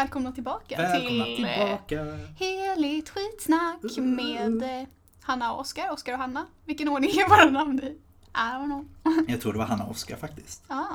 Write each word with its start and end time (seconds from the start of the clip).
välkomna 0.00 0.32
tillbaka 0.32 0.76
Välkomna 0.76 1.24
till 1.24 1.36
tillbaka! 1.36 2.18
Heligt 2.36 3.08
skitsnack 3.08 3.84
Uh. 3.98 4.02
med 4.04 4.62
eh, 4.82 4.88
Hanna 5.22 5.52
och 5.52 5.60
Oskar. 5.60 5.90
Oskar 5.92 6.12
och 6.12 6.18
Hanna. 6.18 6.46
Vilken 6.64 6.88
ordning 6.88 7.10
är 7.10 7.28
våra 7.28 7.50
namn 7.50 7.80
i? 7.82 7.86
I 7.86 7.98
don't 8.34 8.64
know. 8.64 8.88
Jag 9.28 9.40
tror 9.40 9.52
det 9.52 9.58
var 9.58 9.66
Hanna 9.66 9.84
och 9.84 9.90
Oskar 9.90 10.16
faktiskt. 10.16 10.62
Ah, 10.68 10.86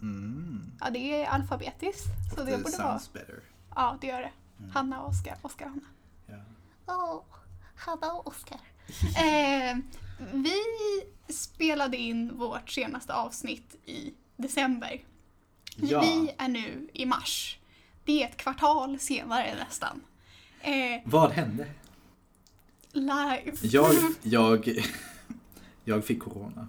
Mm. 0.00 0.72
ja, 0.80 0.90
det 0.90 1.22
är 1.22 1.26
alfabetiskt. 1.28 2.04
Så 2.34 2.40
Och 2.40 2.46
det 2.46 2.58
borde 2.58 2.76
vara... 2.78 3.00
better. 3.12 3.40
Ja, 3.74 3.98
det 4.00 4.06
gör 4.06 4.20
det. 4.20 4.30
Hanna 4.72 5.02
och 5.02 5.08
Oskar. 5.08 5.36
Oskar 5.42 5.64
och 5.66 5.70
Hanna. 5.70 5.86
Ja. 6.26 6.94
Åh, 6.94 7.22
Hanna 7.76 8.12
och 8.12 8.26
Oskar. 8.26 8.60
eh, 9.16 9.76
vi 10.32 10.54
spelade 11.32 11.96
in 11.96 12.36
vårt 12.38 12.70
senaste 12.70 13.14
avsnitt 13.14 13.74
i 13.86 14.14
december. 14.36 15.04
Ja. 15.76 16.00
Vi 16.00 16.34
är 16.38 16.48
nu 16.48 16.88
i 16.92 17.06
mars. 17.06 17.58
Det 18.04 18.22
är 18.22 18.28
ett 18.28 18.36
kvartal 18.36 18.98
senare 18.98 19.54
nästan. 19.54 20.00
Eh, 20.60 21.00
Vad 21.04 21.30
hände? 21.30 21.66
live. 22.92 23.52
Jag, 23.62 23.94
jag, 24.22 24.82
jag 25.84 26.04
fick 26.04 26.20
corona. 26.22 26.66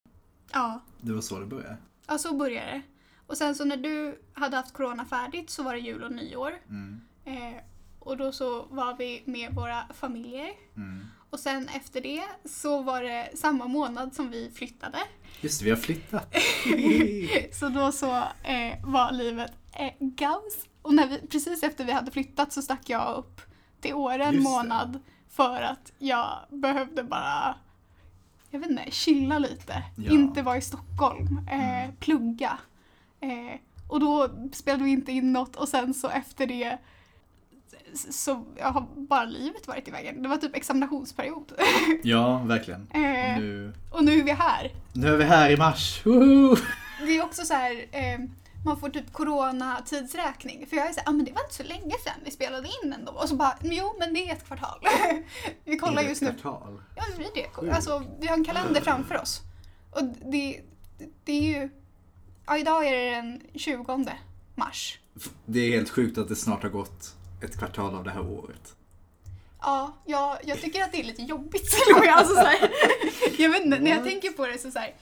Ja, 0.54 0.80
Det 1.02 1.14
var 1.14 1.22
så 1.22 1.40
det 1.40 1.46
började. 1.46 1.78
ja, 2.08 2.18
så 2.18 2.34
började 2.34 2.72
det. 2.72 2.82
Och 3.28 3.38
sen 3.38 3.56
så 3.56 3.66
när 3.66 3.78
du 3.78 4.20
hade 4.34 4.58
haft 4.58 4.74
corona 4.74 5.06
färdigt 5.06 5.50
så 5.50 5.64
var 5.64 5.74
det 5.74 5.80
jul 5.80 6.04
och 6.04 6.12
nyår. 6.12 6.54
Mm. 6.70 7.02
Eh, 7.26 7.62
och 8.00 8.18
då 8.18 8.32
så 8.32 8.66
var 8.70 8.98
vi 8.98 9.24
med 9.26 9.54
våra 9.56 9.84
familjer. 9.94 10.50
Mm. 10.76 11.06
Och 11.30 11.40
sen 11.40 11.68
efter 11.68 12.02
det 12.02 12.24
så 12.46 12.82
var 12.82 13.04
det 13.04 13.30
samma 13.36 13.68
månad 13.68 14.16
som 14.16 14.30
vi 14.32 14.52
flyttade. 14.56 14.98
Just 15.42 15.60
det, 15.60 15.66
vi 15.66 15.72
har 15.72 15.78
flyttat. 15.78 16.36
Så 17.60 17.70
då 17.70 17.92
så 17.92 18.16
eh, 18.44 18.86
var 18.86 19.12
livet 19.12 19.52
eh, 19.74 19.92
gaus. 20.00 20.54
Och 20.84 20.94
när 20.94 21.08
vi, 21.08 21.28
precis 21.28 21.64
efter 21.64 21.86
vi 21.86 21.92
hade 21.92 22.12
flyttat 22.12 22.54
så 22.54 22.62
stack 22.62 22.90
jag 22.90 23.18
upp 23.18 23.42
till 23.82 23.94
Åre 23.94 24.24
en 24.26 24.34
Just 24.34 24.46
det. 24.46 24.52
månad 24.52 25.00
för 25.30 25.62
att 25.62 25.92
jag 26.00 26.40
behövde 26.50 27.04
bara, 27.04 27.56
jag 28.50 28.60
vet 28.60 28.70
inte, 28.70 28.92
chilla 28.92 29.40
lite. 29.40 29.84
Ja. 29.98 30.12
Inte 30.12 30.42
vara 30.42 30.58
i 30.58 30.62
Stockholm, 30.62 31.40
eh, 31.52 31.84
Mm. 31.84 31.96
plugga. 31.96 32.58
Eh, 33.20 33.60
och 33.88 34.00
då 34.00 34.30
spelade 34.54 34.84
vi 34.84 34.90
inte 34.92 35.12
in 35.12 35.34
något 35.34 35.56
och 35.56 35.68
sen 35.70 35.94
så 35.94 36.10
efter 36.10 36.48
det 36.48 36.78
så 38.12 38.46
jag 38.58 38.72
har 38.72 38.86
bara 38.96 39.26
livet 39.26 39.68
varit 39.68 39.88
i 39.88 39.92
vägen. 39.92 40.24
Det 40.24 40.30
var 40.30 40.38
typ 40.38 40.56
examinationsperiod. 40.56 41.52
Ja, 42.04 42.38
verkligen. 42.38 42.88
Och 42.92 42.96
eh, 42.96 43.38
nu, 43.40 43.74
och 43.92 44.04
nu 44.04 44.20
är 44.20 44.24
vi 44.24 44.32
här. 44.32 44.72
nu 44.94 45.08
är 45.14 45.18
vi 45.18 45.24
här 45.24 45.50
i 45.50 45.58
mars. 45.58 46.02
Woho! 46.06 46.56
Det 47.00 47.18
är 47.18 47.24
också 47.24 47.46
så 47.46 47.54
här, 47.54 47.86
eh, 47.92 48.20
man 48.66 48.80
får 48.80 48.90
typ 48.90 49.14
corona-tidsräkning. 49.14 50.68
För 50.68 50.78
jag 50.78 50.88
är 50.88 50.94
så 50.94 51.00
här, 51.00 51.10
ah, 51.10 51.12
men 51.12 51.26
det 51.26 51.32
var 51.32 51.42
inte 51.42 51.56
så 51.56 51.64
länge 51.64 51.96
sedan 52.04 52.14
vi 52.26 52.32
spelade 52.32 52.68
in 52.84 52.94
ändå. 52.94 53.12
Och 53.12 53.30
så 53.30 53.36
bara, 53.36 53.58
jo 53.62 53.96
men 54.00 54.14
det 54.14 54.30
är 54.30 54.34
ett 54.34 54.48
kvartal. 54.48 54.80
vi 55.66 55.78
kollar 55.78 56.02
just 56.02 56.22
ett 56.22 56.36
nu. 56.36 56.42
kvartal? 56.42 56.82
Ja 56.96 57.04
det 57.12 57.18
blir 57.18 57.30
det. 57.36 57.76
Alltså 57.76 58.04
vi 58.20 58.28
har 58.28 58.38
en 58.38 58.44
kalender 58.44 58.82
framför 58.82 59.22
oss. 59.22 59.42
Och 59.92 60.04
det, 60.32 60.62
det 61.24 61.32
är 61.32 61.42
ju, 61.42 61.70
ja 62.46 62.58
idag 62.58 62.88
är 62.88 62.92
det 62.92 63.16
den 63.16 63.42
20 63.56 64.08
mars. 64.56 65.00
Det 65.46 65.60
är 65.60 65.72
helt 65.72 65.90
sjukt 65.90 66.18
att 66.18 66.28
det 66.28 66.36
snart 66.36 66.64
har 66.64 66.70
gått 66.70 67.16
ett 67.42 67.58
kvartal 67.58 67.96
av 67.96 68.04
det 68.04 68.12
här 68.12 68.30
året. 68.30 68.76
Ja, 69.62 69.94
jag, 70.06 70.38
jag 70.44 70.62
tycker 70.62 70.84
att 70.84 70.92
det 70.92 71.00
är 71.00 71.04
lite 71.04 71.22
jobbigt 71.22 71.72
till 71.72 71.96
och 71.96 72.00
med. 72.00 72.14
Alltså, 72.14 72.36
så 72.36 72.42
här, 72.42 72.72
jag 73.38 73.50
vet 73.50 73.66
inte, 73.66 73.80
när 73.80 73.92
jag 73.92 74.04
tänker 74.04 74.30
på 74.30 74.48
det 74.48 74.58
så, 74.58 74.72
så 74.72 74.80
här, 74.80 74.94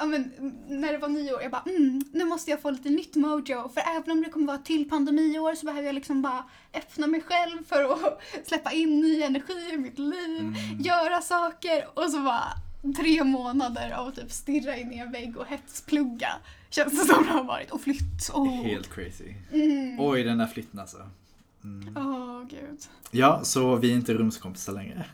ja, 0.00 0.06
men, 0.06 0.32
när 0.68 0.92
det 0.92 0.98
var 0.98 1.08
nyår, 1.08 1.42
jag 1.42 1.50
bara 1.50 1.62
mm, 1.66 2.00
nu 2.12 2.24
måste 2.24 2.50
jag 2.50 2.62
få 2.62 2.70
lite 2.70 2.90
nytt 2.90 3.16
mojo. 3.16 3.68
För 3.68 3.80
även 3.96 4.10
om 4.10 4.22
det 4.22 4.30
kommer 4.30 4.46
vara 4.46 4.56
ett 4.58 4.64
till 4.64 4.88
pandemiår 4.88 5.54
så 5.54 5.66
behöver 5.66 5.86
jag 5.86 5.94
liksom 5.94 6.22
bara 6.22 6.44
öppna 6.74 7.06
mig 7.06 7.20
själv 7.22 7.64
för 7.66 7.84
att 7.92 8.20
släppa 8.46 8.72
in 8.72 9.00
ny 9.00 9.22
energi 9.22 9.70
i 9.72 9.76
mitt 9.76 9.98
liv, 9.98 10.40
Mm. 10.40 10.54
göra 10.80 11.20
saker 11.20 11.84
och 11.94 12.10
så 12.10 12.20
bara 12.20 12.44
tre 12.96 13.24
månader 13.24 13.90
av 13.90 14.08
att 14.08 14.14
typ 14.16 14.30
stirra 14.32 14.76
in 14.76 14.92
i 14.92 14.98
en 14.98 15.12
vägg 15.12 15.36
och 15.36 15.46
hetsplugga. 15.46 16.28
Känns 16.70 16.92
det 17.06 17.14
som 17.14 17.24
det 17.24 17.30
har 17.30 17.44
varit. 17.44 17.70
Och 17.70 17.80
flytt. 17.80 18.30
Åh, 18.34 18.62
Helt 18.62 18.94
crazy. 18.94 19.34
mm. 19.52 19.96
Oj, 20.00 20.22
den 20.24 20.38
där 20.38 20.46
flytten 20.46 20.80
alltså. 20.80 20.96
Mm. 21.64 21.96
Åh, 21.96 22.42
gud. 22.50 22.78
Ja, 23.10 23.40
så 23.44 23.76
vi 23.76 23.90
är 23.90 23.94
inte 23.94 24.14
rumskompisar 24.14 24.72
längre. 24.72 25.04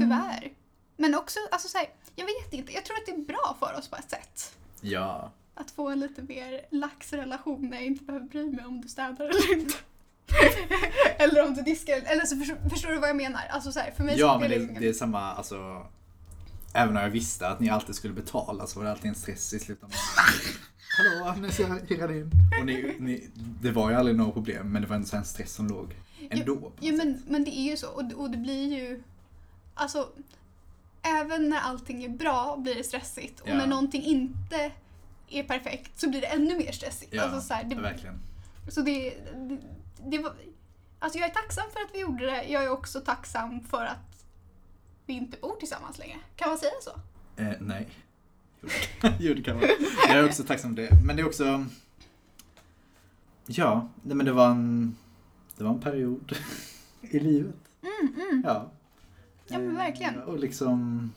Tyvärr. 0.00 0.52
Men 0.96 1.14
också, 1.14 1.38
alltså 1.50 1.68
så 1.68 1.78
här, 1.78 1.86
jag 2.16 2.26
vet 2.26 2.52
inte, 2.52 2.72
jag 2.72 2.84
tror 2.84 2.96
att 2.96 3.06
det 3.06 3.12
är 3.12 3.24
bra 3.24 3.56
för 3.60 3.78
oss 3.78 3.88
på 3.88 3.96
ett 3.96 4.10
sätt. 4.10 4.56
Ja. 4.80 5.32
Att 5.54 5.70
få 5.70 5.88
en 5.88 6.00
lite 6.00 6.22
mer 6.22 6.60
lax 6.70 7.12
relation 7.12 7.70
där 7.70 7.76
jag 7.76 7.86
inte 7.86 8.04
behöver 8.04 8.26
bry 8.26 8.50
mig 8.50 8.64
om 8.64 8.80
du 8.80 8.88
städar 8.88 9.24
eller 9.24 9.52
inte. 9.52 9.74
eller 11.18 11.46
om 11.46 11.54
du 11.54 11.62
diskar, 11.62 12.02
eller 12.04 12.24
så 12.24 12.36
förstår, 12.36 12.68
förstår 12.70 12.90
du 12.90 12.98
vad 12.98 13.08
jag 13.08 13.16
menar? 13.16 13.40
Alltså 13.50 13.72
så 13.72 13.80
här, 13.80 13.90
för 13.90 14.04
mig 14.04 14.18
Ja, 14.18 14.34
så 14.34 14.40
men 14.40 14.50
det, 14.50 14.80
det 14.80 14.88
är 14.88 14.92
samma, 14.92 15.20
alltså. 15.20 15.86
Även 16.72 16.96
om 16.96 17.02
jag 17.02 17.10
visste 17.10 17.48
att 17.48 17.60
ni 17.60 17.68
alltid 17.68 17.94
skulle 17.94 18.14
betala 18.14 18.66
så 18.66 18.78
var 18.78 18.84
det 18.84 18.92
alltid 18.92 19.08
en 19.08 19.14
stress 19.14 19.52
i 19.52 19.58
slutändan. 19.58 19.98
Hallå, 20.98 21.34
nu 21.40 21.50
ska 21.50 21.62
jag 21.62 21.80
hyra 21.88 22.06
din. 22.06 22.30
Och 22.60 22.66
ni, 22.66 22.96
ni, 22.98 23.28
det 23.34 23.70
var 23.70 23.90
ju 23.90 23.96
aldrig 23.96 24.16
några 24.16 24.32
problem, 24.32 24.72
men 24.72 24.82
det 24.82 24.88
var 24.88 24.96
en 24.96 25.24
stress 25.24 25.54
som 25.54 25.68
låg 25.68 25.94
ändå. 26.30 26.72
Jo 26.80 26.92
något 26.92 27.04
men, 27.04 27.22
men 27.26 27.44
det 27.44 27.58
är 27.58 27.70
ju 27.70 27.76
så 27.76 27.88
och, 27.88 28.12
och 28.12 28.30
det 28.30 28.36
blir 28.36 28.78
ju, 28.78 29.02
alltså 29.74 30.08
även 31.06 31.48
när 31.48 31.60
allting 31.60 32.04
är 32.04 32.08
bra 32.08 32.56
blir 32.56 32.74
det 32.74 32.84
stressigt 32.84 33.40
och 33.40 33.48
Ja. 33.48 33.54
när 33.54 33.66
någonting 33.66 34.02
inte 34.02 34.72
är 35.28 35.42
perfekt 35.42 36.00
så 36.00 36.08
blir 36.10 36.20
det 36.20 36.26
ännu 36.26 36.58
mer 36.58 36.72
stressigt. 36.72 37.14
Ja, 37.14 37.22
alltså, 37.22 37.40
så 37.40 37.54
här, 37.54 37.64
det, 37.64 37.74
verkligen. 37.74 38.20
Så 38.68 38.80
det, 38.80 39.10
det, 39.34 39.58
det 40.10 40.18
var, 40.18 40.32
alltså 40.98 41.18
jag 41.18 41.28
är 41.30 41.34
tacksam 41.34 41.64
för 41.72 41.80
att 41.80 41.90
vi 41.94 42.00
gjorde 42.00 42.26
det. 42.26 42.44
Jag 42.44 42.64
är 42.64 42.70
också 42.70 43.00
tacksam 43.00 43.60
för 43.60 43.84
att 43.84 44.24
vi 45.06 45.12
inte 45.14 45.36
bor 45.40 45.56
tillsammans 45.56 45.98
längre. 45.98 46.16
Kan 46.36 46.48
man 46.48 46.58
säga 46.58 46.72
så? 46.82 46.90
Eh, 47.42 47.52
nej. 47.60 47.88
Jo, 49.20 49.34
det 49.34 49.42
kan 49.42 49.56
man. 49.56 49.64
Jag 50.08 50.16
är 50.16 50.24
också 50.24 50.42
tacksam 50.44 50.74
för 50.76 50.82
det. 50.82 50.90
Men 51.06 51.16
det 51.16 51.22
är 51.22 51.26
också... 51.26 51.64
Ja, 53.46 53.88
men 54.02 54.26
det 54.26 54.32
var 54.32 54.50
en... 54.50 54.96
Det 55.56 55.64
var 55.64 55.70
en 55.70 55.80
period 55.80 56.36
i 57.00 57.18
livet. 57.20 57.54
Mm, 57.82 58.14
mm. 58.14 58.42
Ja. 58.46 58.70
Ja, 59.48 59.58
men 59.58 59.70
Eh, 59.70 59.76
verkligen. 59.76 60.18
Och 60.22 60.38
liksom... 60.38 61.10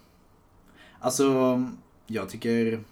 Alltså, 0.99 1.63
jag 2.07 2.29
tycker 2.29 2.83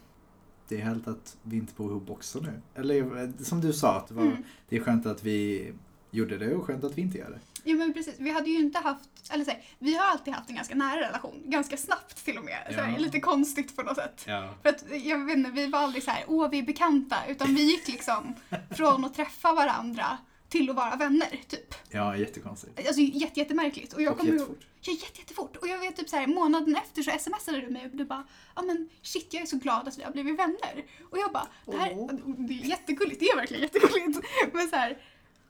det 0.67 0.75
är 0.75 0.81
härligt 0.85 1.07
att 1.07 1.37
vi 1.43 1.57
inte 1.57 1.73
bor 1.77 1.91
ihop 1.91 2.09
också 2.09 2.39
nu. 2.39 2.61
Eller 2.75 3.23
eh, 3.23 3.29
som 3.43 3.61
du 3.61 3.73
sa, 3.73 3.97
att 3.97 4.07
det, 4.07 4.13
var, 4.13 4.23
Mm. 4.23 4.43
det 4.69 4.77
är 4.77 4.83
skönt 4.83 5.05
att 5.05 5.23
vi 5.23 5.71
gjorde 6.11 6.37
det 6.37 6.55
och 6.55 6.65
skönt 6.65 6.83
att 6.83 6.97
vi 6.97 7.01
inte 7.01 7.17
gör 7.17 7.29
det. 7.29 7.39
Ja 7.63 7.75
men 7.75 7.93
precis, 7.93 8.15
vi 8.19 8.29
hade 8.31 8.49
ju 8.49 8.59
inte 8.59 8.79
haft, 8.79 9.09
eller 9.31 9.45
så 9.45 9.51
här, 9.51 9.61
vi 9.79 9.95
har 9.97 10.05
alltid 10.05 10.33
haft 10.33 10.49
en 10.49 10.55
ganska 10.55 10.75
nära 10.75 10.99
relation. 11.07 11.41
Ganska 11.45 11.77
snabbt 11.77 12.25
till 12.25 12.37
och 12.37 12.43
med. 12.45 12.57
Så 12.75 12.81
här, 12.81 12.91
Ja. 12.91 12.97
lite 12.97 13.19
konstigt 13.19 13.75
på 13.75 13.81
något 13.83 13.95
sätt. 13.95 14.23
Ja. 14.27 14.49
För 14.61 14.69
att 14.69 14.83
jag 15.03 15.25
vet 15.25 15.37
inte, 15.37 15.51
vi 15.51 15.67
var 15.67 15.79
aldrig 15.79 16.03
så 16.03 16.11
här, 16.11 16.23
åh 16.27 16.49
vi 16.49 16.59
är 16.59 16.63
bekanta. 16.63 17.15
Utan 17.27 17.55
vi 17.55 17.61
gick 17.71 17.87
liksom 17.87 18.33
från 18.71 19.05
att 19.05 19.13
träffa 19.13 19.53
varandra 19.53 20.17
till 20.49 20.69
att 20.69 20.75
vara 20.75 20.95
vänner, 20.95 21.39
typ. 21.47 21.75
Ja, 21.89 22.17
jättekonstigt. 22.17 22.87
Alltså 22.87 23.01
jätte, 23.01 23.39
jättemärkligt. 23.39 23.93
Och 23.93 24.01
jag 24.01 24.11
Och 24.13 24.19
kommer 24.19 24.31
ihåg, 24.33 24.39
jättefort. 24.39 24.65
Ja, 24.81 24.91
jätte, 24.93 25.19
jättefort. 25.19 25.55
Och 25.57 25.67
jag 25.67 25.79
vet 25.79 25.95
typ 25.95 26.09
så 26.09 26.15
här, 26.15 26.27
månaden 26.27 26.75
efter 26.75 27.01
så 27.01 27.11
smsade 27.19 27.61
du 27.61 27.69
mig 27.69 27.85
och 27.85 27.97
du 27.97 28.05
bara 28.05 28.27
ja 28.55 28.61
men 28.61 28.89
shit 29.01 29.27
jag 29.33 29.41
är 29.41 29.45
så 29.45 29.57
glad 29.57 29.87
att 29.87 29.97
vi 29.97 30.03
har 30.03 30.11
blivit 30.11 30.39
vänner. 30.39 30.85
Och 31.11 31.17
jag 31.17 31.31
bara, 31.31 31.47
det 31.65 31.77
här 31.77 31.93
Åh. 31.95 32.11
det 32.37 32.53
är 32.53 32.65
jättegulligt, 32.65 33.19
det 33.19 33.25
är 33.25 33.35
verkligen 33.35 33.63
jättegulligt. 33.63 34.19
Men 34.53 34.69
så 34.69 34.75
här, 34.75 34.97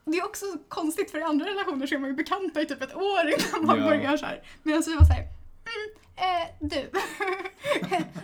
det 0.04 0.18
är 0.18 0.24
också 0.24 0.46
konstigt 0.68 1.10
för 1.10 1.18
i 1.18 1.22
andra 1.22 1.46
relationer 1.46 1.86
så 1.86 1.94
är 1.94 1.98
man 1.98 2.10
ju 2.10 2.16
bekanta 2.16 2.60
i 2.62 2.66
typ 2.66 2.82
ett 2.82 2.94
år 2.94 3.28
innan 3.28 3.66
man 3.66 3.78
Ja. 3.78 3.84
börjar 3.84 4.16
så 4.16 4.26
här. 4.26 4.42
Medan 4.62 4.82
vi 4.86 4.94
var 4.94 5.04
så 5.04 5.12
här, 5.12 5.22
mm, 5.68 6.42
eh, 6.42 6.48
du. 6.60 6.90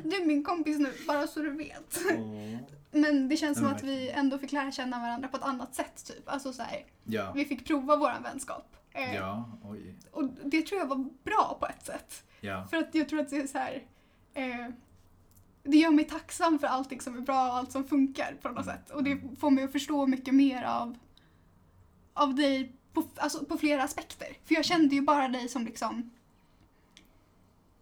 du 0.10 0.16
är 0.16 0.24
min 0.26 0.44
kompis 0.44 0.78
nu, 0.78 0.92
bara 1.06 1.26
så 1.26 1.40
du 1.40 1.50
vet. 1.50 1.98
Åh. 2.18 2.56
Men 2.94 3.28
det 3.28 3.36
känns 3.36 3.58
som 3.58 3.66
Ja, 3.66 3.72
att 3.74 3.82
vi 3.82 4.10
ändå 4.10 4.38
fick 4.38 4.52
lära 4.52 4.72
känna 4.72 4.98
varandra 5.00 5.28
på 5.28 5.36
ett 5.36 5.42
annat 5.42 5.74
sätt 5.74 6.04
typ. 6.06 6.28
Alltså 6.28 6.52
så 6.52 6.62
här, 6.62 6.84
Ja. 7.04 7.32
vi 7.34 7.44
fick 7.44 7.66
prova 7.66 7.96
våran 7.96 8.22
vänskap. 8.22 8.76
Eh, 8.92 9.14
Ja, 9.14 9.50
oj. 9.64 9.94
och 10.12 10.24
det 10.44 10.62
tror 10.62 10.80
jag 10.80 10.86
var 10.86 11.04
bra 11.24 11.56
på 11.60 11.66
ett 11.66 11.86
sätt. 11.86 12.24
Ja. 12.40 12.66
För 12.70 12.76
att 12.76 12.94
jag 12.94 13.08
tror 13.08 13.20
att 13.20 13.30
det 13.30 13.36
är 13.36 13.46
så 13.46 13.58
här. 13.58 13.82
Eh, 14.34 14.68
det 15.62 15.76
gör 15.76 15.90
mig 15.90 16.04
tacksam 16.04 16.58
för 16.58 16.66
allting 16.66 17.00
som 17.00 17.16
är 17.16 17.20
bra 17.20 17.48
och 17.48 17.56
allt 17.56 17.72
som 17.72 17.84
funkar 17.84 18.36
på 18.42 18.48
något 18.48 18.66
Mm. 18.66 18.76
sätt. 18.76 18.90
Och 18.90 19.04
det 19.04 19.20
får 19.40 19.50
mig 19.50 19.64
att 19.64 19.72
förstå 19.72 20.06
mycket 20.06 20.34
mer 20.34 20.62
av, 20.64 20.96
av 22.14 22.34
dig 22.34 22.76
på, 22.92 23.02
alltså 23.16 23.44
på 23.44 23.56
flera 23.58 23.82
aspekter. 23.82 24.28
För 24.44 24.54
jag 24.54 24.64
kände 24.64 24.94
ju 24.94 25.00
bara 25.02 25.28
dig 25.28 25.48
som 25.48 25.64
liksom 25.64 26.10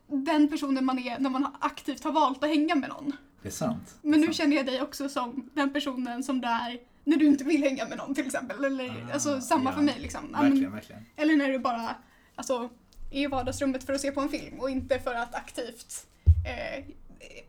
den 0.06 0.48
personen 0.48 0.84
man 0.84 0.98
är 0.98 1.18
när 1.18 1.30
man 1.30 1.46
aktivt 1.60 2.04
har 2.04 2.12
valt 2.12 2.42
att 2.44 2.50
hänga 2.50 2.74
med 2.74 2.88
någon. 2.88 3.12
Det 3.42 3.48
är 3.48 3.52
sant. 3.52 3.94
Men 4.02 4.20
nu 4.20 4.26
sant. 4.26 4.36
känner 4.36 4.56
jag 4.56 4.66
dig 4.66 4.82
också 4.82 5.08
som 5.08 5.50
den 5.54 5.72
personen 5.72 6.22
som 6.22 6.40
du 6.40 6.48
är 6.48 6.78
när 7.04 7.16
du 7.16 7.26
inte 7.26 7.44
vill 7.44 7.62
hänga 7.62 7.88
med 7.88 7.98
någon 7.98 8.14
till 8.14 8.26
exempel. 8.26 8.64
Eller, 8.64 8.88
Ah, 9.10 9.12
alltså 9.12 9.40
samma 9.40 9.70
ja. 9.70 9.76
för 9.76 9.82
mig 9.82 9.96
liksom. 9.98 10.20
Ja, 10.32 10.42
men- 10.42 10.50
Verkligen, 10.50 10.72
verkligen. 10.72 11.04
eller 11.16 11.36
när 11.36 11.48
du 11.48 11.58
bara 11.58 11.94
alltså, 12.34 12.68
är 13.10 13.22
i 13.22 13.26
vardagsrummet 13.26 13.84
för 13.84 13.92
att 13.92 14.00
se 14.00 14.12
på 14.12 14.20
en 14.20 14.28
film 14.28 14.58
och 14.60 14.70
inte 14.70 14.98
för 14.98 15.14
att 15.14 15.34
aktivt... 15.34 16.06
Eh, 16.24 16.84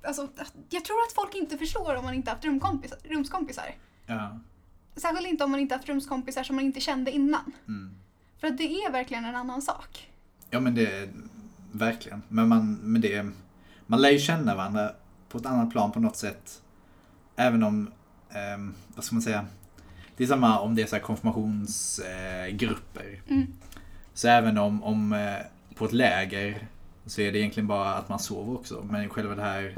alltså, 0.03 0.27
jag 0.69 0.85
tror 0.85 0.95
att 1.07 1.13
folk 1.15 1.35
inte 1.35 1.57
förstår 1.57 1.95
om 1.95 2.05
man 2.05 2.13
inte 2.13 2.31
haft 2.31 2.45
rumkompisar. 2.45 2.97
rumskompisar. 3.03 3.75
Ja. 4.05 4.39
Särskilt 4.95 5.27
inte 5.27 5.43
om 5.43 5.51
man 5.51 5.59
inte 5.59 5.75
haft 5.75 5.89
rumskompisar 5.89 6.43
som 6.43 6.55
man 6.55 6.65
inte 6.65 6.79
kände 6.79 7.11
innan. 7.11 7.51
Mm. 7.67 7.95
För 8.39 8.47
att 8.47 8.57
det 8.57 8.63
är 8.63 8.91
verkligen 8.91 9.25
en 9.25 9.35
annan 9.35 9.61
sak. 9.61 10.11
Ja 10.49 10.59
men 10.59 10.75
det, 10.75 11.09
verkligen. 11.71 12.21
Men 12.27 12.47
man, 12.47 12.73
men 12.83 13.01
det, 13.01 13.25
man 13.87 14.01
lär 14.01 14.09
ju 14.11 14.19
känna 14.19 14.55
varandra 14.55 14.91
på 15.33 15.39
ett 15.39 15.45
annat 15.45 15.71
plan 15.71 15.91
på 15.91 15.99
något 15.99 16.15
sätt. 16.15 16.61
Även 17.35 17.63
om, 17.63 17.91
ehm, 18.29 18.73
vad 18.95 19.05
ska 19.05 19.15
man 19.15 19.21
säga, 19.21 19.45
det 20.17 20.23
är 20.23 20.27
samma 20.27 20.59
om 20.59 20.75
det 20.75 20.81
är 20.81 20.85
så 20.85 20.95
här 20.95 21.03
konfirmationsgrupper. 21.03 23.21
Eh. 23.25 23.31
Mm. 23.31 23.47
så 24.13 24.27
även 24.27 24.57
om, 24.57 24.83
om 24.83 25.13
eh, 25.13 25.35
på 25.75 25.85
ett 25.85 25.93
läger 25.93 26.67
så 27.05 27.21
är 27.21 27.31
det 27.31 27.39
egentligen 27.39 27.67
bara 27.67 27.93
att 27.93 28.09
man 28.09 28.19
sover 28.19 28.53
också. 28.53 28.85
Men 28.89 29.09
själva 29.09 29.35
det 29.35 29.41
här, 29.41 29.75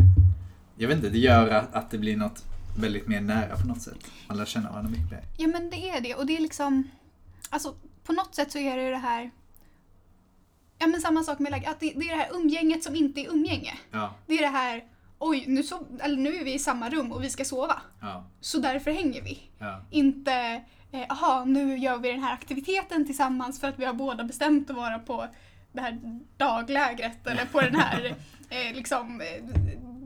jag 0.75 0.87
vet 0.87 0.97
inte, 0.97 1.09
det 1.09 1.17
gör 1.17 1.49
att, 1.49 1.73
att 1.73 1.91
det 1.91 1.97
blir 1.97 2.17
något 2.17 2.43
väldigt 2.77 3.07
mer 3.07 3.21
nära 3.21 3.55
på 3.55 3.67
något 3.67 3.81
sätt. 3.81 4.11
Man 4.27 4.37
lär 4.37 4.45
känna 4.45 4.69
varandra 4.69 4.91
mycket 4.91 5.11
mer. 5.11 5.23
Ja 5.37 5.47
men 5.47 5.69
det 5.69 5.89
är 5.89 6.01
det 6.01 6.15
och 6.15 6.25
det 6.25 6.37
är 6.37 6.41
liksom, 6.41 6.89
alltså 7.49 7.75
på 8.03 8.13
något 8.13 8.35
sätt 8.35 8.51
så 8.51 8.57
är 8.57 8.77
det 8.77 8.83
ju 8.83 8.91
det 8.91 8.97
här, 8.97 9.31
ja 10.77 10.87
men 10.87 11.01
samma 11.01 11.23
sak 11.23 11.39
med 11.39 11.51
läge, 11.51 11.69
att 11.69 11.79
det, 11.79 11.93
det 11.95 12.05
är 12.05 12.17
det 12.17 12.23
här 12.23 12.29
umgänget 12.33 12.83
som 12.83 12.95
inte 12.95 13.21
är 13.21 13.29
umgänge. 13.29 13.73
Ja, 13.91 14.15
Det 14.27 14.33
är 14.33 14.41
det 14.41 14.47
här, 14.57 14.83
oj 15.19 15.45
nu, 15.47 15.63
så, 15.63 15.85
eller 15.99 16.17
nu 16.17 16.35
är 16.35 16.43
vi 16.43 16.53
i 16.53 16.59
samma 16.59 16.89
rum 16.89 17.11
och 17.11 17.23
vi 17.23 17.29
ska 17.29 17.45
sova. 17.45 17.81
ja, 18.01 18.25
Så 18.41 18.57
därför 18.57 18.91
hänger 18.91 19.21
vi. 19.21 19.39
ja. 19.59 19.81
Inte, 19.91 20.61
jaha 20.91 21.45
nu 21.45 21.77
gör 21.77 21.97
vi 21.97 22.11
den 22.11 22.23
här 22.23 22.33
aktiviteten 22.33 23.05
tillsammans 23.05 23.59
för 23.59 23.67
att 23.67 23.79
vi 23.79 23.85
har 23.85 23.93
båda 23.93 24.23
bestämt 24.23 24.69
att 24.69 24.75
vara 24.75 24.99
på 24.99 25.27
det 25.71 25.81
här 25.81 25.99
daglägret 26.37 27.27
eller 27.27 27.45
på 27.45 27.61
den 27.61 27.75
här 27.75 28.05
eh, 28.49 28.75
liksom 28.75 29.21
eh, 29.21 29.43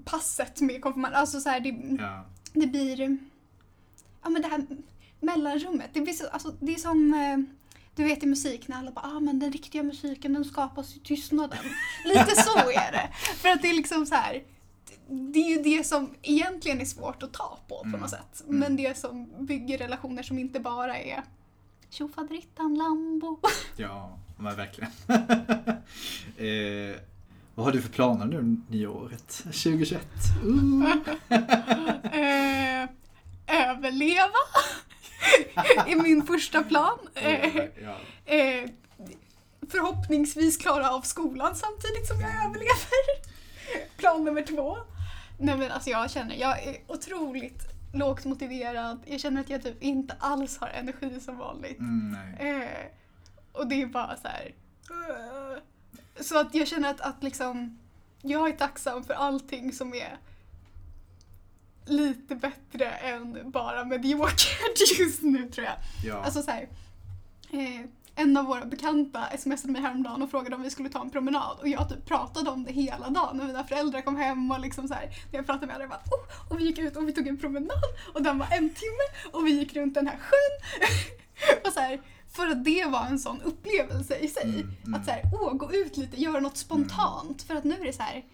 passet 0.06 0.62
med 0.62 0.82
konfirmand. 0.82 1.16
Alltså 1.16 1.40
så 1.40 1.50
här, 1.50 1.60
det, 1.60 2.04
ja. 2.04 2.26
det 2.54 2.68
blir, 2.68 3.18
ja 4.24 4.30
men 4.30 4.42
det 4.42 4.48
här 4.48 4.66
mellanrummet. 5.20 5.90
Det, 5.94 6.02
blir 6.02 6.14
så, 6.14 6.28
alltså, 6.28 6.54
det 6.60 6.74
är 6.74 6.78
som, 6.78 7.14
eh, 7.14 7.38
du 7.96 8.04
vet 8.04 8.24
i 8.24 8.26
musik 8.26 8.68
när 8.68 8.78
alla 8.78 8.92
bara, 8.92 9.06
ah 9.06 9.20
men 9.20 9.40
den 9.40 9.52
riktiga 9.52 9.84
musiken 9.84 10.34
den 10.34 10.46
skapas 10.46 10.96
i 10.96 11.00
tystnaden. 11.00 11.60
Lite 12.06 12.36
så 12.36 12.58
är 12.60 12.92
det. 12.92 13.10
För 13.36 13.50
att 13.50 13.62
det 13.62 13.70
är 13.70 13.74
liksom 13.74 14.06
så 14.06 14.16
här. 14.16 14.44
Det 15.10 15.40
är 15.40 15.50
ju 15.58 15.64
det 15.64 15.84
som 15.84 16.16
egentligen 16.22 16.82
är 16.82 16.86
svårt 16.86 17.24
att 17.24 17.34
ta 17.34 17.58
på 17.68 17.76
på 17.80 17.86
Mm. 17.88 18.00
något 18.00 18.10
sätt. 18.10 18.44
Mm. 18.48 18.60
Men 18.60 18.76
det 18.76 18.98
som 18.98 19.46
bygger 19.46 19.78
relationer 19.78 20.24
som 20.24 20.40
inte 20.40 20.60
bara 20.60 20.98
är 20.98 21.24
tjofaderittan 21.90 22.76
Lambo. 22.76 23.40
Ja, 23.78 24.20
men 24.38 24.56
verkligen. 24.56 24.92
eh, 26.38 26.96
vad 27.56 27.66
har 27.66 27.72
du 27.74 27.82
för 27.82 27.90
planer 27.90 28.26
nu 28.26 28.58
nyåret 28.70 29.28
2021? 29.44 30.08
Uh. 30.46 30.92
eh, 32.20 32.90
överleva 33.70 34.30
är 35.88 36.04
min 36.04 36.26
första 36.26 36.64
plan. 36.64 37.00
Eh, 37.16 37.56
eh, 38.26 38.70
förhoppningsvis 39.70 40.58
klara 40.58 40.92
av 40.92 41.02
skolan 41.02 41.56
samtidigt 41.56 42.08
som 42.08 42.22
jag 42.22 42.30
överlever. 42.30 43.30
Plan 43.98 44.24
nummer 44.26 44.42
två. 44.42 44.78
Nej 45.40 45.58
men 45.58 45.72
alltså 45.72 45.90
jag 45.90 46.12
känner, 46.12 46.36
jag 46.36 46.64
är 46.64 46.78
otroligt 46.88 47.64
lågt 47.94 48.26
motiverad. 48.26 49.00
Jag 49.06 49.20
känner 49.20 49.42
att 49.42 49.50
jag 49.50 49.64
typ 49.64 49.84
inte 49.84 50.16
alls 50.20 50.58
har 50.58 50.68
energi 50.68 51.20
som 51.20 51.38
vanligt. 51.38 51.80
Mm. 51.80 52.34
Eh, 52.40 52.68
och 53.52 53.68
det 53.68 53.82
är 53.82 53.86
bara 53.86 54.18
så 54.18 54.28
här. 54.28 54.54
Så 56.22 56.40
att 56.40 56.56
jag 56.56 56.68
känner 56.68 56.90
att, 56.90 57.02
att 57.02 57.24
liksom, 57.24 57.80
jag 58.22 58.50
är 58.50 58.54
tacksam 58.54 59.04
för 59.04 59.14
allting 59.14 59.74
som 59.74 59.94
är 59.94 60.18
lite 61.86 62.36
bättre 62.36 62.86
än 62.86 63.52
bara 63.52 63.86
mediokert 63.86 65.00
just 65.00 65.22
nu 65.22 65.50
tror 65.50 65.66
jag. 65.66 65.76
Ja. 66.06 66.24
Alltså 66.24 66.42
så 66.42 66.52
här, 66.52 66.70
eh, 67.52 67.86
en 68.19 68.38
av 68.38 68.45
våra 68.45 68.66
bekanta 68.66 69.38
smsade 69.38 69.74
mig 69.74 69.81
häromdagen 69.81 70.21
och 70.21 70.31
frågade 70.31 70.56
om 70.56 70.62
vi 70.62 70.69
skulle 70.69 70.89
ta 70.89 71.01
en 71.01 71.10
promenad 71.10 71.57
och 71.60 71.68
jag 71.68 71.89
typ 71.89 72.06
pratade 72.06 72.50
om 72.50 72.63
det 72.63 72.71
hela 72.71 73.10
dagen 73.10 73.38
när 73.38 73.45
mina 73.45 73.63
föräldrar 73.63 74.01
kom 74.01 74.16
hem 74.16 74.51
och 74.51 74.60
liksom 74.60 74.88
så 74.88 74.94
här, 74.94 75.06
när 75.31 75.39
jag 75.39 75.45
pratade 75.45 75.68
med 75.68 75.81
jag 75.81 75.89
bara 75.89 76.00
oh, 76.00 76.51
och 76.51 76.60
vi 76.60 76.63
gick 76.63 76.80
ut 76.80 76.95
och 76.95 77.07
vi 77.07 77.13
tog 77.13 77.27
en 77.27 77.38
promenad 77.38 77.83
och 78.13 78.24
den 78.24 78.38
var 78.38 78.48
en 78.51 78.69
timme 78.69 79.31
och 79.31 79.48
vi 79.48 79.51
gick 79.51 79.75
runt 79.75 79.94
den 79.94 80.07
här 80.07 80.18
sjön. 80.18 80.86
och 81.66 81.74
så 81.74 81.80
här, 81.80 82.01
för 82.30 82.48
att 82.48 82.66
det 82.66 82.86
var 82.86 83.06
en 83.06 83.19
sån 83.19 83.42
upplevelse 83.42 84.16
i 84.16 84.27
sig. 84.27 84.44
Mm, 84.44 84.71
mm. 84.86 85.00
Att 85.00 85.06
så 85.06 85.12
här, 85.12 85.21
åh, 85.33 85.54
gå 85.54 85.74
ut 85.74 85.98
lite, 85.98 86.21
göra 86.21 86.39
något 86.39 86.57
spontant. 86.57 87.42
För 87.42 87.56
att 87.56 87.63
nu 87.63 87.75
är 87.81 87.86
det 87.86 87.94
så 87.94 88.04
här, 88.04 88.25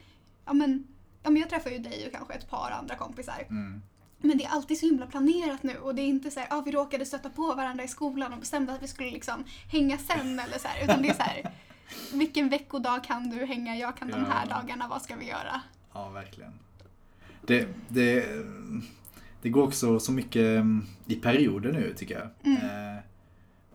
ja 0.45 0.53
men, 0.53 0.87
ja 1.23 1.29
men 1.29 1.41
jag 1.41 1.49
träffar 1.49 1.69
ju 1.69 1.77
dig 1.77 2.05
och 2.05 2.11
kanske 2.11 2.33
ett 2.33 2.49
par 2.49 2.71
andra 2.71 2.95
kompisar. 2.95 3.47
Men 4.17 4.37
det 4.37 4.43
är 4.45 4.49
alltid 4.49 4.79
så 4.79 4.85
himla 4.85 5.05
planerat 5.05 5.63
nu 5.63 5.77
och 5.77 5.95
det 5.95 6.01
är 6.01 6.05
inte 6.07 6.31
så 6.31 6.39
här, 6.39 6.47
ah, 6.51 6.61
vi 6.65 6.71
råkade 6.71 7.05
stöta 7.05 7.29
på 7.29 7.53
varandra 7.55 7.83
i 7.83 7.87
skolan 7.87 8.33
och 8.33 8.39
bestämde 8.39 8.73
att 8.73 8.83
vi 8.83 8.87
skulle 8.87 9.11
liksom 9.11 9.43
hänga 9.71 9.97
sen 9.97 10.39
eller 10.39 10.59
så 10.59 10.67
här, 10.67 10.83
utan 10.83 11.01
det 11.01 11.09
är 11.09 11.13
så 11.13 11.23
här, 11.23 11.51
vilken 12.13 12.49
veckodag 12.49 13.03
kan 13.03 13.29
du 13.29 13.45
hänga, 13.45 13.75
jag 13.75 13.97
kan 13.97 14.07
de 14.11 14.25
här 14.25 14.45
Ja. 14.49 14.55
dagarna, 14.55 14.87
vad 14.87 15.01
ska 15.01 15.15
vi 15.15 15.27
göra? 15.27 15.61
ja, 15.93 16.09
verkligen. 16.09 16.51
Det, 17.41 17.67
det, 17.87 18.25
det 19.41 19.49
går 19.49 19.63
också 19.63 19.99
så 19.99 20.11
mycket 20.11 20.41
mm, 20.59 20.85
i 21.05 21.15
perioder 21.15 21.71
nu 21.71 21.93
tycker 21.97 22.19
jag. 22.19 22.29
Mm. 22.53 22.57
Eh, 22.97 23.01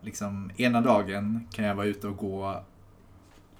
liksom, 0.01 0.51
ena 0.57 0.81
dagen 0.81 1.47
kan 1.53 1.65
jag 1.65 1.75
vara 1.75 1.85
ute 1.85 2.07
och 2.07 2.17
gå 2.17 2.63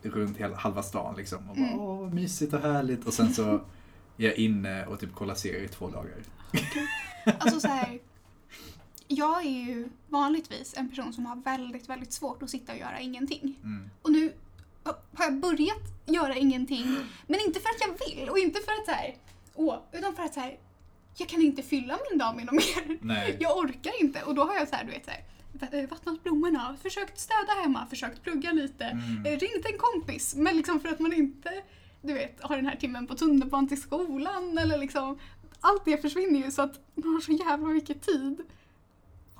runt 0.02 0.38
hela, 0.38 0.56
halva 0.58 0.84
stan 0.84 1.16
liksom. 1.18 1.50
Och 1.50 1.56
bara, 1.56 1.66
Mm. 1.68 1.80
åh, 1.80 2.00
vad 2.00 2.14
mysigt 2.14 2.54
och 2.54 2.62
härligt. 2.62 3.06
Och 3.08 3.14
sen 3.14 3.34
så 3.34 3.54
är 4.18 4.26
jag 4.26 4.36
inne 4.36 4.86
och 4.86 5.00
typ 5.00 5.14
kollar 5.16 5.36
serier 5.36 5.64
i 5.64 5.68
två 5.68 5.90
dagar. 5.90 6.16
Alltså 7.40 7.60
så 7.60 7.68
här, 7.68 8.00
jag 9.08 9.46
är 9.46 9.50
ju 9.50 9.90
vanligtvis 10.10 10.74
en 10.78 10.90
person 10.90 11.14
som 11.14 11.26
har 11.26 11.36
väldigt, 11.36 11.90
väldigt 11.90 12.14
svårt 12.14 12.44
att 12.44 12.50
sitta 12.50 12.72
och 12.74 12.78
göra 12.80 13.00
ingenting. 13.00 13.56
Mm. 13.64 13.90
Och 14.02 14.12
nu 14.12 14.34
har 14.84 15.26
jag 15.26 15.40
börjat 15.40 15.82
göra 16.06 16.36
ingenting, 16.36 16.98
men 17.28 17.40
inte 17.40 17.60
för 17.60 17.70
att 17.70 17.82
jag 17.88 18.08
vill 18.16 18.30
och 18.30 18.38
inte 18.40 18.60
för 18.62 18.72
att 18.72 18.86
så 18.86 18.92
här, 18.92 19.16
åh, 19.56 19.78
utan 19.92 20.16
för 20.16 20.24
att 20.24 20.34
så 20.34 20.40
här, 20.40 20.58
jag 21.18 21.30
kan 21.30 21.42
inte 21.42 21.64
fylla 21.64 21.98
min 22.12 22.20
dag 22.20 22.36
med 22.36 22.46
något 22.46 22.54
mer. 22.54 22.98
Nej. 23.02 23.38
Jag 23.40 23.58
orkar 23.58 24.02
inte 24.02 24.24
och 24.24 24.36
då 24.36 24.44
har 24.44 24.56
jag 24.56 24.68
så 24.68 24.76
här, 24.76 24.84
du 24.84 24.92
vet 24.92 25.06
så 25.06 25.12
här, 25.12 25.88
vattnat 25.88 26.24
blommorna, 26.24 26.78
försökt 26.82 27.20
städa 27.20 27.52
hemma, 27.64 27.86
försökt 27.90 28.24
plugga 28.24 28.52
lite, 28.52 28.86
Mm. 28.86 29.26
eh, 29.26 29.40
ringt 29.40 29.66
en 29.66 29.78
kompis. 29.78 30.36
Men 30.36 30.58
liksom 30.58 30.80
för 30.80 30.90
att 30.90 31.00
man 31.00 31.14
inte, 31.14 31.52
du 32.02 32.14
vet, 32.14 32.42
har 32.42 32.56
den 32.56 32.66
här 32.66 32.76
timmen 32.76 33.08
på 33.08 33.16
tunnelbanan 33.16 33.68
till 33.68 33.82
skolan 33.82 34.58
eller 34.58 34.78
liksom 34.78 35.20
allt 35.62 35.86
det 35.86 35.98
försvinner 35.98 36.46
ju 36.46 36.52
så 36.52 36.62
att 36.62 36.80
man 36.96 37.14
har 37.14 37.22
så 37.22 37.32
jävla 37.32 37.68
mycket 37.68 38.02
tid. 38.02 38.42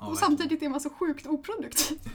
Ja, 0.00 0.06
och 0.06 0.18
samtidigt 0.18 0.62
är 0.62 0.68
man 0.68 0.80
så 0.80 0.90
sjukt 0.90 1.26
oproduktiv. 1.26 1.98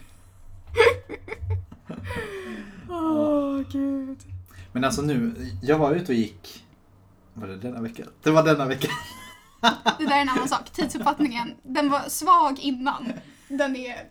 Åh 2.90 3.60
gud. 3.72 4.18
Men 4.72 4.84
alltså 4.84 5.02
nu, 5.02 5.36
jag 5.62 5.78
var 5.80 5.94
ute 5.96 6.12
och 6.12 6.18
gick, 6.18 6.66
var 7.34 7.48
det 7.48 7.58
denna 7.58 7.82
vecka? 7.82 8.04
Det 8.24 8.32
var 8.32 8.44
denna 8.44 8.66
vecka. 8.66 8.88
Det 10.00 10.06
där 10.06 10.18
är 10.18 10.22
en 10.22 10.30
annan 10.30 10.48
sak. 10.50 10.70
Tidsuppfattningen, 10.70 11.54
den 11.64 11.90
var 11.90 12.10
svag 12.10 12.60
innan. 12.60 13.14
Den 13.48 13.76
är 13.76 14.10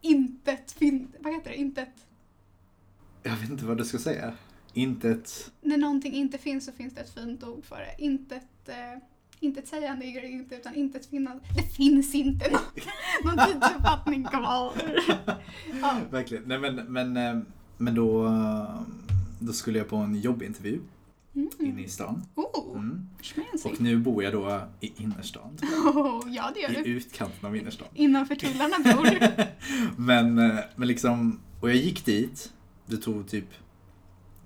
intet, 0.00 0.72
fin, 0.72 1.12
vad 1.20 1.32
heter 1.32 1.50
det, 1.50 1.56
intet, 1.56 1.88
Jag 3.22 3.36
vet 3.36 3.50
inte 3.50 3.64
vad 3.64 3.78
du 3.78 3.84
ska 3.84 3.98
säga. 3.98 4.32
Inte 4.72 5.10
ett... 5.10 5.50
när 5.60 5.76
någonting 5.76 6.12
inte 6.14 6.38
finns 6.38 6.64
så 6.64 6.72
finns 6.72 6.94
det 6.94 7.00
ett 7.00 7.14
fint 7.14 7.44
ord 7.44 7.64
för 7.64 7.76
det. 7.76 8.04
Intet, 8.04 8.68
eh, 8.68 8.74
intet 9.40 9.68
sägande 9.68 10.06
är 10.06 10.20
det 10.20 10.28
inte 10.28 10.54
utan 10.54 10.74
intet 10.74 11.06
finnande. 11.06 11.44
Det 11.56 11.62
finns 11.76 12.14
inte 12.14 12.50
någon, 12.50 12.60
någon 13.36 13.46
tidsuppfattning 13.46 14.24
kvar. 14.24 14.72
Ja. 15.80 15.96
Verkligen. 16.10 16.44
Nej 16.44 16.58
men, 16.58 16.74
men, 16.74 17.16
eh, 17.16 17.42
men 17.76 17.94
då, 17.94 18.26
eh, 18.26 18.80
då 19.38 19.52
skulle 19.52 19.78
jag 19.78 19.88
på 19.88 19.96
en 19.96 20.14
jobbintervju 20.20 20.80
inne 21.60 21.82
i 21.82 21.88
stan. 21.88 22.22
Oh, 22.34 22.58
Mm. 22.76 23.08
Och 23.64 23.80
nu 23.80 23.96
bor 23.98 24.24
jag 24.24 24.32
då 24.32 24.60
i 24.80 24.92
innerstan. 25.02 25.56
Oh, 25.94 26.22
ja 26.28 26.50
det 26.54 26.60
gör 26.60 26.70
I 26.70 26.82
du. 26.82 26.90
utkanten 26.90 27.46
av 27.46 27.56
innerstan. 27.56 27.88
Innanför 27.94 28.34
tullarna 28.34 28.76
bror. 28.78 29.18
Men, 30.00 30.38
eh, 30.38 30.58
men 30.76 30.88
liksom, 30.88 31.40
och 31.60 31.68
jag 31.70 31.76
gick 31.76 32.04
dit. 32.04 32.52
Det 32.86 32.96
tog 32.96 33.28
typ 33.28 33.46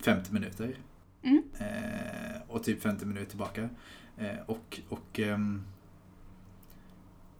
50 0.04 0.32
minuter. 0.32 0.76
Mm. 1.22 1.42
Eh, 1.58 2.40
och 2.48 2.64
typ 2.64 2.82
50 2.82 3.06
minuter 3.06 3.30
tillbaka. 3.30 3.68
Eh, 4.16 4.40
och, 4.46 4.80
och 4.88 5.20
ehm, 5.20 5.62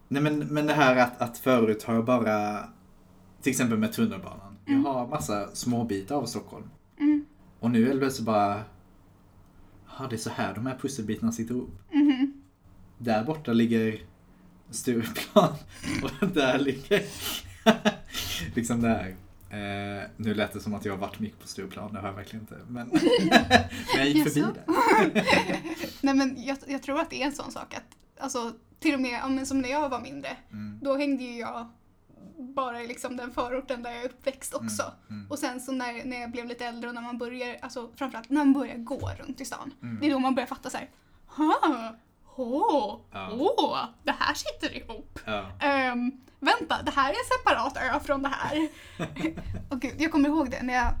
Nej 0.07 0.21
men, 0.21 0.39
men 0.39 0.65
det 0.65 0.73
här 0.73 0.95
att, 0.95 1.21
att 1.21 1.37
förut 1.37 1.83
har 1.83 1.93
jag 1.93 2.05
bara, 2.05 2.67
till 3.41 3.49
exempel 3.49 3.77
med 3.77 3.93
tunnelbanan. 3.93 4.57
Mm. 4.65 4.83
Jag 4.83 4.93
har 4.93 5.07
massa 5.07 5.55
småbitar 5.55 6.15
av 6.15 6.25
Stockholm. 6.25 6.69
Mm. 6.99 7.25
Och 7.59 7.71
nu 7.71 7.89
är 7.89 7.93
det 7.93 7.99
plötsligt 7.99 8.25
bara, 8.25 8.61
ja 9.97 10.07
det 10.09 10.15
är 10.15 10.17
så 10.17 10.29
här 10.29 10.53
de 10.53 10.65
här 10.65 10.77
pusselbitarna 10.77 11.31
sitter 11.31 11.55
ihop. 11.55 11.79
Mhm. 11.91 12.41
Där 12.97 13.23
borta 13.23 13.53
ligger 13.53 14.01
Stureplan 14.69 15.53
och 16.21 16.27
där 16.27 16.59
ligger 16.59 17.03
liksom 18.55 18.81
det 18.81 18.89
här. 18.89 19.15
Eh, 19.53 20.09
nu 20.17 20.33
lät 20.33 20.53
det 20.53 20.59
som 20.59 20.73
att 20.73 20.85
jag 20.85 20.93
har 20.93 20.97
varit 20.97 21.19
mycket 21.19 21.39
på 21.39 21.47
Stureplan, 21.47 21.93
det 21.93 21.99
har 21.99 22.07
jag 22.07 22.15
verkligen 22.15 22.41
inte. 22.43 22.59
Men, 22.67 22.87
men 23.95 23.97
jag 23.97 24.07
gick 24.07 24.23
förbi 24.23 24.41
där. 24.41 24.63
Nej 26.01 26.13
men 26.13 26.43
jag, 26.43 26.57
jag 26.67 26.83
tror 26.83 26.99
att 26.99 27.09
det 27.09 27.21
är 27.21 27.25
en 27.25 27.35
sån 27.35 27.51
sak 27.51 27.73
att 27.73 28.23
alltså, 28.23 28.53
Till 28.79 28.93
och 28.93 29.01
med 29.01 29.11
ja, 29.11 29.29
men 29.29 29.45
som 29.45 29.61
när 29.61 29.69
jag 29.69 29.89
var 29.89 29.99
mindre. 30.01 30.29
Mm. 30.51 30.79
Då 30.83 30.97
hängde 30.97 31.23
ju 31.23 31.39
jag 31.39 31.69
bara 32.37 32.83
i 32.83 32.87
liksom 32.87 33.17
den 33.17 33.31
förorten 33.31 33.83
där 33.83 33.91
jag 33.91 34.01
är 34.01 34.05
uppväxt 34.05 34.53
också. 34.53 34.91
Mm. 35.09 35.31
Och 35.31 35.39
sen 35.39 35.61
så 35.61 35.71
när, 35.71 36.05
när 36.05 36.21
jag 36.21 36.31
blev 36.31 36.45
lite 36.45 36.65
äldre 36.65 36.89
och 36.89 36.95
när 36.95 37.01
man 37.01 37.17
börjar, 37.17 37.57
alltså 37.61 37.89
framförallt 37.95 38.29
när 38.29 38.37
man 38.45 38.53
börjar 38.53 38.77
gå 38.77 39.11
runt 39.19 39.41
i 39.41 39.45
stan. 39.45 39.71
Mm. 39.81 39.99
Det 39.99 40.07
är 40.07 40.11
då 40.11 40.19
man 40.19 40.35
börjar 40.35 40.47
fatta 40.47 40.69
så 40.69 40.77
här. 40.77 40.89
Åh, 42.35 42.99
Ja. 43.11 43.29
åh, 43.39 43.79
det 44.03 44.15
här 44.19 44.33
sitter 44.33 44.77
ihop. 44.77 45.19
Ja. 45.25 45.45
Ehm, 45.59 46.11
vänta, 46.39 46.81
det 46.81 46.91
här 46.91 47.09
är 47.09 47.13
en 47.13 47.39
separat 47.39 47.77
ö 47.77 47.99
från 48.03 48.21
det 48.23 48.29
här. 48.29 48.67
och 49.69 49.81
gud, 49.81 49.95
jag 50.01 50.11
kommer 50.11 50.29
ihåg 50.29 50.51
det 50.51 50.61
när 50.63 50.73
jag, 50.73 50.93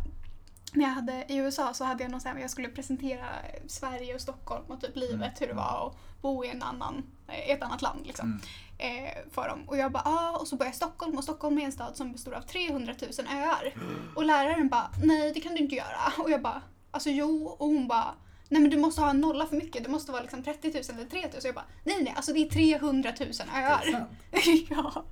när 0.73 0.85
jag 0.85 0.91
hade 0.91 1.25
i 1.29 1.35
USA 1.37 1.73
så 1.73 1.83
hade 1.83 2.03
jag 2.03 2.11
någon 2.11 2.21
här, 2.25 2.37
jag 2.37 2.49
skulle 2.49 2.67
presentera 2.67 3.25
Sverige 3.67 4.15
och 4.15 4.21
Stockholm 4.21 4.65
och 4.67 4.81
typ 4.81 4.95
livet, 4.95 5.41
hur 5.41 5.47
det 5.47 5.53
var 5.53 5.87
att 5.87 6.21
bo 6.21 6.45
i, 6.45 6.49
en 6.49 6.63
annan, 6.63 7.03
i 7.47 7.51
ett 7.51 7.63
annat 7.63 7.81
land. 7.81 8.07
Liksom. 8.07 8.25
Mm. 8.25 9.05
Eh, 9.05 9.11
för 9.31 9.49
dem. 9.49 9.63
Och 9.67 9.77
jag 9.77 9.91
bara, 9.91 10.03
ah, 10.05 10.37
och 10.37 10.47
så 10.47 10.55
började 10.55 10.75
Stockholm 10.77 11.17
och 11.17 11.23
Stockholm 11.23 11.57
är 11.59 11.65
en 11.65 11.71
stad 11.71 11.97
som 11.97 12.11
består 12.11 12.33
av 12.33 12.41
300 12.41 12.93
000 13.01 13.11
öar. 13.39 13.73
Och 14.15 14.25
läraren 14.25 14.69
bara, 14.69 14.89
nej 15.03 15.31
det 15.33 15.39
kan 15.39 15.55
du 15.55 15.57
inte 15.61 15.75
göra. 15.75 16.13
Och 16.17 16.31
jag 16.31 16.41
bara, 16.41 16.61
alltså 16.91 17.09
jo. 17.09 17.45
Och 17.47 17.67
hon 17.67 17.87
bara, 17.87 18.13
nej 18.49 18.61
men 18.61 18.71
du 18.71 18.77
måste 18.77 19.01
ha 19.01 19.09
en 19.09 19.21
nolla 19.21 19.45
för 19.45 19.55
mycket. 19.55 19.83
Det 19.83 19.89
måste 19.89 20.11
vara 20.11 20.21
liksom 20.21 20.43
30 20.43 20.67
000 20.73 20.83
eller 20.99 21.09
3 21.09 21.21
000. 21.21 21.29
Och 21.37 21.45
jag 21.45 21.55
bara, 21.55 21.65
nej 21.83 22.03
nej, 22.03 22.13
alltså 22.15 22.33
det 22.33 22.39
är 22.39 22.49
300 22.49 23.13
000 23.19 23.29
Det 23.37 23.43
är 23.53 23.71
öar. 23.71 24.07
ja. 24.69 25.05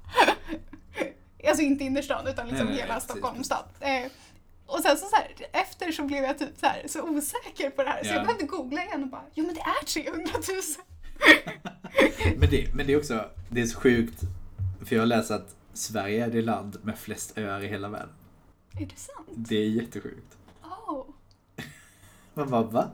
Alltså 1.47 1.63
inte 1.63 1.83
innerstan 1.83 2.27
utan 2.27 2.47
liksom 2.47 2.67
Nej, 2.67 2.75
hela 2.75 2.93
precis, 2.93 3.09
Stockholms 3.09 3.45
stad. 3.45 3.65
Eh, 3.79 4.11
och 4.65 4.79
sen 4.79 4.97
så, 4.97 5.05
så 5.05 5.15
här, 5.15 5.27
efter 5.51 5.91
så 5.91 6.03
blev 6.03 6.23
jag 6.23 6.37
typ 6.39 6.49
så, 6.59 6.65
här, 6.65 6.83
så 6.87 7.01
osäker 7.01 7.69
på 7.69 7.83
det 7.83 7.89
här 7.89 8.03
så 8.03 8.09
Ja. 8.09 8.13
jag 8.15 8.23
behövde 8.25 8.45
googla 8.45 8.83
igen 8.83 9.03
och 9.03 9.09
bara, 9.09 9.23
jo 9.33 9.45
men 9.45 9.55
det 9.55 9.61
är 9.61 9.85
300 9.85 10.31
000. 10.33 10.61
Men 12.37 12.49
det, 12.49 12.73
men 12.73 12.87
det 12.87 12.93
är 12.93 12.97
också, 12.97 13.25
det 13.49 13.61
är 13.61 13.65
så 13.65 13.79
sjukt. 13.79 14.21
För 14.85 14.95
jag 14.95 15.01
har 15.01 15.07
läst 15.07 15.31
att 15.31 15.55
Sverige 15.73 16.25
är 16.25 16.29
det 16.29 16.41
land 16.41 16.77
med 16.83 16.99
flest 16.99 17.37
öar 17.37 17.63
i 17.63 17.67
hela 17.67 17.89
världen. 17.89 18.15
Är 18.79 18.85
det 18.85 18.95
sant? 18.97 19.27
Det 19.27 19.55
är 19.55 19.69
jättesjukt. 19.69 20.37
Oh. 20.63 21.05
Man 22.33 22.49
bara, 22.49 22.63
va? 22.63 22.91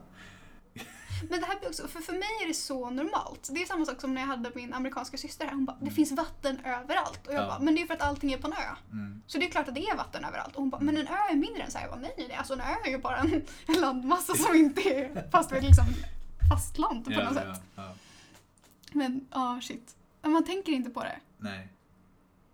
Men 1.30 1.40
det 1.40 1.46
här 1.46 1.58
blir 1.58 1.68
också, 1.68 1.88
för 1.88 2.00
för 2.00 2.12
mig 2.12 2.28
är 2.42 2.48
det 2.48 2.54
så 2.54 2.90
normalt. 2.90 3.48
Det 3.52 3.62
är 3.62 3.66
samma 3.66 3.84
sak 3.86 4.00
som 4.00 4.14
när 4.14 4.20
jag 4.20 4.28
hade 4.28 4.50
min 4.54 4.72
amerikanska 4.74 5.16
syster 5.16 5.44
här. 5.46 5.52
Hon 5.52 5.64
bara, 5.64 5.76
det 5.80 5.90
finns 5.90 6.12
vatten 6.12 6.58
överallt. 6.64 7.26
Och 7.26 7.34
jag 7.34 7.42
Ja. 7.42 7.46
bara, 7.46 7.58
men 7.58 7.74
det 7.74 7.82
är 7.82 7.86
för 7.86 7.94
att 7.94 8.02
allting 8.02 8.32
är 8.32 8.38
på 8.38 8.46
en 8.46 8.52
ö. 8.52 8.56
Mm. 8.92 9.22
Så 9.26 9.38
det 9.38 9.46
är 9.46 9.50
klart 9.50 9.68
att 9.68 9.74
det 9.74 9.80
är 9.86 9.96
vatten 9.96 10.24
överallt. 10.24 10.54
Och 10.56 10.60
hon 10.62 10.70
bara, 10.70 10.80
men 10.80 10.96
en 10.96 11.06
ö 11.08 11.16
är 11.30 11.36
mindre 11.36 11.62
än 11.62 11.70
så 11.70 11.78
här. 11.78 11.84
Jag 11.84 11.92
bara, 11.94 12.00
nej, 12.00 12.14
nej. 12.28 12.34
Alltså 12.36 12.54
en 12.54 12.60
ö 12.60 12.74
är 12.84 12.90
ju 12.90 12.98
bara 12.98 13.16
en, 13.18 13.42
en 13.66 13.80
landmassa 13.80 14.34
som 14.34 14.54
inte 14.56 14.80
är 14.80 15.28
fast 15.30 15.52
vid 15.52 15.62
liksom 15.64 15.84
fastland 16.50 17.04
på 17.04 17.12
Ja, 17.12 17.24
något 17.24 17.34
sätt. 17.34 17.62
ja. 17.76 17.94
Men 18.92 19.26
ja, 19.32 19.60
shit. 19.62 19.96
Men 20.22 20.32
Man 20.32 20.44
tänker 20.44 20.72
inte 20.72 20.90
på 20.90 21.02
det. 21.02 21.18
Nej. 21.38 21.68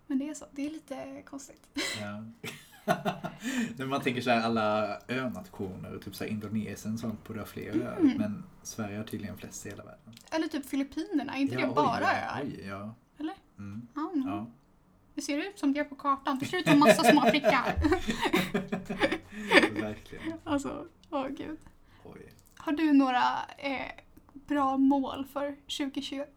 Men 0.07 0.19
det 0.19 0.29
är 0.29 0.35
så. 0.35 0.45
Det 0.51 0.67
är 0.67 0.71
lite 0.71 1.23
konstigt. 1.27 1.67
Ja. 3.05 3.21
När 3.77 3.87
man 3.87 4.01
tänker 4.01 4.21
så 4.21 4.31
här 4.31 4.41
alla 4.41 4.99
önationer, 5.09 5.99
typ 5.99 6.15
så 6.15 6.25
här 6.25 6.31
Indonesien 6.31 6.99
sånt 6.99 7.25
borde 7.29 7.41
ha 7.41 7.47
fler 7.47 7.83
öar. 7.83 7.97
Mm. 7.97 8.19
Men 8.19 8.45
Sverige 8.63 8.97
har 8.97 9.05
tydligen 9.05 9.37
flest 9.37 9.67
i 9.67 9.69
hela 9.69 9.85
världen. 9.85 10.15
Eller 10.31 10.49
typ 10.49 10.67
Filippinerna, 10.67 11.37
är 11.37 11.41
inte 11.41 11.57
det 11.57 11.69
oj, 11.69 11.75
bara 11.75 12.01
ja, 12.01 12.09
öar? 12.09 12.43
Oj, 12.45 12.65
ja. 12.69 12.95
Eller? 13.19 13.35
Mm. 13.59 13.89
Ja, 13.95 14.11
no. 14.15 14.29
ja. 14.29 14.47
Det 15.15 15.23
ser 15.23 15.39
ut 15.39 15.59
som 15.59 15.73
det 15.73 15.85
på 15.85 15.95
kartan. 15.95 16.39
Det 16.39 16.47
ser 16.47 16.59
ut 16.59 16.69
som 16.69 16.79
massa 16.79 17.05
små 17.05 17.21
prickar. 17.21 17.75
Verkligen. 19.81 20.33
Alltså, 20.45 20.87
åh 21.11 21.29
gud. 21.29 21.59
Oj. 22.05 22.33
Har 22.57 22.73
du 22.73 22.93
några 22.93 23.25
eh, 23.59 23.93
bra 24.33 24.77
mål 24.77 25.27
för 25.33 25.51
2021? 25.51 26.29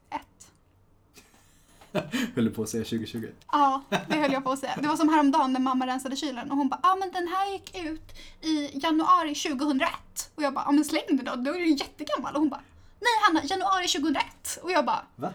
Höll 2.35 2.45
du 2.45 2.51
på 2.51 2.63
att 2.63 2.69
säga 2.69 2.83
2020? 2.83 3.27
Ja, 3.51 3.83
det 4.07 4.15
höll 4.15 4.31
jag 4.31 4.43
på 4.43 4.51
att 4.51 4.59
säga. 4.59 4.77
Det 4.81 4.87
var 4.87 4.95
som 4.95 5.09
häromdagen 5.09 5.53
när 5.53 5.59
mamma 5.59 5.87
rensade 5.87 6.15
kylen 6.15 6.51
och 6.51 6.57
hon 6.57 6.69
bara, 6.69 6.79
ja 6.83 6.91
ah, 6.91 6.95
men 6.95 7.11
den 7.11 7.27
här 7.27 7.51
gick 7.51 7.75
ut 7.85 8.13
i 8.41 8.79
januari 8.79 9.35
2001. 9.35 9.91
Och 10.35 10.43
jag 10.43 10.53
bara, 10.53 10.61
ja 10.65 10.69
ah, 10.69 10.71
men 10.71 10.85
släng 10.85 11.03
den 11.07 11.25
då, 11.25 11.35
då 11.35 11.55
är 11.55 11.59
den 11.59 11.75
jättegammal. 11.75 12.33
Och 12.33 12.39
hon 12.39 12.49
bara, 12.49 12.61
nej 12.99 13.11
Hanna, 13.21 13.43
januari 13.43 13.87
2001. 13.87 14.59
Och 14.63 14.71
jag 14.71 14.85
bara, 14.85 15.05
Va? 15.15 15.33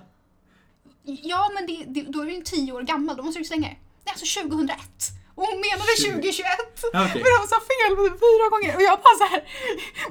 ja 1.03 1.51
men 1.55 1.67
det, 1.67 1.85
det, 1.87 2.03
då 2.03 2.21
är 2.21 2.27
den 2.27 2.43
tio 2.43 2.73
år 2.73 2.83
gammal, 2.83 3.17
då 3.17 3.23
måste 3.23 3.41
du 3.41 3.45
slänga 3.45 3.69
det. 3.69 3.77
Nej 4.05 4.13
alltså 4.13 4.41
2001. 4.43 4.79
Och 5.35 5.45
hon 5.47 5.57
menade 5.67 5.93
20. 5.97 6.13
2021. 6.13 6.47
Okej. 6.95 7.23
Men 7.25 7.33
hon 7.41 7.49
sa 7.53 7.59
fel 7.73 7.93
fyra 8.27 8.47
gånger 8.53 8.77
och 8.77 8.83
jag 8.83 8.99
bara 9.07 9.17
så 9.23 9.25
här, 9.33 9.43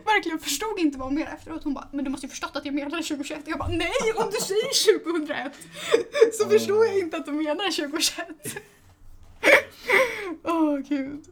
verkligen 0.05 0.39
förstod 0.39 0.79
inte 0.79 0.97
vad 0.97 1.07
hon 1.07 1.15
menade 1.15 1.35
efteråt. 1.37 1.63
Hon 1.63 1.73
bara, 1.73 1.87
men 1.91 2.03
du 2.05 2.09
måste 2.11 2.25
ju 2.25 2.29
förstått 2.29 2.55
att 2.55 2.65
jag 2.65 2.73
menade 2.75 3.03
2021. 3.03 3.41
Jag 3.45 3.59
bara, 3.59 3.69
nej 3.69 4.01
om 4.15 4.29
du 4.31 4.37
säger 4.37 5.03
2001 5.03 5.53
så 6.33 6.43
Åh. 6.45 6.49
förstår 6.49 6.85
jag 6.85 6.97
inte 6.97 7.17
att 7.17 7.25
du 7.25 7.31
menar 7.31 7.71
2021. 7.71 8.27
Åh 10.43 10.77
gud. 10.77 11.23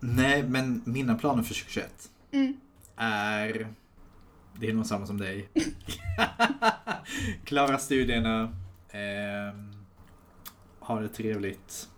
Nej, 0.00 0.42
men 0.42 0.82
mina 0.86 1.14
planer 1.14 1.42
för 1.42 1.54
2021 1.54 2.10
Mm. 2.32 2.56
är... 2.96 3.68
Det 4.60 4.68
är 4.68 4.72
nog 4.72 4.86
samma 4.86 5.06
som 5.06 5.18
dig. 5.18 5.48
Klara 7.44 7.78
studierna. 7.78 8.56
ehm, 8.92 9.72
ha 10.80 11.00
det 11.00 11.08
trevligt. 11.08 11.88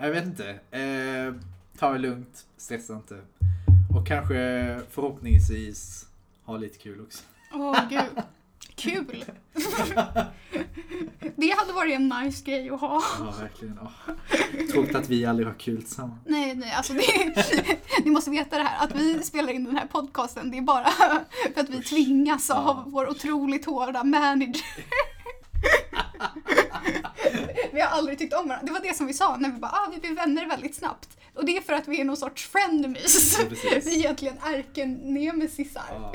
Jag 0.00 0.10
vet 0.10 0.24
inte. 0.24 0.50
Eh, 0.70 1.34
ta 1.78 1.92
det 1.92 1.98
lugnt. 1.98 2.44
Stressa 2.56 2.94
inte. 2.94 3.20
Och 3.96 4.06
kanske 4.06 4.80
förhoppningsvis 4.90 6.06
ha 6.44 6.56
lite 6.56 6.78
kul 6.78 7.00
också. 7.00 7.24
Åh 7.54 7.88
gud. 7.90 8.22
Kul. 8.74 9.24
Det 11.36 11.50
hade 11.58 11.72
varit 11.72 11.94
en 11.94 12.08
nice 12.08 12.44
grej 12.44 12.70
att 12.70 12.80
ha. 12.80 13.02
Ja, 13.18 13.34
verkligen. 13.40 13.78
Oh. 13.78 13.90
Tråkigt 14.72 14.96
att 14.96 15.08
vi 15.08 15.24
aldrig 15.26 15.48
har 15.48 15.54
kul 15.54 15.82
tillsammans. 15.82 16.20
Nej, 16.26 16.54
nej, 16.54 16.72
alltså 16.72 16.92
det, 16.92 17.02
ni 18.04 18.10
måste 18.10 18.30
veta 18.30 18.58
det 18.58 18.62
här 18.64 18.84
att 18.84 18.94
vi 18.94 19.22
spelar 19.22 19.52
in 19.52 19.64
den 19.64 19.76
här 19.76 19.86
podcasten, 19.86 20.50
det 20.50 20.58
är 20.58 20.62
bara 20.62 20.90
för 21.54 21.60
att 21.60 21.68
vi 21.70 21.82
tvingas 21.82 22.50
av 22.50 22.56
Ja. 22.66 22.84
vår 22.86 23.08
otroligt 23.10 23.66
hårda 23.66 24.04
manager. 24.04 24.62
Vi 27.72 27.80
har 27.80 27.88
aldrig 27.88 28.18
tyckt 28.18 28.34
om 28.34 28.48
varandra. 28.48 28.66
Det 28.66 28.72
var 28.72 28.80
det 28.80 28.96
som 28.96 29.06
vi 29.06 29.12
sa 29.14 29.36
när 29.36 29.50
vi 29.50 29.58
bara, 29.58 29.72
ah, 29.72 29.90
vi 29.94 30.00
blir 30.00 30.14
vänner 30.14 30.46
väldigt 30.46 30.74
snabbt. 30.74 31.08
Och 31.34 31.44
det 31.44 31.56
är 31.56 31.60
för 31.60 31.72
att 31.72 31.88
vi 31.88 32.00
är 32.00 32.04
någon 32.04 32.16
sorts 32.16 32.46
frenemies. 32.46 33.38
Ja. 33.38 33.44
Vi 33.50 33.68
är 33.68 33.88
egentligen 33.98 34.38
ärkenemesisar. 34.44 35.84
Ja. 35.90 36.12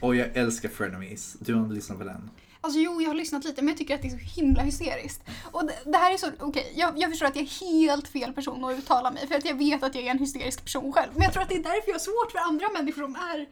Och 0.00 0.16
jag 0.16 0.36
älskar 0.36 0.68
Frenemies. 0.68 1.36
Du 1.40 1.54
har 1.54 1.62
inte 1.62 1.74
lyssnat 1.74 1.98
på 1.98 2.04
den? 2.04 2.30
Alltså 2.60 2.78
jo, 2.80 3.00
jag 3.00 3.08
har 3.08 3.14
lyssnat 3.14 3.44
lite 3.44 3.62
men 3.62 3.68
jag 3.68 3.78
tycker 3.78 3.94
att 3.94 4.02
det 4.02 4.08
är 4.08 4.10
så 4.10 4.40
himla 4.40 4.62
hysteriskt. 4.62 5.22
Och 5.52 5.66
det, 5.66 5.74
det 5.84 5.98
här 5.98 6.12
är 6.12 6.16
så, 6.16 6.30
okej, 6.40 6.72
jag, 6.76 6.92
jag 6.96 7.10
förstår 7.10 7.26
att 7.26 7.36
jag 7.36 7.44
är 7.44 7.60
helt 7.60 8.08
fel 8.08 8.32
person 8.32 8.64
att 8.64 8.78
uttala 8.78 9.10
mig 9.10 9.26
för 9.28 9.34
att 9.34 9.44
jag 9.44 9.54
vet 9.54 9.82
att 9.82 9.94
jag 9.94 10.04
är 10.04 10.10
en 10.10 10.18
hysterisk 10.18 10.64
person 10.64 10.92
själv. 10.92 11.10
Men 11.12 11.22
jag 11.22 11.32
tror 11.32 11.42
att 11.42 11.48
det 11.48 11.54
är 11.54 11.62
därför 11.62 11.86
jag 11.86 11.94
har 11.94 11.98
svårt 11.98 12.32
för 12.32 12.38
andra 12.38 12.68
människor 12.68 13.02
som 13.02 13.16
är 13.16 13.46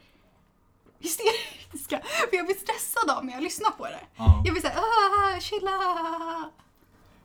hysteriska. 0.99 2.01
För 2.31 2.37
jag 2.37 2.47
blir 2.47 2.57
stressad 2.57 3.11
av 3.11 3.25
när 3.25 3.33
jag 3.33 3.43
lyssnar 3.43 3.71
på 3.71 3.85
det. 3.85 4.01
Ja. 4.17 4.43
Jag 4.45 4.55
blir 4.55 4.63
såhär, 4.63 4.79
ah, 4.79 5.41
chilla. 5.41 5.71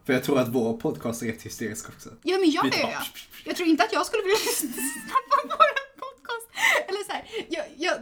För 0.07 0.13
jag 0.13 0.23
tror 0.23 0.39
att 0.39 0.47
vår 0.47 0.77
podcast 0.77 1.21
är 1.21 1.25
rätt 1.25 1.41
hysterisk 1.41 1.89
också. 1.89 2.09
Ja 2.23 2.37
men 2.37 2.51
jag 2.51 2.65
är 2.75 2.81
jag. 2.81 3.03
Jag 3.45 3.55
tror 3.55 3.69
inte 3.69 3.83
att 3.83 3.93
jag 3.93 4.05
skulle 4.05 4.23
vilja 4.23 4.37
lyssna 4.45 5.13
på 5.29 5.47
vår 5.47 5.71
podcast. 6.03 6.47
Eller 6.87 7.03
så 7.03 7.11
här, 7.11 7.25
jag, 7.49 7.65
jag, 7.77 7.95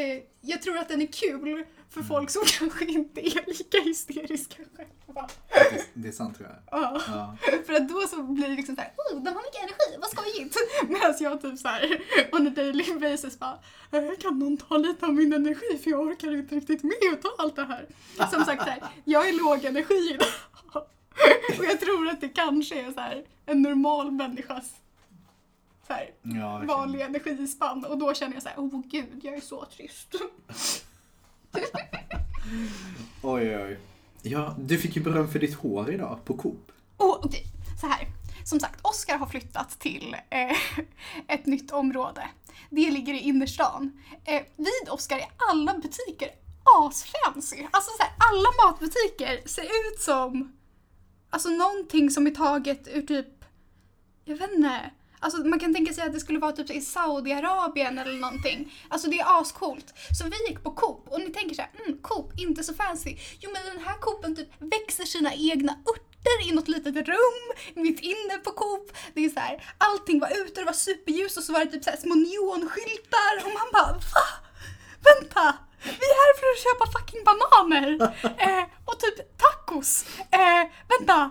eh, 0.00 0.22
jag 0.40 0.62
tror 0.62 0.78
att 0.78 0.88
den 0.88 1.02
är 1.02 1.06
kul 1.06 1.64
för 1.90 2.02
folk 2.02 2.30
som 2.30 2.42
kanske 2.58 2.84
inte 2.84 3.20
är 3.26 3.46
lika 3.46 3.80
hysteriska 3.80 4.62
själva. 4.76 5.28
Det, 5.52 5.84
det 5.94 6.08
är 6.08 6.12
sant 6.12 6.36
tror 6.36 6.48
jag. 6.48 6.80
Ja. 6.80 7.02
Ja. 7.06 7.36
För 7.66 7.72
att 7.72 7.88
då 7.88 8.06
så 8.10 8.22
blir 8.22 8.48
det 8.48 8.54
liksom 8.54 8.76
såhär, 8.76 8.90
oh, 8.96 9.22
de 9.22 9.28
har 9.30 9.42
mycket 9.42 9.62
energi, 9.62 9.98
vad 10.00 10.10
skojigt. 10.10 10.56
Medan 10.88 11.14
jag 11.20 11.42
typ 11.42 11.58
såhär, 11.58 12.00
on 12.32 12.46
a 12.46 12.50
daily 12.56 12.84
basis 13.00 13.38
bara, 13.38 13.58
"Eh, 13.92 14.18
kan 14.20 14.38
någon 14.38 14.56
ta 14.56 14.76
lite 14.76 15.06
av 15.06 15.14
min 15.14 15.32
energi 15.32 15.78
för 15.82 15.90
jag 15.90 16.00
orkar 16.00 16.36
inte 16.36 16.54
riktigt 16.54 16.82
med 16.82 17.12
att 17.12 17.22
ta 17.22 17.34
allt 17.38 17.56
det 17.56 17.64
här. 17.64 17.86
Som 18.30 18.44
sagt, 18.44 18.62
så 18.62 18.68
här, 18.70 18.82
jag 19.04 19.28
är 19.28 19.32
låg 19.32 19.64
energi 19.64 20.10
idag. 20.14 20.28
Och 21.58 21.64
jag 21.64 21.80
tror 21.80 22.08
att 22.08 22.20
det 22.20 22.28
kanske 22.28 22.80
är 22.80 22.92
så 22.92 23.00
här, 23.00 23.24
en 23.46 23.62
normal 23.62 24.10
människas 24.10 24.72
så 25.86 25.92
här, 25.92 26.10
Ja, 26.22 26.58
vanlig 26.58 27.00
energispann. 27.00 27.84
Och 27.84 27.98
då 27.98 28.14
känner 28.14 28.34
jag 28.34 28.42
så 28.42 28.48
här, 28.48 28.58
oh 28.58 28.82
gud, 28.86 29.20
jag 29.22 29.34
är 29.34 29.40
så 29.40 29.64
trist. 29.64 30.14
Oj, 33.22 33.56
oj. 33.56 33.78
Ja, 34.22 34.54
du 34.58 34.78
fick 34.78 34.96
ju 34.96 35.02
beröm 35.02 35.28
för 35.28 35.38
ditt 35.38 35.54
hår 35.54 35.90
idag 35.92 36.18
på 36.24 36.34
Coop. 36.36 36.72
Och 36.96 37.24
okej, 37.24 37.44
så 37.80 37.86
här. 37.86 38.06
Som 38.44 38.60
sagt, 38.60 38.78
Oskar 38.82 39.18
har 39.18 39.26
flyttat 39.26 39.70
till 39.78 40.16
eh, 40.30 40.56
ett 41.28 41.46
nytt 41.46 41.70
område. 41.70 42.28
Det 42.70 42.90
ligger 42.90 43.14
i 43.14 43.18
innerstan. 43.18 44.02
Eh, 44.24 44.42
vid 44.56 44.90
Oskar 44.90 45.16
är 45.16 45.28
alla 45.50 45.74
butiker 45.74 46.28
asfancy. 46.80 47.66
Alltså 47.70 47.90
så 47.96 48.02
här, 48.02 48.12
alla 48.30 48.48
matbutiker 48.64 49.48
ser 49.48 49.62
ut 49.64 50.00
som 50.00 50.52
alltså 51.34 51.48
någonting 51.48 52.10
som 52.10 52.26
är 52.26 52.30
taget 52.30 52.88
ur 52.88 53.02
typ, 53.02 53.26
jag 54.24 54.36
vet 54.36 54.52
inte. 54.52 54.90
Alltså 55.20 55.44
man 55.44 55.58
kan 55.58 55.74
tänka 55.74 55.92
sig 55.92 56.04
att 56.04 56.12
det 56.12 56.20
skulle 56.20 56.38
vara 56.38 56.52
typ 56.52 56.70
i 56.70 56.80
Saudiarabien 56.80 57.98
eller 57.98 58.18
någonting. 58.18 58.72
Alltså 58.88 59.10
det 59.10 59.18
är 59.18 59.40
ascoolt. 59.40 59.94
Så 60.18 60.24
vi 60.24 60.48
gick 60.48 60.62
på 60.62 60.70
Coop 60.70 61.08
och 61.08 61.20
ni 61.20 61.30
tänker 61.30 61.54
så 61.54 61.62
här, 61.62 61.70
mm, 61.84 61.98
Coop, 62.02 62.32
inte 62.40 62.64
så 62.64 62.74
fancy. 62.74 63.16
Jo 63.40 63.50
men 63.52 63.74
den 63.74 63.84
här 63.84 63.98
Coopen 64.00 64.36
typ 64.36 64.48
växer 64.58 65.04
sina 65.04 65.34
egna 65.34 65.72
örter 65.72 66.48
i 66.48 66.52
något 66.54 66.68
litet 66.68 67.08
rum 67.08 67.44
mitt 67.74 68.00
inne 68.00 68.38
på 68.44 68.50
Coop. 68.50 68.92
Det 69.14 69.24
är 69.24 69.28
så 69.28 69.40
här, 69.40 69.74
allting 69.78 70.20
var 70.20 70.30
ute, 70.44 70.60
det 70.60 70.64
var 70.64 70.72
superljus 70.72 71.36
och 71.36 71.42
så 71.42 71.52
var 71.52 71.64
det 71.64 71.70
typ 71.70 71.84
så 71.84 71.90
här 71.90 71.96
små 71.96 72.14
neonskyltar 72.14 73.34
och 73.44 73.52
man 73.58 73.68
bara 73.72 73.92
va? 73.92 74.26
Vänta! 75.02 75.54
Vi 75.84 76.06
är 76.12 76.16
här 76.22 76.32
för 76.40 76.46
att 76.52 76.62
köpa 76.66 76.84
fucking 76.98 77.22
bananer! 77.28 77.88
Eh, 78.48 78.64
och 78.84 79.00
typ 79.00 79.16
tacos! 79.38 80.06
Eh, 80.30 80.64
vänta! 80.92 81.30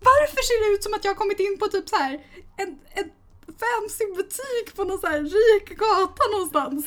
Varför 0.00 0.42
ser 0.48 0.58
det 0.62 0.74
ut 0.74 0.82
som 0.82 0.94
att 0.94 1.04
jag 1.04 1.10
har 1.10 1.16
kommit 1.16 1.40
in 1.40 1.58
på 1.58 1.66
typ 1.66 1.88
så 1.88 1.96
här 1.96 2.12
en, 2.56 2.68
en 3.00 3.10
fancy 3.62 4.04
butik 4.16 4.76
på 4.76 4.84
någon 4.84 4.98
så 4.98 5.06
här 5.06 5.22
rik 5.22 5.68
gata 5.78 6.22
någonstans? 6.32 6.86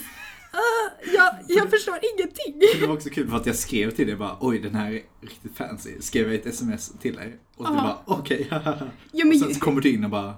Uh, 0.54 1.14
jag, 1.14 1.36
jag 1.48 1.70
förstår 1.76 2.00
ingenting. 2.14 2.80
Det 2.82 2.88
var 2.88 2.94
också 2.96 3.10
kul 3.10 3.30
för 3.30 3.38
att 3.38 3.46
jag 3.46 3.56
skrev 3.56 3.92
till 3.92 4.08
dig 4.08 4.16
bara 4.16 4.38
oj 4.40 4.60
den 4.60 4.76
här 4.76 4.92
är 4.92 5.02
riktigt 5.22 5.58
fancy. 5.58 6.02
Skrev 6.02 6.28
jag 6.28 6.36
ett 6.36 6.46
sms 6.46 6.92
till 7.02 7.16
dig 7.16 7.40
och 7.58 7.66
du 7.68 7.74
bara 7.74 7.98
okej. 8.06 8.48
Men- 8.52 9.32
och 9.32 9.40
sen 9.40 9.54
så 9.54 9.60
kommer 9.60 9.82
du 9.82 9.90
in 9.94 10.04
och 10.04 10.10
bara 10.10 10.34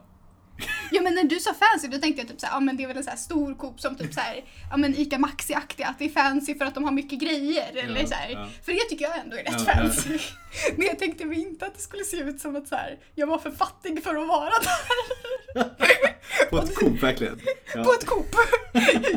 Ja 0.92 1.02
men 1.02 1.16
när 1.16 1.24
du 1.24 1.40
sa 1.40 1.54
fancy 1.54 1.88
då 1.88 1.98
tänkte 1.98 2.22
jag 2.22 2.28
typ 2.30 2.40
såhär, 2.40 2.54
ja 2.54 2.60
men 2.60 2.78
det 2.78 2.84
är 2.84 2.88
väl 2.88 2.98
en 2.98 3.04
sån 3.04 3.10
här 3.12 3.18
stor 3.18 3.56
Coop 3.56 3.82
som 3.82 3.96
typ 3.96 4.14
såhär, 4.14 4.44
ja 4.72 4.78
men 4.78 4.96
ICA 4.96 5.18
Maxi-aktiga, 5.18 5.86
att 5.88 6.00
det 6.00 6.06
är 6.06 6.10
fancy 6.10 6.56
för 6.58 6.66
att 6.66 6.76
de 6.76 6.84
har 6.84 6.92
mycket 6.92 7.20
grejer 7.20 7.76
eller 7.76 8.00
Ja, 8.00 8.08
så 8.08 8.14
här. 8.16 8.30
ja. 8.32 8.48
För 8.66 8.72
det 8.72 8.80
tycker 8.90 9.06
jag 9.06 9.18
ändå 9.18 9.36
är 9.38 9.44
rätt 9.44 9.54
Ja, 9.58 9.64
ja. 9.68 9.74
fancy. 9.74 10.20
Men 10.78 10.88
jag 10.88 11.00
tänkte 11.00 11.26
mig 11.26 11.42
inte 11.42 11.66
att 11.66 11.76
det 11.76 11.82
skulle 11.82 12.04
se 12.04 12.18
ut 12.18 12.42
som 12.42 12.56
att 12.56 12.68
så 12.68 12.76
här, 12.76 12.98
jag 13.16 13.28
var 13.28 13.38
för 13.38 13.52
fattig 13.52 14.04
för 14.04 14.16
att 14.16 14.28
vara 14.28 14.50
där. 14.50 15.64
på 16.50 16.58
ett 16.58 16.76
Coop 16.76 17.04
verkligen. 17.04 17.40
Ja. 17.76 17.84
På 17.84 17.94
ett 17.94 18.06
Coop. 18.06 18.36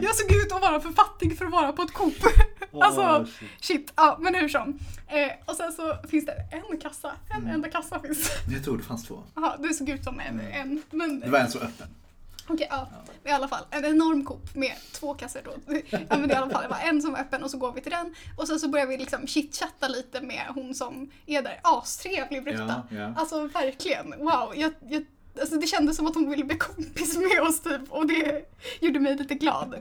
Jag 0.02 0.14
såg 0.17 0.33
ut 0.33 0.52
att 0.52 0.62
vara 0.62 0.81
för 0.81 0.91
fattig 0.93 1.38
för 1.38 1.45
att 1.45 1.52
vara 1.52 1.73
på 1.73 1.83
ett 1.83 1.93
Coop. 1.93 2.14
Alltså, 2.81 3.26
shit. 3.38 3.49
shit. 3.61 3.93
Ja, 3.97 4.17
men 4.21 4.35
hur 4.35 4.49
som. 4.49 4.79
Eh, 5.09 5.31
och 5.45 5.57
sen 5.57 5.73
så 5.73 5.97
finns 6.11 6.26
det 6.26 6.35
en 6.71 6.81
kassa. 6.81 7.12
En 7.31 7.37
Mm. 7.43 7.55
enda 7.55 7.71
kassa 7.71 8.00
finns. 8.00 8.31
Jag 8.52 8.64
tror 8.64 8.76
det 8.79 8.83
fanns 8.85 9.07
två. 9.07 9.23
Jaha, 9.35 9.57
det 9.59 9.75
såg 9.75 9.88
ut 9.88 10.05
som 10.05 10.21
en. 10.21 10.41
en 10.41 10.83
men, 10.91 11.21
Det 11.21 11.31
var 11.31 11.38
en 11.38 11.50
så 11.50 11.59
öppen. 11.62 11.88
Okej, 12.49 12.66
ja. 12.71 12.88
I 13.25 13.31
alla 13.31 13.49
fall. 13.49 13.64
En 13.71 13.85
enorm 13.85 14.25
Coop 14.25 14.54
med 14.54 14.73
två 14.92 15.14
kassor 15.14 15.40
då. 15.45 15.52
Ja, 15.90 15.99
men 16.09 16.31
i 16.31 16.35
alla 16.35 16.50
fall, 16.50 16.62
det 16.62 16.69
var 16.69 16.81
en 16.81 17.02
som 17.02 17.12
var 17.12 17.19
öppen 17.19 17.42
och 17.42 17.50
så 17.50 17.59
går 17.59 17.73
vi 17.73 17.81
till 17.81 17.92
den. 17.92 18.14
Och 18.37 18.49
sen 18.49 18.61
så 18.61 18.69
börjar 18.69 18.87
vi 18.87 18.97
liksom 18.97 19.26
chitchatta 19.26 19.88
lite 19.88 20.21
med 20.21 20.42
hon 20.54 20.75
som 20.75 21.11
är 21.26 21.42
där. 21.42 21.61
Astrevlig 21.62 22.45
Britta. 22.45 22.83
Ja, 22.90 22.97
ja. 22.97 23.14
Alltså 23.16 23.47
verkligen. 23.47 24.11
Wow. 24.19 24.52
Jag, 24.54 24.73
jag, 24.88 25.04
alltså, 25.40 25.57
det 25.57 25.66
kändes 25.66 25.97
som 25.97 26.07
att 26.07 26.14
hon 26.14 26.31
ville 26.31 26.45
bli 26.45 26.59
kompis 26.59 27.16
med 27.16 27.42
oss 27.42 27.61
typ. 27.61 27.92
Och 27.92 28.07
det 28.07 28.52
gjorde 28.81 29.00
mig 29.00 29.16
lite 29.16 29.35
glad. 29.35 29.75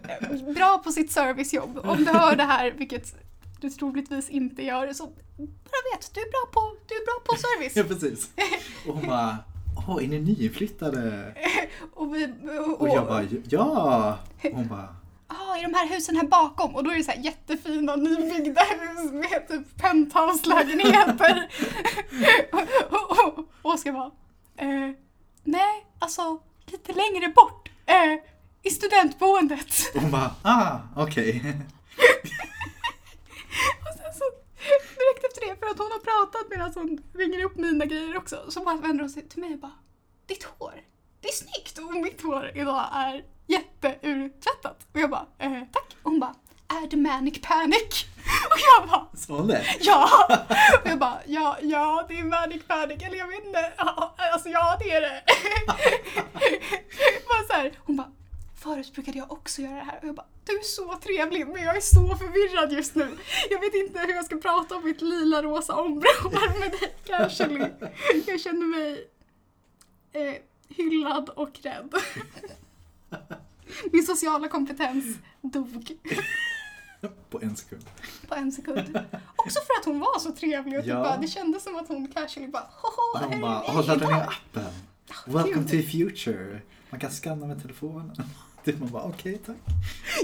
Bra 0.55 0.77
på 0.77 0.91
sitt 0.91 1.11
servicejobb. 1.11 1.79
Om 1.83 1.97
du 1.97 2.11
hör 2.11 2.35
det 2.35 2.43
här, 2.43 2.71
vilket 2.71 3.15
du 3.61 3.69
troligtvis 3.69 4.29
inte 4.29 4.63
gör, 4.63 4.93
så 4.93 5.05
bara 5.37 5.81
vet, 5.93 6.13
du 6.13 6.21
är 6.21 6.31
bra 6.31 6.51
på, 6.53 6.77
du 6.87 6.95
är 6.95 7.05
bra 7.05 7.19
på 7.25 7.35
service. 7.35 7.75
Ja 7.75 7.83
precis. 7.83 8.29
Och 8.87 8.93
hon 8.93 9.07
bara 9.07 9.37
åh 9.87 10.03
är 10.03 10.07
ni 10.07 10.19
nyinflyttade? 10.19 11.33
Och, 11.93 12.15
vi, 12.15 12.33
och, 12.65 12.81
Och 12.81 12.89
jag 12.89 13.07
bara 13.07 13.23
ja. 13.49 14.17
Och 14.43 14.51
hon 14.51 14.67
bara 14.67 14.95
ah, 15.27 15.57
i 15.57 15.61
de 15.61 15.73
här 15.73 15.87
husen 15.89 16.15
här 16.15 16.27
bakom 16.27 16.75
och 16.75 16.83
då 16.83 16.91
är 16.91 16.97
det 16.97 17.03
så 17.03 17.11
jättefina 17.17 17.95
nybyggda 17.95 18.61
hus 18.61 19.11
med 19.11 19.47
typ 19.47 19.81
penthouse-lägenheter. 19.81 21.49
och, 22.51 23.11
och, 23.11 23.39
och 23.61 23.73
Oskar 23.73 23.91
bara, 23.91 24.11
eh, 24.57 24.91
nej 25.43 25.85
alltså 25.99 26.39
lite 26.65 26.93
längre 26.93 27.27
bort, 27.35 27.69
eh, 27.85 28.13
i 28.63 28.69
studentboendet. 28.69 29.91
och 29.95 30.01
hon 30.01 30.11
bara 30.11 30.35
ah 30.41 30.77
okej. 30.95 31.55
Och 31.95 32.27
så 32.27 32.60
direkt 35.01 35.25
efter 35.27 35.41
det, 35.47 35.55
för 35.59 35.65
att 35.65 35.77
hon 35.77 35.91
har 35.91 35.99
pratat 35.99 36.49
medan 36.49 36.71
hon 36.75 37.03
ringer 37.21 37.43
upp 37.45 37.55
mina 37.55 37.85
grejer 37.85 38.17
också, 38.17 38.45
så 38.51 38.59
bara 38.63 38.75
vänder 38.75 38.99
hon 38.99 39.09
sig 39.09 39.29
till 39.29 39.39
mig 39.39 39.53
och 39.53 39.59
bara, 39.59 39.79
ditt 40.25 40.43
hår, 40.43 40.81
det 41.21 41.27
är 41.27 41.33
snyggt 41.33 41.77
och 41.77 41.93
mitt 41.93 42.21
hår 42.21 42.51
idag 42.55 42.85
är 42.93 43.23
jätteurtvättat. 43.47 44.87
Och 44.93 44.99
jag 44.99 45.09
bara, 45.09 45.25
eh, 45.39 45.51
tack. 45.71 45.95
Och 46.03 46.11
hon 46.11 46.19
bara, 46.19 46.35
är 46.67 46.87
det 46.87 46.97
manic 46.97 47.41
panic? 47.41 48.05
Och 48.51 48.59
jag 48.59 48.89
bara, 48.89 49.07
Sa 49.17 49.33
hon 49.37 49.47
det? 49.47 49.65
ja! 49.79 50.07
Och 50.83 50.89
jag 50.89 50.99
bara, 50.99 51.19
ja, 51.25 51.57
ja, 51.61 52.05
det 52.09 52.19
är 52.19 52.23
manic 52.23 52.61
panic, 52.67 53.03
eller 53.03 53.17
jag 53.17 53.27
vet 53.27 53.45
inte, 53.45 53.73
ja, 53.77 54.15
alltså 54.33 54.49
ja, 54.49 54.77
det 54.79 54.91
är 54.91 55.01
det. 55.01 55.23
bara 57.29 57.43
så 57.47 57.53
här, 57.53 57.71
hon 57.85 57.95
bara, 57.97 58.11
förut 58.61 58.93
brukade 58.93 59.17
jag 59.17 59.31
också 59.31 59.61
göra 59.61 59.75
det 59.75 59.81
här. 59.83 59.99
Och 60.01 60.07
jag 60.07 60.15
bara, 60.15 60.25
du 60.45 60.57
är 60.59 60.63
så 60.63 60.95
trevlig, 61.03 61.47
men 61.47 61.63
jag 61.63 61.77
är 61.77 61.81
så 61.81 62.15
förvirrad 62.15 62.71
just 62.73 62.95
nu. 62.95 63.17
Jag 63.49 63.59
vet 63.61 63.73
inte 63.73 63.99
hur 63.99 64.13
jag 64.15 64.25
ska 64.25 64.37
prata 64.37 64.75
om 64.75 64.85
mitt 64.85 65.01
lila 65.01 65.41
rosa 65.41 65.75
ombrår 65.75 66.59
med 66.59 66.71
dig, 66.71 66.95
Cashely. 67.05 67.65
Jag 68.27 68.41
känner 68.41 68.65
mig 68.65 69.07
eh, 70.13 70.35
hyllad 70.69 71.29
och 71.29 71.59
rädd. 71.63 71.93
Min 73.91 74.03
sociala 74.05 74.47
kompetens 74.47 75.17
dog 75.41 75.97
På 77.29 77.41
en 77.41 77.55
sekund. 77.55 77.85
på 78.27 78.35
en 78.35 78.51
sekund. 78.51 78.99
Också 79.35 79.59
för 79.59 79.73
att 79.79 79.85
hon 79.85 79.99
var 79.99 80.19
så 80.19 80.31
trevlig 80.31 80.77
och 80.79 80.83
typ 80.85 80.89
Ja. 80.93 81.03
bara, 81.03 81.17
det 81.17 81.27
kändes 81.27 81.63
som 81.63 81.75
att 81.75 81.87
hon 81.87 82.07
casually 82.07 82.47
bara 82.51 82.67
Hoho, 82.81 83.27
hon 83.31 83.41
bara 83.41 83.61
vi, 83.61 83.65
åh 83.67 83.87
ladda 83.87 84.07
ner 84.09 84.15
idag." 84.17 84.27
appen. 84.51 84.73
Welcome 85.25 85.53
to 85.53 85.59
gud. 85.61 85.69
the 85.69 85.83
future. 85.91 86.61
Man 86.89 86.99
kan 86.99 87.11
scanna 87.11 87.45
med 87.47 87.61
telefonen. 87.61 88.15
Det 88.63 88.79
man 88.79 88.89
bara 88.91 89.03
okej 89.03 89.41
tack. 89.45 89.55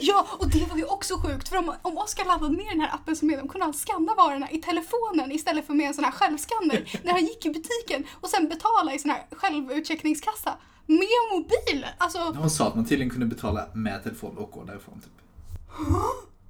Ja, 0.01 0.27
och 0.39 0.49
det 0.49 0.65
var 0.69 0.77
ju 0.77 0.85
också 0.85 1.17
sjukt 1.17 1.49
för 1.49 1.57
om, 1.57 1.73
om 1.81 1.97
Oskar 1.97 2.25
laddade 2.25 2.57
ner 2.57 2.69
den 2.69 2.81
här 2.81 2.93
appen 2.95 3.15
så 3.15 3.25
med 3.25 3.37
dem 3.37 3.47
kunde 3.47 3.65
han 3.65 3.73
scanna 3.73 4.13
varorna 4.13 4.51
i 4.51 4.57
telefonen 4.61 5.31
istället 5.31 5.67
för 5.67 5.73
med 5.73 5.87
en 5.87 5.93
sån 5.93 6.03
här 6.03 6.11
självskanner 6.11 6.99
när 7.03 7.11
han 7.11 7.21
gick 7.21 7.45
i 7.45 7.49
butiken 7.49 8.05
och 8.21 8.29
sen 8.29 8.49
betala 8.49 8.93
i 8.93 8.99
sån 8.99 9.11
här 9.11 9.25
självutcheckningskassa 9.31 10.57
med 10.85 11.07
mobilen. 11.31 11.89
Alltså, 11.97 12.19
Hon 12.19 12.49
sa 12.49 12.67
att 12.67 12.75
man 12.75 12.85
tydligen 12.85 13.09
kunde 13.09 13.25
betala 13.25 13.67
med 13.73 14.03
telefon 14.03 14.37
och 14.37 14.51
gå 14.51 14.63
därifrån 14.63 15.01
typ. 15.01 15.11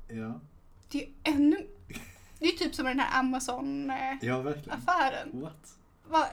Ja, 0.07 0.39
det 0.91 1.03
är 1.03 1.09
ännu... 1.23 1.67
Det 2.39 2.45
är 2.47 2.57
typ 2.57 2.75
som 2.75 2.85
den 2.85 2.99
här 2.99 3.19
Amazon-affären. 3.19 4.19
ja 4.21 4.41
verkligen. 4.41 4.81
What? 5.41 5.77
Va, 6.09 6.25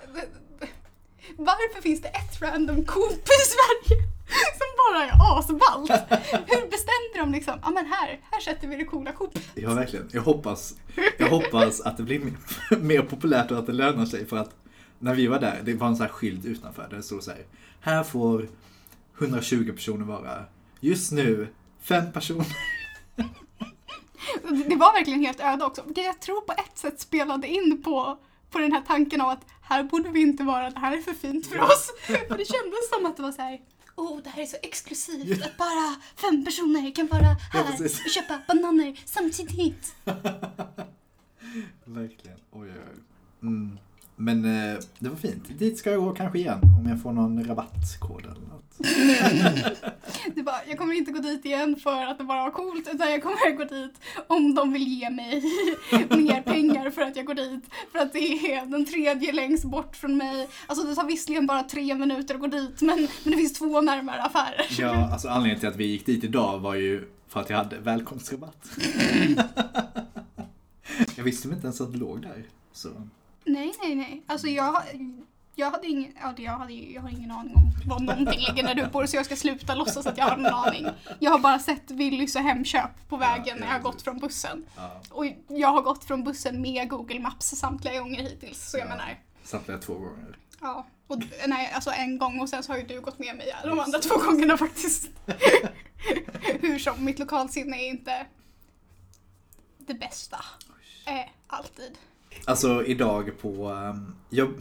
varför 1.37 1.83
finns 1.83 2.03
det 2.03 2.09
ett 2.09 2.43
random 2.43 2.85
Coop 2.85 3.13
i 3.13 3.45
Sverige 3.47 4.03
som 4.59 4.69
bara 4.79 5.05
är 5.05 5.39
asballt? 5.39 5.91
Hur 6.31 6.71
bestämde 6.71 7.19
de 7.19 7.33
liksom, 7.33 7.59
ja 7.63 7.71
men 7.71 7.87
här, 7.87 8.21
här 8.31 8.41
sätter 8.41 8.69
vi 8.69 8.77
det 8.77 8.85
coola 8.85 9.13
Coop. 9.13 9.39
Ja 9.55 9.75
verkligen. 9.75 10.09
Jag 10.13 10.23
hoppas, 10.23 10.75
jag 11.19 11.29
hoppas 11.29 11.81
att 11.81 11.97
det 11.97 12.03
blir 12.03 12.19
mer, 12.19 12.37
mer 12.79 13.03
populärt 13.03 13.51
och 13.51 13.59
att 13.59 13.67
det 13.67 13.73
lönar 13.73 14.07
sig 14.07 14.27
för 14.27 14.37
att 14.37 14.51
när 14.99 15.15
vi 15.15 15.27
var 15.27 15.41
där, 15.41 15.61
det 15.65 15.75
var 15.75 15.87
en 15.87 15.97
sån 15.97 16.07
här 16.07 16.13
skylt 16.13 16.45
utanför 16.45 16.87
där 16.91 16.97
det 16.97 17.03
stod 17.03 17.23
så 17.23 17.31
här. 17.31 17.45
Här 17.81 18.05
får 18.05 18.49
120 19.19 19.73
personer 19.73 20.05
vara. 20.05 20.45
Just 20.81 21.13
nu, 21.13 21.49
fem 21.81 22.13
personer. 22.13 22.47
Det 24.43 24.77
var 24.77 24.93
verkligen 24.93 25.21
helt 25.21 25.41
öde 25.41 25.65
också. 25.65 25.83
Jag 25.97 26.21
tror 26.21 26.41
på 26.41 26.53
ett 26.53 26.79
sätt 26.79 27.01
spelade 27.01 27.49
in 27.49 27.83
på, 27.83 28.19
på 28.51 28.59
den 28.59 28.73
här 28.73 28.83
tanken 28.87 29.21
av 29.21 29.29
att 29.29 29.47
här 29.65 29.85
borde 29.85 30.09
vi 30.09 30.21
inte 30.21 30.45
vara, 30.45 30.71
det 30.71 30.79
här 30.81 30.97
är 30.97 31.01
för 31.03 31.13
fint 31.13 31.47
för 31.47 31.61
oss. 31.61 31.91
För 32.07 32.39
det 32.39 32.45
kändes 32.45 32.89
som 32.95 33.07
att 33.07 33.17
det 33.17 33.23
var 33.23 33.33
så 33.33 33.43
här. 33.43 33.61
Oh, 33.97 34.21
det 34.23 34.31
här 34.31 34.43
är 34.43 34.47
så 34.47 34.57
exklusivt 34.63 35.43
att 35.43 35.57
bara 35.57 35.95
fem 36.17 36.45
personer 36.45 36.95
kan 36.95 37.07
vara 37.07 37.23
Ja, 37.23 37.37
här 37.53 37.65
precis. 37.65 38.05
och 38.05 38.11
köpa 38.11 38.41
bananer 38.49 39.01
samtidigt. 39.05 39.95
Verkligen. 41.85 42.39
Oj, 42.53 42.69
oj, 42.69 42.81
oj. 42.93 43.01
Mm. 43.43 43.79
Men 44.17 44.45
eh, 44.45 44.79
det 44.99 45.09
var 45.09 45.17
fint. 45.17 45.59
Dit 45.59 45.79
ska 45.79 45.91
jag 45.91 46.01
gå 46.05 46.15
kanske 46.15 46.39
igen 46.39 46.61
om 46.81 46.89
jag 46.89 47.03
får 47.03 47.13
någon 47.13 47.45
rabattkod 47.45 48.21
eller 48.25 48.49
något. 48.49 48.64
Det 50.35 50.43
bara, 50.43 50.65
jag 50.69 50.79
kommer 50.79 50.95
inte 50.95 51.13
gå 51.13 51.19
dit 51.19 51.45
igen 51.45 51.77
för 51.77 52.07
att 52.07 52.19
det 52.19 52.25
bara 52.25 52.43
var 52.43 52.51
coolt 52.51 52.89
utan 52.95 53.11
jag 53.11 53.23
kommer 53.23 53.57
gå 53.57 53.65
dit 53.65 54.01
om 54.27 54.55
de 54.55 54.73
vill 54.73 54.89
ge 54.89 55.11
mig 55.11 55.43
mer 56.11 56.43
pengar 56.43 56.91
för 56.91 57.03
att 57.03 57.17
jag 57.17 57.27
går 57.27 57.35
dit. 57.35 57.65
För 57.93 57.99
att 57.99 58.13
det 58.13 58.19
är 58.19 58.67
den 58.67 58.85
tredje 58.85 59.33
längst 59.33 59.65
bort 59.65 59.97
från 59.97 60.17
mig. 60.17 60.49
Alltså 60.67 60.87
det 60.87 60.95
tar 60.95 61.07
visserligen 61.07 61.47
bara 61.47 61.63
tre 61.63 61.95
minuter 61.95 62.35
att 62.35 62.41
gå 62.41 62.47
dit 62.47 62.83
men, 62.83 63.09
men 63.25 63.33
det 63.33 63.37
finns 63.37 63.53
två 63.53 63.81
närmare 63.81 64.23
affärer. 64.23 64.67
Ja, 64.79 65.13
alltså 65.13 65.29
anledningen 65.29 65.61
till 65.61 65.69
att 65.69 65.77
vi 65.77 65.87
gick 65.87 66.07
dit 66.07 66.25
idag 66.25 66.59
var 66.59 66.75
ju 66.75 67.09
för 67.29 67.41
att 67.41 67.51
jag 67.51 67.57
hade 67.57 67.79
välkomstrabatt. 67.79 68.67
jag 71.17 71.25
visste 71.25 71.49
inte 71.49 71.67
ens 71.67 71.81
att 71.81 71.93
det 71.93 71.99
låg 71.99 72.23
där. 72.23 72.45
Så. 72.73 72.89
Nej, 73.45 73.73
nej, 73.83 73.95
nej. 73.95 74.23
Alltså 74.27 74.47
jag, 74.47 74.83
jag 75.55 75.71
hade 75.71 75.87
ingen, 75.87 76.13
jag, 76.37 76.51
hade, 76.59 76.73
jag 76.73 77.03
har 77.03 77.09
ingen 77.09 77.31
aning 77.31 77.55
om 77.55 77.71
vad 77.87 78.03
någonting 78.03 78.41
ligger 78.41 78.63
när 78.63 78.75
du 78.75 78.87
bor 78.87 79.07
så 79.07 79.17
jag 79.17 79.27
ska 79.27 79.37
sluta 79.37 79.75
låtsas 79.75 80.07
att 80.07 80.19
jag 80.19 80.25
har 80.25 80.37
någon 80.37 80.55
aning. 80.55 80.87
Jag 81.19 81.31
har 81.31 81.39
bara 81.39 81.59
sett 81.59 81.91
Willys 81.91 82.37
och 82.37 82.43
Hemköp 82.43 83.09
på 83.09 83.17
vägen 83.17 83.59
när 83.61 83.67
jag 83.67 83.75
har 83.75 83.81
gått 83.81 84.03
från 84.03 84.19
bussen. 84.19 84.67
Och 85.11 85.25
jag 85.49 85.69
har 85.69 85.83
gått 85.83 86.05
från 86.05 86.25
bussen 86.25 86.63
med 86.63 86.89
Google 86.89 87.21
Maps 87.21 87.47
samtliga 87.47 88.01
gånger 88.01 88.23
hittills 88.23 88.71
så 88.71 88.79
jag 88.79 88.85
Ja. 88.87 88.89
menar, 88.91 89.19
samtliga 89.45 89.79
två 89.79 89.95
gånger. 89.95 90.37
ja. 90.61 90.87
Och, 91.07 91.19
nej, 91.47 91.73
alltså 91.75 91.91
en 91.91 92.19
gång 92.19 92.41
och 92.41 92.49
sen 92.49 92.63
så 92.63 92.73
har 92.73 92.77
ju 92.79 92.85
du 92.87 93.01
gått 93.01 93.19
med 93.19 93.37
mig 93.37 93.55
de 93.65 93.81
andra 93.81 93.99
två 93.99 94.17
gångerna 94.19 94.57
faktiskt. 94.57 95.11
Hur 96.61 96.79
som, 96.79 97.05
mitt 97.05 97.19
lokalsinne 97.19 97.77
är 97.77 97.89
inte 97.89 98.27
det 99.79 99.95
bästa. 99.95 100.37
Eh, 101.07 101.29
alltid. 101.47 101.99
Alltså 102.45 102.85
idag 102.85 103.31
på... 103.41 103.69
Um, 103.69 104.17
jag, 104.31 104.55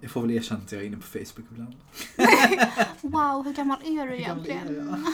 jag 0.00 0.10
får 0.10 0.20
väl 0.20 0.30
erkänna 0.30 0.60
att 0.64 0.72
jag 0.72 0.82
är 0.82 0.86
inne 0.86 0.96
på 0.96 1.02
Facebook 1.02 1.46
ibland. 1.52 1.74
Wow, 3.00 3.44
hur 3.44 3.52
gammal 3.52 3.78
är 3.84 4.06
du 4.06 4.12
är 4.14 4.18
egentligen? 4.18 5.04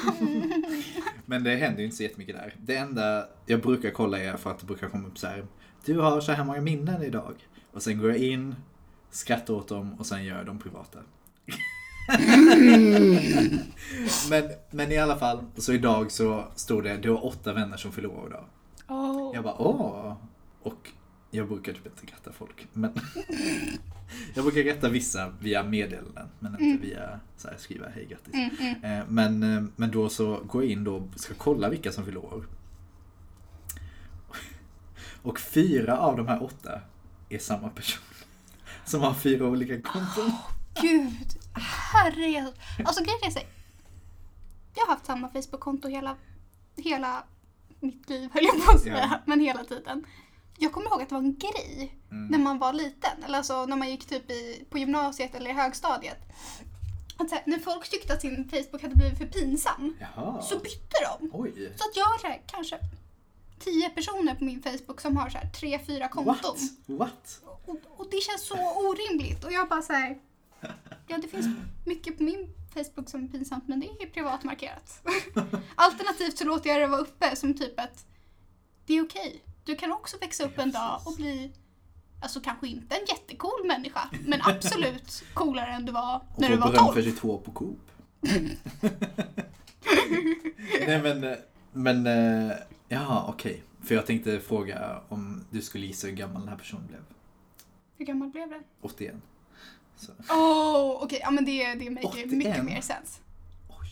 Men 1.26 1.44
det 1.44 1.56
händer 1.56 1.78
ju 1.78 1.84
inte 1.84 1.96
så 1.96 2.02
jättemycket 2.02 2.36
där. 2.36 2.54
Det 2.62 2.76
enda 2.76 3.26
jag 3.46 3.62
brukar 3.62 3.90
kolla 3.90 4.18
är 4.18 4.36
för 4.36 4.50
att 4.50 4.58
det 4.58 4.66
brukar 4.66 4.88
komma 4.88 5.08
upp 5.08 5.18
så 5.18 5.26
här. 5.26 5.46
Du 5.84 5.98
har 5.98 6.20
så 6.20 6.32
här 6.32 6.44
många 6.44 6.60
minnen 6.60 7.02
idag. 7.02 7.34
Och 7.72 7.82
sen 7.82 7.98
går 7.98 8.10
jag 8.10 8.18
in, 8.18 8.54
skrattar 9.10 9.54
åt 9.54 9.68
dem 9.68 9.94
och 9.98 10.06
sen 10.06 10.24
gör 10.24 10.36
jag 10.36 10.46
dem 10.46 10.58
privata. 10.58 10.98
men, 14.30 14.50
men 14.70 14.92
i 14.92 14.98
alla 14.98 15.16
fall, 15.16 15.44
så 15.56 15.72
idag 15.72 16.12
så 16.12 16.44
stod 16.54 16.84
det, 16.84 16.96
du 16.96 17.10
har 17.10 17.24
åtta 17.24 17.52
vänner 17.52 17.76
som 17.76 17.90
år 17.90 18.26
idag. 18.28 18.44
Oh. 18.88 19.30
Jag 19.34 19.44
bara 19.44 19.62
åh! 19.62 20.16
Och 20.62 20.90
jag 21.34 21.48
brukar 21.48 21.72
typ 21.72 21.86
inte 21.86 22.14
rätta 22.14 22.32
folk. 22.32 22.66
Men 22.72 22.92
jag 24.34 24.44
brukar 24.44 24.62
rätta 24.62 24.88
vissa 24.88 25.34
via 25.40 25.62
meddelanden. 25.62 26.28
Men 26.38 26.60
inte 26.60 26.86
via 26.86 27.20
så 27.36 27.48
här, 27.48 27.56
skriva 27.56 27.88
hej 27.88 28.06
grattis. 28.06 28.34
Mm, 28.34 28.50
mm. 28.60 29.00
Eh, 29.00 29.04
Men, 29.08 29.42
eh, 29.42 29.64
men 29.76 29.90
då 29.90 30.08
så 30.08 30.40
går 30.46 30.62
jag 30.62 30.72
in 30.72 30.84
då 30.84 30.96
och 30.96 31.20
ska 31.20 31.34
kolla 31.34 31.68
vilka 31.68 31.92
som 31.92 32.04
fyller 32.04 32.24
år. 32.24 32.46
Och 35.22 35.40
fyra 35.40 35.98
av 35.98 36.16
de 36.16 36.28
här 36.28 36.42
åtta 36.42 36.80
är 37.28 37.38
samma 37.38 37.68
person. 37.68 38.04
Som 38.84 39.00
har 39.00 39.14
fyra 39.14 39.46
olika 39.46 39.80
konton. 39.82 40.32
Gud, 40.80 41.38
herre. 41.92 42.52
Alltså 42.84 43.04
grejen 43.04 43.20
är 43.22 43.30
så 43.30 43.40
Jag 44.74 44.86
har 44.86 44.94
haft 44.94 45.06
samma 45.06 45.28
Facebook-konto 45.28 45.88
hela, 45.88 46.16
hela 46.76 47.24
mitt 47.80 48.10
liv 48.10 48.30
höll 48.32 48.44
jag 48.44 48.64
på 48.66 48.72
att 48.72 48.80
säga. 48.80 48.98
Ja. 48.98 49.20
Men 49.24 49.40
hela 49.40 49.64
tiden. 49.64 50.04
Jag 50.58 50.72
kommer 50.72 50.86
ihåg 50.90 51.02
att 51.02 51.08
det 51.08 51.14
var 51.14 51.22
en 51.22 51.36
grej 51.38 51.98
Mm. 52.10 52.26
när 52.26 52.38
man 52.38 52.58
var 52.58 52.72
liten. 52.72 53.24
Eller 53.24 53.38
alltså 53.38 53.66
när 53.66 53.76
man 53.76 53.90
gick 53.90 54.06
typ 54.06 54.30
i, 54.30 54.64
på 54.70 54.78
gymnasiet 54.78 55.34
eller 55.34 55.50
i 55.50 55.52
högstadiet. 55.52 56.18
Att 57.16 57.30
här, 57.30 57.42
när 57.46 57.58
folk 57.58 57.88
tyckte 57.90 58.12
att 58.14 58.20
sin 58.20 58.48
Facebook 58.48 58.82
hade 58.82 58.94
blivit 58.94 59.18
för 59.18 59.26
pinsam 59.26 59.96
Jaha. 60.00 60.42
så 60.42 60.58
bytte 60.58 60.96
de. 61.20 61.30
Oj. 61.32 61.72
Så 61.76 61.88
att 61.88 61.96
jag 61.96 62.04
har 62.04 62.28
här, 62.28 62.42
kanske 62.46 62.78
tio 63.58 63.90
personer 63.90 64.34
på 64.34 64.44
min 64.44 64.62
Facebook 64.62 65.00
som 65.00 65.16
har 65.16 65.30
så 65.30 65.38
här, 65.38 65.48
tre, 65.50 65.78
fyra 65.86 66.08
konton. 66.08 66.56
What? 66.86 66.98
What? 66.98 67.40
Och, 67.66 67.76
och 68.00 68.06
det 68.10 68.20
känns 68.20 68.46
så 68.46 68.88
orimligt. 68.88 69.44
Och 69.44 69.52
jag 69.52 69.68
bara 69.68 69.82
så 69.82 69.92
här, 69.92 70.18
ja 71.08 71.18
det 71.18 71.28
finns 71.28 71.46
mycket 71.86 72.16
på 72.18 72.22
min 72.22 72.54
Facebook 72.74 73.10
som 73.10 73.24
är 73.24 73.28
pinsamt 73.28 73.68
men 73.68 73.80
det 73.80 73.86
är 73.86 74.06
privatmarkerat. 74.06 75.02
Alternativt 75.74 76.38
så 76.38 76.44
låter 76.44 76.70
jag 76.70 76.80
det 76.80 76.86
vara 76.86 77.00
uppe 77.00 77.36
som 77.36 77.54
typ 77.54 77.80
att 77.80 78.06
det 78.86 78.94
är 78.94 79.04
okej. 79.04 79.42
Du 79.64 79.76
kan 79.76 79.92
också 79.92 80.16
växa 80.18 80.44
upp 80.44 80.58
en 80.58 80.70
dag 80.72 81.00
och 81.04 81.16
bli, 81.16 81.52
alltså 82.20 82.40
kanske 82.40 82.68
inte 82.68 82.96
en 82.96 83.04
jättecool 83.08 83.66
människa, 83.66 84.10
men 84.26 84.40
absolut 84.44 85.24
coolare 85.34 85.70
än 85.70 85.86
du 85.86 85.92
var 85.92 86.16
Och 86.16 86.40
när 86.40 86.48
få 86.48 86.54
du 86.54 86.60
var 86.60 86.72
beröm 86.72 86.86
för 86.86 87.02
12. 87.02 87.04
sitt 87.04 87.18
hår 87.18 87.38
på 87.38 87.50
Coop. 87.50 87.90
Nej 90.86 91.02
men, 91.02 91.36
men, 91.72 92.06
eh, 92.06 92.56
ja 92.88 93.26
okej. 93.28 93.62
För 93.82 93.94
jag 93.94 94.06
tänkte 94.06 94.40
fråga 94.40 95.02
om 95.08 95.44
du 95.50 95.62
skulle 95.62 95.86
gissa 95.86 96.06
hur 96.06 96.14
gammal 96.14 96.40
den 96.40 96.48
här 96.48 96.56
personen 96.56 96.86
blev. 96.86 97.00
Hur 97.96 98.04
gammal 98.04 98.28
blev 98.28 98.48
den? 98.48 98.62
81. 98.80 99.14
Så. 99.96 100.12
Oh, 100.12 101.02
okej, 101.02 101.18
ja 101.22 101.30
men 101.30 101.44
det, 101.44 101.74
det 101.74 101.90
make 101.90 102.06
81. 102.06 102.30
mycket 102.30 102.64
mer 102.64 102.80
sens. 102.80 103.20
Oj. 103.68 103.88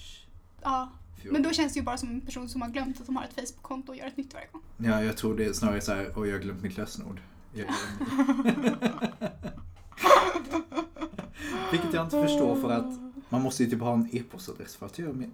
Ja. 0.62 0.88
Men 1.30 1.42
då 1.42 1.50
känns 1.50 1.72
det 1.72 1.78
ju 1.78 1.84
bara 1.84 1.96
som 1.98 2.08
en 2.08 2.20
person 2.20 2.48
som 2.48 2.62
har 2.62 2.68
glömt 2.68 3.00
att 3.00 3.06
de 3.06 3.16
har 3.16 3.24
ett 3.24 3.34
Facebook-konto 3.34 3.92
och 3.92 3.96
gör 3.96 4.06
ett 4.06 4.16
nytt 4.16 4.34
varje 4.34 4.46
gång. 4.52 4.62
Ja, 4.76 5.04
jag 5.04 5.16
tror 5.16 5.36
det 5.36 5.44
är 5.44 5.52
snarare 5.52 5.80
så 5.80 5.92
här, 5.92 6.12
oj 6.16 6.28
jag 6.28 6.36
har 6.36 6.42
glömt 6.42 6.62
mitt 6.62 6.76
lösenord. 6.76 7.20
Jag 7.54 7.66
Vilket 11.72 11.94
jag 11.94 12.06
inte 12.06 12.22
förstår 12.22 12.56
för 12.60 12.70
att 12.70 12.98
man 13.28 13.42
måste 13.42 13.64
ju 13.64 13.70
typ 13.70 13.80
ha 13.80 13.94
en 13.94 14.08
e-postadress 14.16 14.76
för 14.76 14.86
att 14.86 14.98
göra 14.98 15.12
med. 15.12 15.30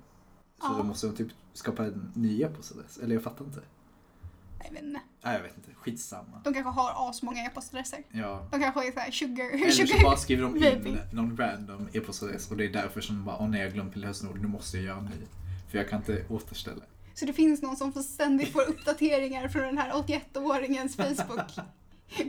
Så 0.61 0.67
Ja. 0.67 0.75
då 0.79 0.83
måste 0.83 1.07
de 1.07 1.17
typ 1.17 1.29
skapa 1.53 1.85
en 1.85 2.13
ny 2.15 2.43
e-postadress. 2.43 2.99
Eller 2.99 3.15
jag 3.15 3.23
fattar 3.23 3.45
inte. 3.45 3.61
Jag 4.65 4.71
vet 4.73 4.83
inte. 4.83 5.01
Nej, 5.25 5.35
jag 5.35 5.43
vet 5.43 5.57
inte. 5.57 5.71
Skitsamma. 5.75 6.41
De 6.45 6.55
kanske 6.55 6.71
har 6.71 7.11
asmånga 7.11 7.41
e-postadresser. 7.45 8.03
Ja. 8.11 8.47
De 8.51 8.61
kanske 8.61 8.89
är 8.89 8.93
såhär 8.93 9.11
sugar... 9.11 9.51
Eller 9.55 9.71
så 9.71 9.87
sugar 9.87 10.03
bara 10.03 10.17
skriver 10.17 10.43
de 10.43 10.57
in 10.89 10.99
någon 11.13 11.37
random 11.37 11.89
e-postadress 11.93 12.51
och 12.51 12.57
det 12.57 12.65
är 12.65 12.73
därför 12.73 13.01
som 13.01 13.17
de 13.17 13.25
bara, 13.25 13.37
åh 13.37 13.49
nej 13.49 13.73
jag 13.75 13.87
mitt 13.87 13.97
lösenord, 13.97 14.41
nu 14.41 14.49
måste 14.49 14.77
jag 14.77 14.87
göra 14.87 14.99
en 14.99 15.05
ny. 15.05 15.27
För 15.71 15.79
jag 15.79 15.89
kan 15.89 15.99
inte 15.99 16.25
återställa. 16.29 16.83
Så 17.15 17.25
det 17.25 17.33
finns 17.33 17.63
någon 17.63 17.77
som 17.77 17.93
ständigt 17.93 18.53
får 18.53 18.69
uppdateringar 18.69 19.49
från 19.49 19.63
den 19.63 19.79
här 19.79 19.93
81-åringens 19.93 20.97
Facebook 20.97 21.67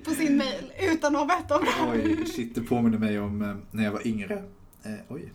på 0.05 0.11
sin 0.11 0.37
mail 0.37 0.71
utan 0.79 1.15
att 1.15 1.29
veta 1.29 1.57
om 1.57 1.65
det. 1.65 1.91
Oj, 1.91 2.25
shit, 2.25 2.55
det 2.55 2.61
påminner 2.61 2.97
mig 2.97 3.19
om 3.19 3.41
eh, 3.41 3.55
när 3.71 3.83
jag 3.83 3.91
var 3.91 4.07
yngre. 4.07 4.43
Eh, 4.83 4.91
oj, 5.07 5.33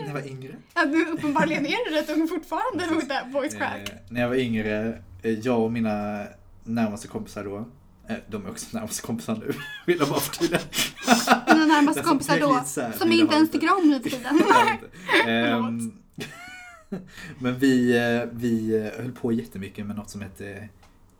när 0.00 0.06
jag 0.06 0.12
var 0.12 0.26
yngre. 0.26 0.56
Ja, 0.74 0.84
du 0.84 1.06
uppenbarligen 1.06 1.66
är 1.66 1.90
du 1.90 1.96
rätt 1.96 2.10
ung 2.10 2.28
fortfarande 2.28 2.94
with 2.94 3.08
that 3.08 3.32
voice 3.32 3.54
crack. 3.54 3.88
Eh, 3.88 3.96
när 4.08 4.20
jag 4.20 4.28
var 4.28 4.36
yngre, 4.36 4.98
eh, 5.22 5.38
jag 5.38 5.60
och 5.60 5.72
mina 5.72 6.26
närmaste 6.64 7.08
kompisar 7.08 7.44
då, 7.44 7.56
eh, 8.08 8.16
de 8.28 8.46
är 8.46 8.50
också 8.50 8.66
närmaste 8.70 9.02
kompisar 9.02 9.36
nu, 9.36 9.52
vill 9.86 9.98
jag 9.98 10.08
bara 10.08 10.20
förtydliga. 10.20 10.60
Mina 11.46 11.66
närmaste 11.66 12.02
kompisar 12.02 12.40
då, 12.40 12.64
som 12.98 13.12
inte 13.12 13.34
ens 13.34 13.50
tycker 13.50 13.76
om 13.76 13.90
nu 13.90 14.00
för 14.00 14.10
tiden. 14.10 14.40
Jag 14.48 14.64
vet 14.64 14.82
inte. 14.82 15.30
Ehm, 15.30 15.92
Men 17.38 17.58
vi, 17.58 17.96
eh, 17.96 18.28
vi 18.32 18.76
eh, 18.76 19.02
höll 19.02 19.12
på 19.12 19.32
jättemycket 19.32 19.86
med 19.86 19.96
något 19.96 20.10
som 20.10 20.20
hette 20.20 20.68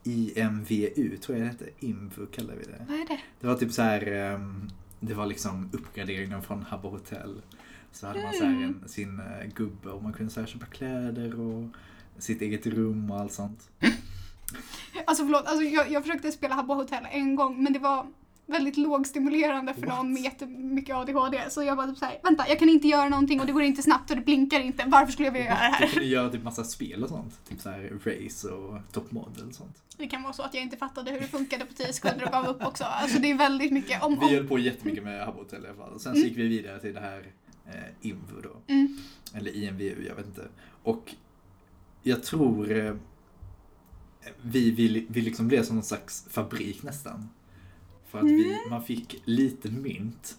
IMVU, 0.05 1.17
tror 1.17 1.39
jag 1.39 1.47
det 1.47 1.51
hette. 1.51 1.69
IMVU 1.81 2.27
kallar 2.27 2.55
vi 2.55 2.65
det. 2.65 2.87
Vad 2.89 3.01
är 3.01 3.07
det? 3.07 3.21
Det 3.41 3.47
var 3.47 3.55
typ 3.55 3.73
så 3.73 3.83
här, 3.83 4.07
ehm, 4.07 4.69
det 5.01 5.15
var 5.15 5.27
liksom 5.27 5.71
uppgraderingen 5.73 6.43
från 6.43 6.63
Habbo 6.63 6.89
Hotel. 6.89 7.43
Så 7.93 8.07
hade 8.07 8.23
man 8.23 8.33
så 8.35 8.45
här 8.45 8.65
en, 8.65 8.89
sin 8.89 9.21
eh, 9.21 9.47
gubbe 9.55 9.91
och 9.91 10.03
man 10.03 10.13
kunde 10.13 10.33
så 10.33 10.41
här 10.41 10.47
köpa 10.47 10.67
kläder 10.67 11.41
och 11.41 11.69
sitt 12.19 12.43
eget 12.43 12.67
rum 12.67 13.11
och 13.11 13.21
allt 13.21 13.33
sånt. 13.33 13.71
Alltså 15.07 15.25
förlåt, 15.25 15.47
alltså, 15.47 15.65
jag, 15.65 15.91
jag 15.91 16.03
försökte 16.03 16.33
spela 16.33 16.55
Habbo 16.55 16.75
Hotel 16.75 17.07
en 17.11 17.37
gång 17.37 17.63
men 17.63 17.73
det 17.73 17.79
var 17.79 18.07
väldigt 18.47 18.77
lågstimulerande 18.77 19.75
för 19.75 19.81
What? 19.87 19.97
någon 19.97 20.13
med 20.13 20.23
jättemycket 20.23 20.95
ADHD. 20.97 21.51
Så 21.51 21.63
jag 21.63 21.77
bara 21.77 21.87
typ 21.87 21.99
såhär, 21.99 22.19
vänta 22.23 22.49
jag 22.49 22.59
kan 22.59 22.69
inte 22.69 22.89
göra 22.89 23.09
någonting 23.09 23.41
och 23.41 23.47
det 23.47 23.53
går 23.53 23.63
inte 23.63 23.83
snabbt 23.83 24.11
och 24.11 24.17
det 24.17 24.23
blinkar 24.23 24.61
inte. 24.61 24.85
Varför 24.87 25.13
skulle 25.13 25.29
jag 25.29 25.33
vilja 25.33 25.47
göra 25.49 25.59
det 25.59 25.77
Du 25.79 25.85
här? 25.87 25.93
kunde 25.93 26.09
göra 26.09 26.31
typ 26.31 26.43
massa 26.43 26.65
spel 26.65 27.03
och 27.03 27.09
sånt. 27.09 27.49
Typ 27.49 27.61
så 27.61 27.71
här 27.71 27.99
race 28.05 28.49
och 28.49 28.79
top 28.93 29.13
model 29.13 29.49
och 29.49 29.55
sånt. 29.55 29.83
Det 29.99 30.07
kan 30.07 30.23
vara 30.23 30.33
så 30.33 30.43
att 30.43 30.55
jag 30.55 30.63
inte 30.63 30.77
fattade 30.77 31.11
hur 31.11 31.21
det 31.21 31.27
funkade 31.27 31.65
på 31.65 31.73
10 31.73 31.93
sekunder 31.93 32.27
och 32.27 32.33
gav 32.33 32.47
upp 32.47 32.67
också. 32.67 32.85
Alltså 32.85 33.19
det 33.19 33.31
är 33.31 33.35
väldigt 33.39 33.73
mycket 33.73 34.03
om... 34.03 34.19
Vi 34.21 34.27
om 34.27 34.35
höll 34.35 34.47
på 34.49 34.59
jättemycket 34.59 35.05
med 35.05 35.25
Habbo 35.25 35.45
i 35.53 35.57
alla 35.57 35.75
fall. 35.75 36.01
Sen 36.01 36.15
så 36.15 36.21
gick 36.21 36.37
vi 36.39 36.49
vidare 36.49 36.81
till 36.81 36.95
det 36.95 37.01
här 37.01 37.27
eh, 37.67 38.09
IMVU 38.11 38.41
då. 38.43 38.73
mm. 38.73 38.99
Eller 39.35 39.57
IMVU, 39.57 40.05
jag 40.09 40.15
vet 40.15 40.27
inte. 40.27 40.49
Och 40.83 41.15
jag 42.03 42.23
tror 42.23 42.77
eh, 42.77 42.95
vi, 44.43 44.71
vi, 44.71 45.07
vi 45.09 45.21
liksom 45.21 45.49
blev 45.49 45.63
som 45.63 45.77
någon 45.77 45.85
slags 45.85 46.27
fabrik 46.31 46.83
nästan. 46.83 47.29
För 48.07 48.19
att 48.19 48.25
vi, 48.25 48.61
man 48.71 48.83
fick 48.83 49.23
lite 49.25 49.71
mynt 49.71 50.39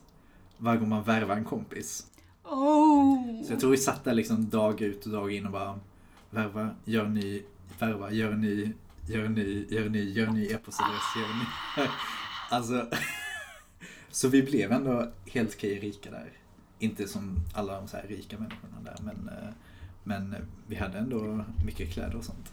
varje 0.58 0.80
gång 0.80 0.89
man 0.89 1.03
värvade 1.03 1.39
en 1.39 1.45
kompis. 1.45 2.08
Oh. 2.43 3.43
Så 3.43 3.53
jag 3.53 3.60
tror 3.60 3.71
vi 3.71 3.77
satt 3.77 4.03
där 4.03 4.13
liksom 4.13 4.49
dag 4.49 4.82
ut 4.82 5.06
och 5.06 5.12
dag 5.12 5.32
in 5.32 5.45
och 5.45 5.51
bara 5.51 5.80
värva, 6.30 6.69
gör 6.86 7.08
ny, 7.08 7.41
värva, 7.80 8.12
gör 8.12 8.34
ny, 8.34 8.73
gör 9.08 9.30
ny, 9.30 9.65
gör 9.69 9.89
ny, 9.89 10.12
gör 10.12 10.27
ny 10.27 10.45
e-postadress, 10.45 11.15
gör 11.15 11.27
ny. 11.27 11.89
Alltså, 12.49 12.88
så 14.12 14.27
vi 14.27 14.43
blev 14.43 14.71
ändå 14.71 15.12
helt 15.25 15.56
okej 15.56 15.80
rika 15.80 16.12
där. 16.12 16.32
Inte 16.80 17.08
som 17.08 17.39
alla 17.53 17.80
de 17.80 17.88
så 17.88 17.97
här 17.97 18.08
rika 18.08 18.38
människorna 18.38 18.77
där, 18.84 18.95
men, 19.03 19.30
eh, 19.30 19.49
men 20.08 20.36
vi 20.67 20.76
hade 20.76 20.98
ändå 20.98 21.46
mycket 21.65 21.93
kläder 21.93 22.15
och 22.15 22.24
sånt. 22.24 22.52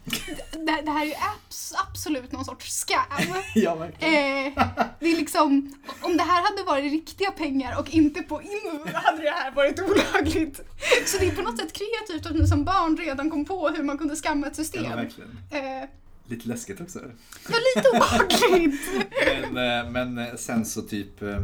Det, 0.51 0.81
det 0.85 0.91
här 0.91 1.01
är 1.01 1.05
ju 1.05 1.13
abs, 1.13 1.73
absolut 1.89 2.31
någon 2.31 2.45
sorts 2.45 2.71
scam. 2.71 2.99
ja, 3.55 3.75
verkligen. 3.75 4.13
Eh, 4.13 4.67
det 4.99 5.11
är 5.11 5.15
liksom, 5.17 5.73
om 6.01 6.17
det 6.17 6.23
här 6.23 6.43
hade 6.51 6.63
varit 6.63 6.91
riktiga 6.91 7.31
pengar 7.31 7.79
och 7.79 7.89
inte 7.93 8.21
på 8.21 8.41
in 8.41 8.93
hade 8.93 9.21
det 9.21 9.29
här 9.29 9.51
varit 9.51 9.79
olagligt. 9.79 10.61
Så 11.05 11.17
det 11.17 11.27
är 11.27 11.35
på 11.35 11.41
något 11.41 11.59
sätt 11.59 11.73
kreativt 11.73 12.25
att 12.25 12.35
ni 12.35 12.47
som 12.47 12.63
barn 12.63 12.97
redan 12.97 13.29
kom 13.29 13.45
på 13.45 13.69
hur 13.69 13.83
man 13.83 13.97
kunde 13.97 14.15
skamma 14.15 14.47
ett 14.47 14.57
Ja, 14.57 14.63
system. 14.63 14.83
verkligen. 14.83 15.37
Eh, 15.51 15.89
Lite 16.27 16.47
läskigt 16.47 16.81
också. 16.81 16.99
ja, 17.49 17.55
lite 17.75 17.89
obehagligt. 17.89 18.81
Men, 19.51 19.85
eh, 19.85 19.91
men 19.91 20.37
sen 20.37 20.65
så 20.65 20.81
typ, 20.81 21.21
eh, 21.21 21.39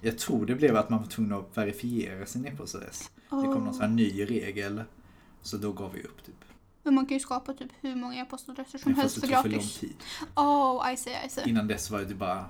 jag 0.00 0.18
tror 0.18 0.46
det 0.46 0.54
blev 0.54 0.76
att 0.76 0.90
man 0.90 1.00
var 1.00 1.06
tvungen 1.06 1.32
att 1.32 1.56
verifiera 1.56 2.26
sin 2.26 2.46
e-postadress. 2.46 3.10
Det 3.30 3.52
kom 3.52 3.64
någon 3.64 3.74
sån 3.74 3.82
här 3.82 3.88
ny 3.88 4.24
regel. 4.24 4.82
Så 5.42 5.56
då 5.56 5.72
gav 5.72 5.92
vi 5.92 6.02
upp 6.02 6.24
typ. 6.26 6.44
Men 6.82 6.94
man 6.94 7.06
kan 7.06 7.16
ju 7.16 7.20
skapa 7.20 7.52
typ 7.52 7.70
hur 7.80 7.96
många 7.96 8.14
e-postadresser 8.22 8.78
som 8.78 8.94
helst 8.94 9.20
för 9.20 9.26
det 9.26 9.34
tog 9.34 9.42
för 9.42 9.48
lång 9.48 9.58
gratis. 9.58 9.78
tid. 9.78 9.96
Oh, 10.34 10.92
I 10.92 10.96
see, 10.96 11.10
I 11.26 11.28
see. 11.28 11.50
Innan 11.50 11.66
dess 11.66 11.90
var 11.90 12.00
det 12.00 12.14
bara 12.14 12.44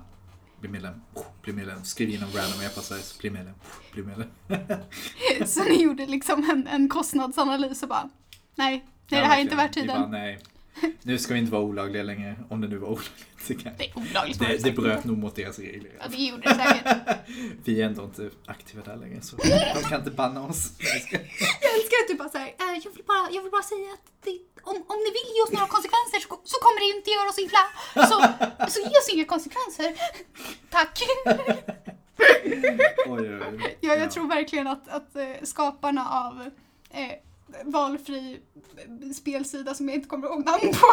bli 0.59 0.69
medlem, 0.69 1.01
bli 1.41 1.53
medlem, 1.53 1.83
skriv 1.83 2.09
in 2.09 2.15
en 2.23 2.31
random 2.31 2.61
e-postadress, 2.61 3.19
bli 3.19 3.29
medlem, 3.29 3.53
bli 3.93 4.03
medlem. 4.03 4.29
Så 5.45 5.63
ni 5.63 5.83
gjorde 5.83 6.05
liksom 6.05 6.49
en, 6.49 6.67
en 6.67 6.89
kostnadsanalys 6.89 7.83
och 7.83 7.89
bara, 7.89 8.09
nej, 8.55 8.85
nej 9.09 9.21
det 9.21 9.27
här 9.27 9.37
är 9.37 9.41
inte 9.41 9.55
värt 9.55 9.73
tiden. 9.73 10.01
Bara, 10.01 10.07
nej. 10.07 10.39
Nu 11.01 11.17
ska 11.17 11.33
vi 11.33 11.39
inte 11.39 11.51
vara 11.51 11.61
olagliga 11.61 12.03
längre, 12.03 12.35
om 12.49 12.61
det 12.61 12.67
nu 12.67 12.77
var 12.77 12.87
olagligt. 12.87 13.13
Det, 13.47 13.85
är 13.85 13.97
olagligt. 13.97 14.39
det, 14.39 14.57
det 14.63 14.71
bröt 14.71 15.03
nog 15.03 15.17
mot 15.17 15.35
deras 15.35 15.59
regler. 15.59 15.91
Ja, 15.99 16.05
det 16.09 16.17
gjorde 16.17 16.41
det 16.49 16.55
säkert. 16.55 17.17
Vi 17.63 17.81
är 17.81 17.85
ändå 17.85 18.03
inte 18.03 18.29
aktiva 18.45 18.83
där 18.83 18.95
längre 18.95 19.21
så 19.21 19.35
de 19.35 19.83
kan 19.89 19.99
inte 19.99 20.11
banna 20.11 20.41
oss. 20.43 20.71
Jag 20.79 21.01
ska- 21.01 21.17
Jag 21.61 21.73
älskar 21.75 21.97
att 22.03 22.07
du 22.07 22.15
bara 22.15 22.29
såhär, 22.29 22.47
äh, 22.47 22.81
jag, 22.83 22.91
vill 22.91 23.03
bara, 23.07 23.27
jag 23.31 23.41
vill 23.43 23.51
bara 23.51 23.63
säga 23.63 23.89
att 23.93 24.05
det, 24.25 24.39
om, 24.63 24.75
om 24.75 24.97
ni 25.05 25.09
vill 25.17 25.29
ge 25.35 25.41
oss 25.45 25.51
några 25.51 25.67
konsekvenser 25.67 26.19
så, 26.19 26.27
så 26.43 26.57
kommer 26.65 26.79
det 26.83 26.97
inte 26.97 27.09
göra 27.17 27.29
oss 27.33 27.39
illa. 27.45 27.63
Så, 28.11 28.17
så 28.73 28.79
ge 28.89 28.95
oss 29.01 29.09
inga 29.13 29.25
konsekvenser. 29.25 29.89
Tack. 30.69 30.99
Oj, 33.07 33.35
oj, 33.35 33.41
oj. 33.63 33.77
Ja, 33.81 33.95
jag 33.95 34.11
tror 34.11 34.27
verkligen 34.27 34.67
att, 34.67 34.87
att 34.87 35.15
eh, 35.15 35.27
skaparna 35.43 36.09
av 36.09 36.41
eh, 36.89 37.11
valfri 37.65 38.39
eh, 38.77 39.11
spelsida 39.11 39.73
som 39.73 39.87
jag 39.89 39.95
inte 39.95 40.07
kommer 40.09 40.27
ihåg 40.27 40.45
namn 40.45 40.73
på 40.73 40.87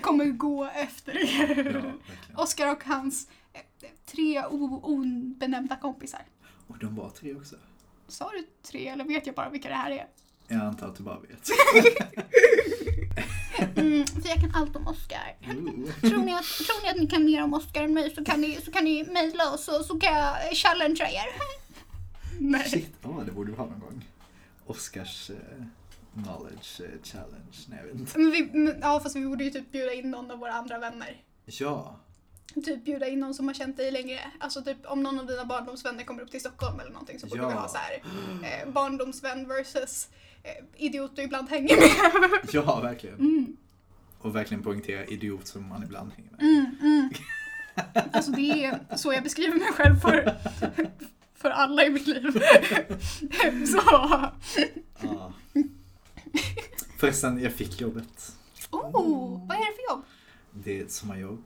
kommer 0.00 0.24
gå 0.24 0.64
efter 0.74 1.14
Ja, 1.14 1.42
er. 1.44 1.46
verkligen. 1.56 2.00
Oskar 2.36 2.72
och 2.72 2.84
hans 2.84 3.28
eh, 3.52 3.60
tre 4.06 4.44
obenämnda 4.44 5.76
kompisar. 5.76 6.22
Och 6.66 6.78
de 6.78 6.96
var 6.96 7.10
tre 7.10 7.34
också. 7.34 7.56
Sa 8.08 8.30
du 8.30 8.46
tre 8.70 8.88
eller 8.88 9.04
vet 9.04 9.26
jag 9.26 9.34
bara 9.34 9.48
vilka 9.50 9.68
det 9.68 9.74
här 9.74 9.90
är? 9.90 10.06
Jag 10.48 10.60
antar 10.60 10.88
att 10.88 10.96
du 10.96 11.02
bara 11.02 11.20
vet. 11.20 11.48
Mm, 13.76 14.06
för 14.06 14.28
jag 14.28 14.40
kan 14.40 14.50
allt 14.54 14.76
om 14.76 14.86
Oskar. 14.86 15.36
Ooh. 15.48 15.90
Tror 16.10 16.24
ni, 16.24 16.34
att, 16.34 16.44
tror 16.44 16.82
ni 16.82 16.88
att 16.90 16.96
ni 16.96 17.06
kan 17.06 17.24
mer 17.24 17.42
om 17.44 17.54
Oskar 17.54 17.82
än 17.84 17.94
mig 17.94 18.14
så 18.14 18.24
kan 18.24 18.40
ni, 18.40 18.60
så 18.64 18.72
kan 18.72 18.84
ni 18.84 19.04
mejla 19.04 19.50
oss 19.52 19.68
och 19.68 19.84
så 19.84 19.98
kan 20.00 20.14
jag 20.14 20.36
challengea 20.56 21.08
er. 21.10 21.26
Nej. 22.40 22.68
Shit, 22.68 22.94
oh, 23.04 23.24
det 23.24 23.32
borde 23.32 23.50
vi 23.50 23.56
ha 23.56 23.66
någon 23.66 23.80
gång. 23.80 24.04
Oscars 24.66 25.30
eh, 25.30 25.36
knowledge 26.22 26.80
eh, 26.80 27.02
challenge. 27.02 27.56
Nej, 27.68 27.78
jag 27.78 27.86
vet 27.86 27.94
inte. 28.00 28.18
Men 28.18 28.30
vi, 28.30 28.50
men, 28.52 28.78
ja, 28.80 29.00
fast 29.00 29.16
vi 29.16 29.26
borde 29.26 29.44
ju 29.44 29.50
typ 29.50 29.72
bjuda 29.72 29.92
in 29.92 30.10
någon 30.10 30.30
av 30.30 30.38
våra 30.38 30.52
andra 30.52 30.78
vänner. 30.78 31.22
Ja, 31.44 32.00
Typ 32.64 32.84
bjuda 32.84 33.08
in 33.08 33.20
någon 33.20 33.34
som 33.34 33.46
har 33.46 33.54
känt 33.54 33.76
dig 33.76 33.90
längre. 33.90 34.18
Alltså 34.40 34.62
typ 34.62 34.86
om 34.86 35.02
någon 35.02 35.20
av 35.20 35.26
dina 35.26 35.44
barndomsvänner 35.44 36.04
kommer 36.04 36.22
upp 36.22 36.30
till 36.30 36.40
Stockholm 36.40 36.80
eller 36.80 36.90
någonting 36.90 37.18
så 37.20 37.26
borde 37.26 37.40
Ja. 37.42 37.48
vi 37.48 37.54
ha 37.54 37.68
så 37.68 37.78
här 37.78 38.02
eh, 38.62 38.72
barndomsvän 38.72 39.48
versus 39.48 40.08
eh, 40.42 40.64
idiot 40.76 41.16
du 41.16 41.22
ibland 41.22 41.48
hänger 41.48 41.76
med. 41.76 42.40
ja 42.52 42.80
verkligen. 42.80 43.16
Mm. 43.18 43.56
Och 44.18 44.36
verkligen 44.36 44.62
poängtera 44.62 45.04
idiot 45.04 45.46
som 45.46 45.68
man 45.68 45.82
ibland 45.82 46.12
hänger 46.12 46.30
med. 46.30 46.40
Mm, 46.40 46.76
mm. 46.80 47.10
Alltså 48.12 48.30
det 48.30 48.64
är 48.64 48.96
så 48.96 49.12
jag 49.12 49.22
beskriver 49.22 49.54
mig 49.58 49.72
själv 49.72 49.96
för, 50.00 50.36
för 51.44 51.50
alla 51.50 51.84
i 51.84 51.90
mitt 51.90 52.06
liv. 52.06 52.30
Så, 53.66 53.80
Ja. 55.02 55.32
Förresten, 56.98 57.42
jag 57.42 57.52
fick 57.52 57.80
jobbet. 57.80 58.32
oh, 58.70 59.46
vad 59.48 59.56
är 59.56 59.60
det 59.60 59.76
för 59.76 59.94
jobb? 59.94 60.04
Det 60.52 60.80
är 60.80 60.84
ett 60.84 60.92
sommarjobb. 60.92 61.44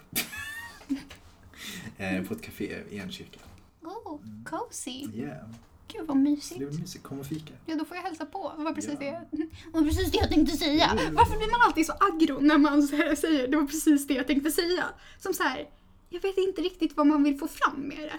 eh, 1.98 2.22
på 2.22 2.34
ett 2.34 2.42
café 2.42 2.76
i 2.90 2.98
Enköping. 2.98 3.40
Oh, 3.82 4.18
cozy. 4.44 5.06
Yeah. 5.14 5.48
Gud 5.92 6.06
vad 6.06 6.16
mysigt. 6.16 6.61
det 6.61 6.66
var 6.66 6.72
mysigt. 6.72 7.04
Kom 7.04 7.20
och 7.20 7.26
fika. 7.26 7.52
Ja, 7.66 7.74
då 7.76 7.84
får 7.84 7.96
jag 7.96 8.04
hälsa 8.04 8.26
på. 8.26 8.52
Det 8.58 8.64
var 8.64 8.72
precis, 8.72 8.90
Ja. 8.92 8.98
det. 9.00 9.37
Det 9.37 9.48
var 9.72 9.82
precis 9.82 10.12
det 10.12 10.18
jag 10.18 10.28
tänkte 10.28 10.56
säga. 10.56 10.90
Varför 11.12 11.37
blir 11.37 11.50
man 11.50 11.61
alltid 11.62 11.87
så 11.87 11.92
aggro 12.00 12.38
när 12.40 12.58
man 12.58 12.82
säger 12.88 13.48
det 13.48 13.56
var 13.56 13.66
precis 13.66 14.06
det 14.06 14.14
jag 14.14 14.26
tänkte 14.26 14.50
säga? 14.50 14.84
Som 15.18 15.34
så 15.34 15.42
här, 15.42 15.68
jag 16.08 16.20
vet 16.22 16.38
inte 16.38 16.62
riktigt 16.62 16.96
vad 16.96 17.06
man 17.06 17.22
vill 17.24 17.38
få 17.38 17.48
fram 17.48 17.80
med 17.80 17.98
det. 17.98 18.18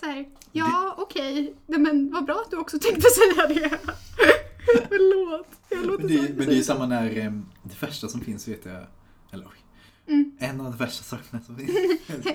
Så 0.00 0.06
här, 0.06 0.28
ja 0.52 0.94
okej, 0.98 1.54
Nej, 1.66 1.80
men 1.80 2.10
vad 2.12 2.24
bra 2.24 2.42
att 2.44 2.50
du 2.50 2.56
också 2.56 2.78
tänkte 2.78 3.08
säga 3.10 3.46
det. 3.48 3.78
Förlåt, 4.88 5.46
jag 5.68 5.86
låter 5.86 6.04
Men 6.04 6.16
det, 6.16 6.22
men 6.36 6.46
det 6.46 6.52
är 6.52 6.56
ju 6.56 6.62
samma 6.62 6.86
när 6.86 7.18
eh, 7.18 7.32
det 7.62 7.82
värsta 7.82 8.08
som 8.08 8.20
finns 8.20 8.48
vet 8.48 8.66
jag. 8.66 8.86
Eller. 9.30 9.48
Mm. 10.08 10.32
En 10.38 10.60
av 10.60 10.66
de 10.66 10.76
värsta 10.76 11.04
sakerna 11.04 11.42
som 11.42 11.56
finns. 11.56 11.70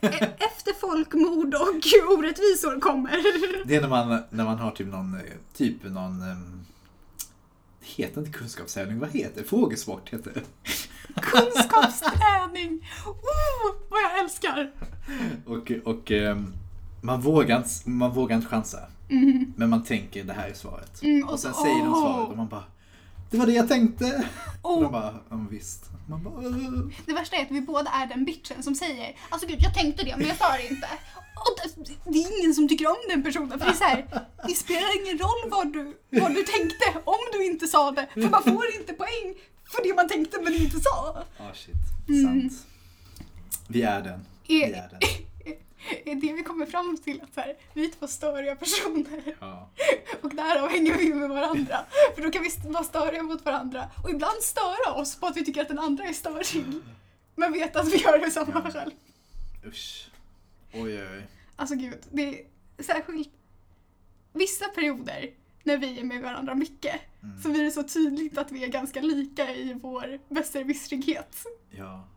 E- 0.00 0.30
Efter 0.38 0.72
folkmord 0.80 1.54
och 1.54 2.12
orättvisor 2.18 2.80
kommer. 2.80 3.16
Det 3.66 3.76
är 3.76 3.80
när 3.80 3.88
man, 3.88 4.22
när 4.30 4.44
man 4.44 4.58
har 4.58 4.70
typ 4.70 4.86
någon, 4.86 5.14
eh, 5.14 5.20
typ 5.56 5.84
någon 5.84 6.22
ehm, 6.22 6.64
det 7.80 7.86
heter 7.86 8.20
inte 8.20 8.38
kunskapstävling, 8.38 8.98
vad 8.98 9.10
heter 9.10 9.42
det? 9.42 9.48
Frågesport 9.48 10.08
heter 10.08 10.32
det. 10.34 10.42
Kunskapsträning. 11.20 12.88
Oh, 13.06 13.74
vad 13.90 14.00
jag 14.02 14.18
älskar. 14.18 14.72
Och, 15.46 15.70
och 15.84 16.10
ehm, 16.10 16.52
man, 17.04 17.20
vågar 17.20 17.56
inte, 17.58 17.70
man 17.90 18.10
vågar 18.12 18.36
inte 18.36 18.48
chansa. 18.48 18.78
Mm. 19.10 19.52
Men 19.56 19.70
man 19.70 19.84
tänker 19.84 20.24
det 20.24 20.32
här 20.32 20.48
är 20.48 20.54
svaret. 20.54 21.02
Mm, 21.02 21.28
och 21.28 21.40
sen 21.40 21.54
så- 21.54 21.62
säger 21.62 21.84
de 21.84 21.94
svaret 21.94 22.28
och 22.30 22.36
man 22.36 22.48
bara 22.48 22.64
Det 23.30 23.38
var 23.38 23.46
det 23.46 23.52
jag 23.52 23.68
tänkte. 23.68 24.28
Och 24.62 24.70
Oh. 24.76 24.82
de 24.82 24.92
bara, 24.92 25.14
ja 25.30 25.46
visst. 25.50 25.84
Man 26.08 26.22
bara, 26.24 26.34
"Åh." 26.34 26.90
Det 27.06 27.12
värsta 27.12 27.36
är 27.36 27.42
att 27.42 27.50
vi 27.50 27.60
båda 27.60 27.90
är 27.90 28.06
den 28.06 28.24
bitchen 28.24 28.62
som 28.62 28.74
säger 28.74 29.16
Alltså 29.28 29.48
gud, 29.48 29.58
jag 29.60 29.74
tänkte 29.74 30.04
det 30.04 30.16
men 30.16 30.26
jag 30.28 30.36
sa 30.38 30.52
det 30.56 30.68
inte. 30.68 30.88
Och 31.36 32.12
det, 32.12 32.18
är 32.18 32.40
ingen 32.40 32.54
som 32.54 32.68
tycker 32.68 32.86
om 32.86 32.96
den 33.08 33.22
personen 33.22 33.58
för 33.58 33.66
det 33.66 33.72
är 33.72 33.74
så 33.74 33.84
här, 33.84 34.06
det 34.48 34.54
spelar 34.54 35.02
ingen 35.02 35.18
roll 35.18 35.50
vad 35.50 35.72
du, 35.72 35.84
vad 36.20 36.30
du 36.34 36.42
tänkte 36.42 36.84
om 37.04 37.18
du 37.32 37.44
inte 37.46 37.66
sa 37.66 37.90
det. 37.90 38.08
För 38.14 38.28
man 38.30 38.42
får 38.42 38.64
inte 38.80 38.92
poäng 38.92 39.34
för 39.64 39.82
det 39.88 39.94
man 39.96 40.08
tänkte 40.08 40.40
men 40.44 40.54
inte 40.54 40.80
sa. 40.80 41.24
Ah 41.38 41.52
shit, 41.54 41.74
Mm. 42.08 42.40
sant. 42.50 42.66
Vi 43.68 43.82
är 43.82 44.02
den. 44.02 44.20
Vi 44.48 44.62
Är, 44.64 44.68
är 44.68 44.88
den. 44.90 45.00
Är 46.04 46.14
det 46.20 46.32
vi 46.32 46.42
kommer 46.42 46.66
fram 46.66 46.96
till 47.04 47.22
att 47.22 47.34
så 47.34 47.40
här, 47.40 47.56
vi 47.72 47.84
är 47.84 47.88
två 47.90 48.06
störiga 48.06 48.56
personer 48.56 49.36
Ja. 49.40 49.70
och 50.22 50.34
därav 50.34 50.68
hänger 50.70 50.94
vi 50.98 51.14
med 51.14 51.28
varandra. 51.28 51.78
För 52.14 52.22
då 52.22 52.30
kan 52.30 52.42
vi 52.42 52.50
vara 52.68 52.84
störiga 52.84 53.22
mot 53.22 53.44
varandra 53.44 53.90
och 54.04 54.10
ibland 54.10 54.42
störa 54.42 54.94
oss 54.94 55.16
på 55.20 55.26
att 55.26 55.36
vi 55.36 55.44
tycker 55.44 55.62
att 55.62 55.68
den 55.68 55.78
andra 55.78 56.04
är 56.04 56.12
störig. 56.12 56.64
Men 57.36 57.52
vet 57.52 57.76
att 57.76 57.92
vi 57.92 57.96
gör 57.96 58.18
detsamma 58.18 58.62
Ja. 58.64 58.70
själv. 58.70 58.90
Usch. 59.66 60.08
Oj 60.72 60.82
oj 60.82 61.08
oj. 61.12 61.26
Alltså 61.56 61.74
gud, 61.74 61.98
det 62.10 62.22
är 62.28 62.44
särskilt 62.82 63.28
vissa 64.32 64.68
perioder 64.68 65.30
när 65.62 65.76
vi 65.76 65.98
är 66.00 66.04
med 66.04 66.22
varandra 66.22 66.54
mycket 66.54 67.00
Mm. 67.22 67.42
så 67.42 67.48
blir 67.50 67.64
det 67.64 67.70
så 67.70 67.82
tydligt 67.82 68.38
att 68.38 68.52
vi 68.52 68.64
är 68.64 68.68
ganska 68.68 69.00
lika 69.00 69.50
i 69.54 69.74
vår 69.82 70.18
besserwisserighet. 70.28 71.36
Ja. 71.70 72.08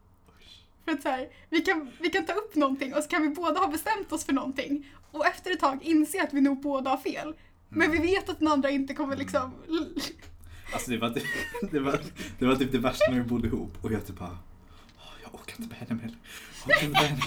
För 0.87 0.91
att 0.95 1.01
så 1.01 1.09
här, 1.09 1.29
vi, 1.49 1.61
kan, 1.61 1.89
vi 1.99 2.09
kan 2.09 2.25
ta 2.25 2.33
upp 2.33 2.55
någonting 2.55 2.93
och 2.93 3.03
så 3.03 3.09
kan 3.09 3.21
vi 3.21 3.29
båda 3.29 3.59
ha 3.59 3.67
bestämt 3.67 4.11
oss 4.11 4.25
för 4.25 4.33
någonting 4.33 4.85
och 5.11 5.25
efter 5.27 5.51
ett 5.51 5.59
tag 5.59 5.79
inse 5.83 6.23
att 6.23 6.33
vi 6.33 6.41
nog 6.41 6.61
båda 6.61 6.89
har 6.89 6.97
fel. 6.97 7.33
Men 7.69 7.91
vi 7.91 7.97
vet 7.97 8.29
att 8.29 8.39
den 8.39 8.47
andra 8.47 8.69
inte 8.69 8.93
kommer 8.93 9.15
liksom... 9.15 9.53
Alltså 10.73 10.91
det 10.91 10.97
var, 10.97 11.09
det, 11.09 11.21
det, 11.71 11.79
var, 11.79 11.99
det 12.39 12.45
var 12.45 12.55
typ 12.55 12.71
det 12.71 12.77
värsta 12.77 13.11
när 13.11 13.17
vi 13.19 13.23
bodde 13.29 13.47
ihop 13.47 13.77
och 13.81 13.91
jag 13.91 14.07
typ 14.07 14.19
bara 14.19 14.37
"Åh, 14.97 15.03
Jag 15.23 15.35
orkar 15.35 15.55
inte 15.61 15.75
med 15.75 15.87
henne 15.87 16.01
mer. 16.03 16.15
Jag 16.67 16.75
orkar 16.75 16.85
inte 16.87 17.01
med 17.01 17.09
henne. 17.09 17.21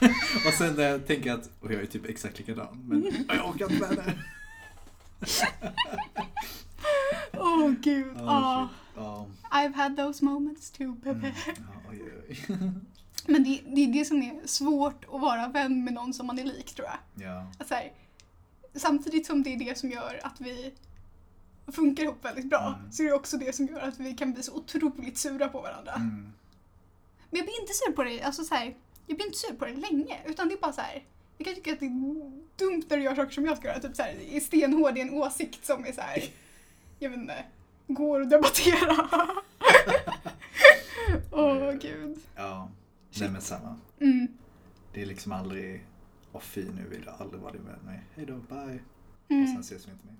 Och 0.46 0.52
sen 0.58 0.74
när 0.74 0.82
jag 0.90 1.06
tänker 1.06 1.32
att, 1.32 1.50
och 1.60 1.72
jag 1.72 1.82
är 1.82 1.86
typ 1.86 2.06
exakt 2.08 2.38
likadan, 2.38 2.84
men 2.88 3.24
jag 3.28 3.48
orkar 3.50 3.72
inte 3.72 3.88
med 3.88 4.04
henne. 4.04 4.22
Åh 7.44 7.70
gud, 7.80 8.16
Oh, 8.16 8.22
ja. 8.26 8.68
shit. 8.70 8.78
Ja. 8.96 9.26
I've 9.50 9.74
had 9.74 9.96
those 9.96 10.24
moments 10.24 10.70
too, 10.70 10.92
baby. 10.92 11.32
Mm. 12.48 12.80
Men 13.26 13.44
det, 13.44 13.62
det 13.74 13.80
är 13.84 13.92
det 13.92 14.04
som 14.04 14.22
är 14.22 14.46
svårt 14.46 15.04
att 15.04 15.20
vara 15.20 15.48
vän 15.48 15.84
med 15.84 15.94
någon 15.94 16.14
som 16.14 16.26
man 16.26 16.38
är 16.38 16.44
lik 16.44 16.74
tror 16.74 16.88
jag. 16.88 17.26
Ja. 17.28 17.46
Att 17.58 17.70
här, 17.70 17.92
samtidigt 18.74 19.26
som 19.26 19.42
det 19.42 19.52
är 19.54 19.56
det 19.58 19.78
som 19.78 19.90
gör 19.90 20.20
att 20.22 20.40
vi 20.40 20.72
funkar 21.72 22.02
ihop 22.04 22.24
väldigt 22.24 22.48
bra 22.50 22.74
Mm. 22.78 22.92
så 22.92 23.02
är 23.02 23.06
det 23.06 23.12
också 23.14 23.36
det 23.36 23.54
som 23.54 23.66
gör 23.66 23.80
att 23.80 23.98
vi 24.00 24.14
kan 24.14 24.32
bli 24.32 24.42
så 24.42 24.52
otroligt 24.54 25.18
sura 25.18 25.48
på 25.48 25.60
varandra. 25.60 25.92
Mm. 25.92 26.32
Men 27.30 27.38
jag 27.38 27.44
blir 27.46 27.60
inte 27.60 27.72
sur 27.72 27.92
på 27.92 28.04
dig, 28.04 28.22
alltså 28.22 28.44
så 28.44 28.54
här, 28.54 28.74
jag 29.06 29.16
blir 29.16 29.26
inte 29.26 29.38
sur 29.38 29.54
på 29.54 29.64
dig 29.64 29.76
länge 29.76 30.18
utan 30.26 30.48
det 30.48 30.54
är 30.54 30.58
bara 30.60 30.72
så 30.72 30.80
här. 30.80 31.04
Jag 31.38 31.46
kan 31.46 31.54
tycka 31.54 31.72
att 31.72 31.80
det 31.80 31.86
är 31.86 31.90
dumt 32.56 32.82
när 32.88 32.96
du 32.96 33.02
gör 33.02 33.14
saker 33.14 33.32
som 33.32 33.44
jag 33.46 33.56
ska 33.58 33.68
göra, 33.68 33.80
typ 33.80 33.96
så 33.96 34.02
här, 34.02 34.16
är 34.30 34.40
stenhård 34.40 34.98
i 34.98 35.00
en 35.00 35.10
åsikt 35.14 35.66
som 35.66 35.84
är 35.84 35.92
så 35.92 36.00
här, 36.00 36.22
jag 37.04 37.10
vet 37.10 37.20
inte, 37.20 37.44
går 37.86 38.20
att 38.20 38.30
debattera. 38.30 39.08
Åh 41.30 41.72
gud. 41.72 42.18
Ja. 42.36 42.68
Nej 43.20 43.30
men 43.30 43.40
samma. 43.40 43.76
Mm. 44.00 44.28
Det 44.92 45.02
är 45.02 45.06
liksom 45.06 45.32
aldrig, 45.32 45.86
åh 46.32 46.40
fy 46.40 46.64
nu 46.72 46.88
vill 46.88 47.02
jag 47.06 47.14
aldrig 47.20 47.42
vara 47.42 47.52
din 47.52 47.64
vän 47.66 47.78
med. 47.84 48.00
Hej 48.14 48.26
då, 48.26 48.34
bye. 48.36 48.78
Och 49.24 49.30
Mm. 49.30 49.46
sen 49.46 49.60
ses 49.60 49.88
vi 49.88 49.92
inte 49.92 50.06
mer. 50.06 50.14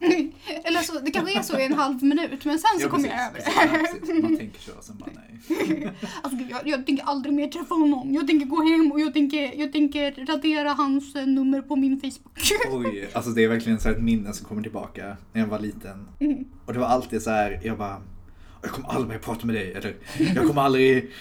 Eller 0.64 0.80
så, 0.80 1.00
det 1.00 1.10
kanske 1.10 1.38
är 1.38 1.42
så 1.42 1.58
i 1.58 1.64
en 1.64 1.72
halv 1.72 2.02
minut 2.02 2.44
men 2.44 2.58
sen 2.58 2.70
så 2.78 2.86
Ja, 2.86 2.88
kommer 2.88 3.08
jag 3.08 3.26
över 3.26 3.40
det. 4.06 4.22
Man 4.22 4.36
tänker 4.36 4.60
så, 4.60 4.72
sen 4.80 4.96
bara 4.96 5.10
nej. 5.14 5.92
Alltså, 6.22 6.38
jag, 6.50 6.60
jag 6.68 6.86
tänker 6.86 7.04
aldrig 7.04 7.34
mer 7.34 7.48
träffa 7.48 7.74
honom. 7.74 8.14
Jag 8.14 8.26
tänker 8.26 8.46
gå 8.46 8.62
hem 8.62 8.92
och 8.92 9.00
jag 9.00 9.12
tänker, 9.12 9.60
jag 9.60 9.72
tänker 9.72 10.26
radera 10.26 10.72
hans 10.72 11.16
eh, 11.16 11.26
nummer 11.26 11.62
på 11.62 11.76
min 11.76 12.00
Facebook. 12.00 12.38
Oj, 12.86 13.08
alltså 13.12 13.30
det 13.30 13.44
är 13.44 13.48
verkligen 13.48 13.80
så 13.80 13.88
ett 13.88 14.02
minne 14.02 14.32
som 14.32 14.46
kommer 14.46 14.62
tillbaka 14.62 15.16
när 15.32 15.40
jag 15.40 15.48
var 15.48 15.58
liten. 15.58 16.08
Mm. 16.20 16.44
Och 16.66 16.72
det 16.72 16.78
var 16.78 16.86
alltid 16.86 17.22
så 17.22 17.30
här, 17.30 17.60
jag 17.64 17.78
bara 17.78 18.02
jag 18.62 18.70
kommer 18.70 18.88
aldrig 18.88 19.08
mer 19.08 19.18
prata 19.18 19.46
med 19.46 19.54
dig. 19.54 19.72
Eller 19.72 19.96
jag 20.34 20.46
kommer 20.46 20.62
aldrig... 20.62 21.12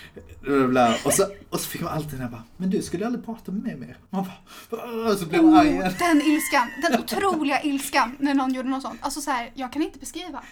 Och, 1.05 1.13
så, 1.13 1.23
och 1.49 1.59
så 1.59 1.69
fick 1.69 1.81
man 1.81 1.93
alltid 1.93 2.11
den 2.11 2.21
här 2.21 2.29
bara, 2.29 2.43
men 2.57 2.69
du 2.69 2.81
skulle 2.81 3.05
aldrig 3.05 3.25
prata 3.25 3.51
med 3.51 3.63
mig 3.63 3.75
mer. 3.75 3.97
Man 4.09 4.25
bara, 4.69 5.11
och 5.11 5.17
så 5.17 5.25
blev 5.25 5.43
man 5.43 5.53
arg 5.53 5.67
igen. 5.67 5.81
Oh, 5.87 5.97
den 5.99 6.21
ilskan, 6.21 6.67
den 6.81 6.99
otroliga 6.99 7.61
ilskan 7.63 8.15
när 8.19 8.33
någon 8.33 8.53
gjorde 8.53 8.69
något 8.69 8.81
sånt. 8.81 8.99
Alltså 9.03 9.21
så 9.21 9.31
här, 9.31 9.51
jag 9.53 9.73
kan 9.73 9.81
inte 9.81 9.99
beskriva. 9.99 10.43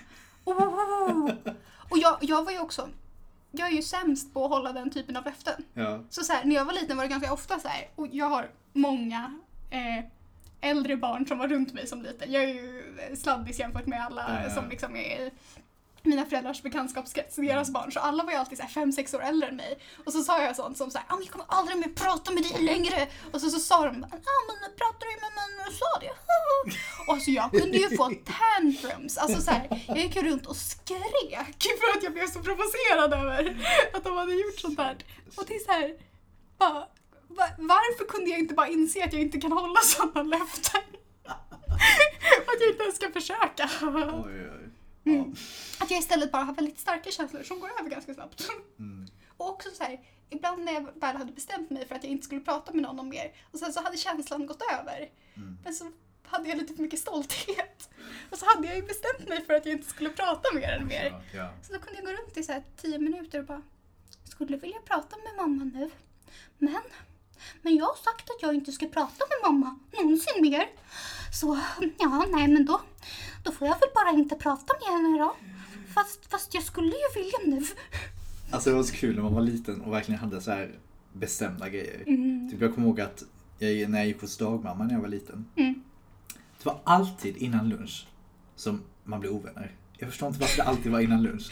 Oh. 0.46 1.30
Och 1.90 1.98
jag, 1.98 2.18
jag 2.22 2.44
var 2.44 2.52
ju 2.52 2.60
också, 2.60 2.90
jag 3.52 3.68
är 3.68 3.72
ju 3.72 3.82
sämst 3.82 4.34
på 4.34 4.46
att 4.46 4.52
hålla 4.52 4.74
den 4.74 4.90
typen 4.90 5.18
av 5.18 5.26
löften. 5.26 5.64
Ja. 5.74 6.04
Så, 6.10 6.24
så 6.24 6.34
här, 6.34 6.46
när 6.46 6.56
jag 6.56 6.66
var 6.66 6.74
liten 6.74 6.98
var 6.98 7.04
det 7.04 7.10
ganska 7.10 7.34
ofta 7.34 7.60
så 7.60 7.68
här, 7.68 7.90
och 7.96 8.08
jag 8.12 8.30
har 8.30 8.50
många 8.74 9.40
eh, 9.70 10.06
äldre 10.62 10.98
barn 10.98 11.28
som 11.28 11.38
var 11.38 11.48
runt 11.48 11.74
mig 11.74 11.88
som 11.88 12.02
liten. 12.02 12.32
Jag 12.32 12.44
är 12.44 12.48
ju 12.48 12.84
sladdis 13.16 13.60
jämfört 13.60 13.86
med 13.88 14.06
alla 14.06 14.26
Ja, 14.28 14.44
ja. 14.44 14.56
som 14.56 14.70
liksom 14.70 14.96
är 14.96 15.32
mina 16.04 16.26
föräldrars 16.26 16.62
bekantskapskrets, 16.62 17.36
deras 17.36 17.70
barn. 17.70 17.92
Så 17.92 18.00
alla 18.00 18.24
var 18.24 18.32
ju 18.32 18.38
alltid 18.38 18.58
så 18.58 18.64
här 18.64 18.70
fem, 18.70 18.92
sex 18.92 19.14
år 19.14 19.24
äldre 19.24 19.50
än 19.50 19.56
mig. 19.56 19.80
Och 20.06 20.14
så 20.14 20.24
sa 20.24 20.42
jag 20.42 20.56
sånt 20.56 20.78
som 20.78 20.92
så 20.92 20.98
här, 20.98 21.06
ah, 21.10 21.16
men 21.16 21.24
jag 21.24 21.32
kommer 21.32 21.46
aldrig 21.50 21.78
mer 21.78 21.90
prata 21.96 22.32
med 22.32 22.44
dig 22.44 22.62
längre. 22.62 23.08
Och 23.32 23.42
så, 23.42 23.50
så 23.50 23.60
sa 23.60 23.86
de, 23.86 24.06
ja 24.12 24.34
men 24.48 24.56
nu 24.62 24.78
pratar 24.78 25.00
du 25.00 25.22
med 25.22 25.32
mig 25.36 25.44
du 25.70 25.74
sa 25.76 26.00
det. 26.00 26.12
Och 27.12 27.22
så 27.22 27.32
jag 27.32 27.52
kunde 27.52 27.78
ju 27.78 27.98
få 27.98 28.12
tantrums. 28.26 29.18
Alltså 29.18 29.42
så 29.42 29.52
här, 29.52 29.84
jag 29.88 29.98
gick 29.98 30.16
runt 30.16 30.46
och 30.46 30.56
skrek 30.56 31.64
för 31.80 31.98
att 31.98 32.04
jag 32.04 32.14
blev 32.14 32.28
så 32.28 32.40
provocerad 32.40 33.14
över 33.14 33.68
att 33.94 34.04
de 34.04 34.18
hade 34.18 34.34
gjort 34.34 34.60
sånt 34.60 34.80
här. 34.80 34.98
Och 35.36 35.46
det 35.48 35.56
är 35.56 35.60
så 35.60 35.72
här, 35.72 35.94
bara, 36.58 36.74
va- 37.28 37.56
varför 37.58 38.06
kunde 38.06 38.30
jag 38.30 38.40
inte 38.40 38.54
bara 38.54 38.68
inse 38.68 39.04
att 39.06 39.14
jag 39.14 39.22
inte 39.22 39.42
kan 39.42 39.52
hålla 39.52 39.80
sådana 39.80 40.24
löften? 40.38 40.82
att 42.48 42.60
jag 42.60 42.70
inte 42.70 42.84
ens 42.84 42.96
ska 42.96 43.12
försöka. 43.12 43.70
Oj, 43.82 44.50
oj, 44.52 44.63
Ja. 45.04 45.26
Att 45.80 45.92
jag 45.92 46.00
istället 46.00 46.32
bara 46.32 46.44
har 46.44 46.54
väldigt 46.54 46.80
starka 46.80 47.12
känslor 47.12 47.44
som 47.44 47.60
går 47.60 47.70
över 47.80 47.90
ganska 47.90 48.14
snabbt. 48.14 48.50
Mm. 48.80 49.08
Och 49.38 49.50
också 49.50 49.70
så 49.70 49.84
här, 49.84 50.00
ibland 50.30 50.64
när 50.64 50.74
jag 50.74 51.00
väl 51.00 51.16
hade 51.16 51.32
bestämt 51.32 51.70
mig 51.70 51.88
för 51.88 51.96
att 51.96 52.04
jag 52.04 52.12
inte 52.12 52.26
skulle 52.26 52.42
prata 52.42 52.74
med 52.74 52.82
någon 52.82 53.00
om 53.00 53.10
mer 53.10 53.36
och 53.52 53.60
sen 53.60 53.74
så 53.74 53.82
hade 53.82 53.98
känslan 53.98 54.46
gått 54.46 54.62
över. 54.74 55.10
Mm. 55.36 55.58
Men 55.64 55.74
så 55.74 55.92
hade 56.24 56.50
jag 56.50 56.58
lite 56.58 56.74
för 56.74 56.82
mycket 56.82 57.00
stolthet. 57.00 57.90
Och 58.32 58.38
så 58.38 58.46
hade 58.46 58.68
jag 58.68 58.76
ju 58.76 58.82
bestämt 58.82 59.30
mig 59.30 59.46
för 59.46 59.54
att 59.54 59.66
jag 59.66 59.74
inte 59.74 59.90
skulle 59.90 60.10
prata 60.10 60.54
mer 60.56 60.70
än 60.70 60.88
mer. 60.88 61.06
Ja, 61.06 61.22
ja. 61.34 61.54
Så 61.64 61.74
då 61.74 61.80
kunde 61.80 62.00
jag 62.00 62.06
gå 62.06 62.22
runt 62.22 62.38
i 62.38 62.44
så 62.44 62.52
här 62.52 62.64
tio 62.78 63.00
minuter 63.00 63.40
och 63.40 63.46
bara 63.46 63.62
skulle 64.24 64.58
vilja 64.58 64.80
prata 64.86 65.16
med 65.18 65.36
mamma 65.38 65.64
nu. 65.64 65.90
Men, 66.58 66.82
men 67.62 67.76
jag 67.76 67.86
har 67.86 67.96
sagt 67.96 68.30
att 68.30 68.42
jag 68.42 68.54
inte 68.54 68.72
ska 68.72 68.88
prata 68.88 69.26
med 69.30 69.52
mamma 69.52 69.80
någonsin 69.92 70.42
mer. 70.42 70.70
Så 71.34 71.60
ja, 72.00 72.26
nej 72.32 72.48
men 72.48 72.66
då, 72.66 72.82
då 73.44 73.52
får 73.52 73.68
jag 73.68 73.80
väl 73.80 73.90
bara 73.96 74.10
inte 74.10 74.36
prata 74.36 74.74
med 74.82 74.98
henne 74.98 75.18
då. 75.18 75.36
Fast, 75.94 76.32
fast 76.32 76.54
jag 76.54 76.64
skulle 76.64 76.88
ju 76.88 77.22
vilja 77.22 77.60
nu. 77.60 77.66
Alltså 78.52 78.70
det 78.70 78.76
var 78.76 78.84
så 78.84 78.94
kul 78.94 79.16
när 79.16 79.24
man 79.24 79.34
var 79.34 79.42
liten 79.42 79.82
och 79.82 79.94
verkligen 79.94 80.20
hade 80.20 80.42
så 80.42 80.52
här 80.52 80.72
bestämda 81.14 81.70
grejer. 81.70 82.04
Mm. 82.08 82.50
Typ 82.52 82.62
jag 82.62 82.76
kommer 82.76 82.88
ihåg 82.88 83.02
att 83.02 83.24
jag, 83.58 83.90
när 83.90 83.98
jag 83.98 84.08
gick 84.08 84.22
hos 84.22 84.38
dagmamma 84.38 84.84
när 84.84 84.94
jag 84.94 85.02
var 85.02 85.08
liten. 85.08 85.46
Mm. 85.56 85.84
Det 86.58 86.66
var 86.66 86.80
alltid 86.84 87.38
innan 87.38 87.70
lunch 87.70 88.08
som 88.56 88.82
man 89.04 89.20
blev 89.20 89.32
ovänner. 89.32 89.72
Jag 89.98 90.10
förstår 90.10 90.28
inte 90.28 90.40
varför 90.40 90.58
det 90.58 90.64
alltid 90.64 90.92
var 90.92 91.00
innan 91.00 91.24
lunch. 91.24 91.52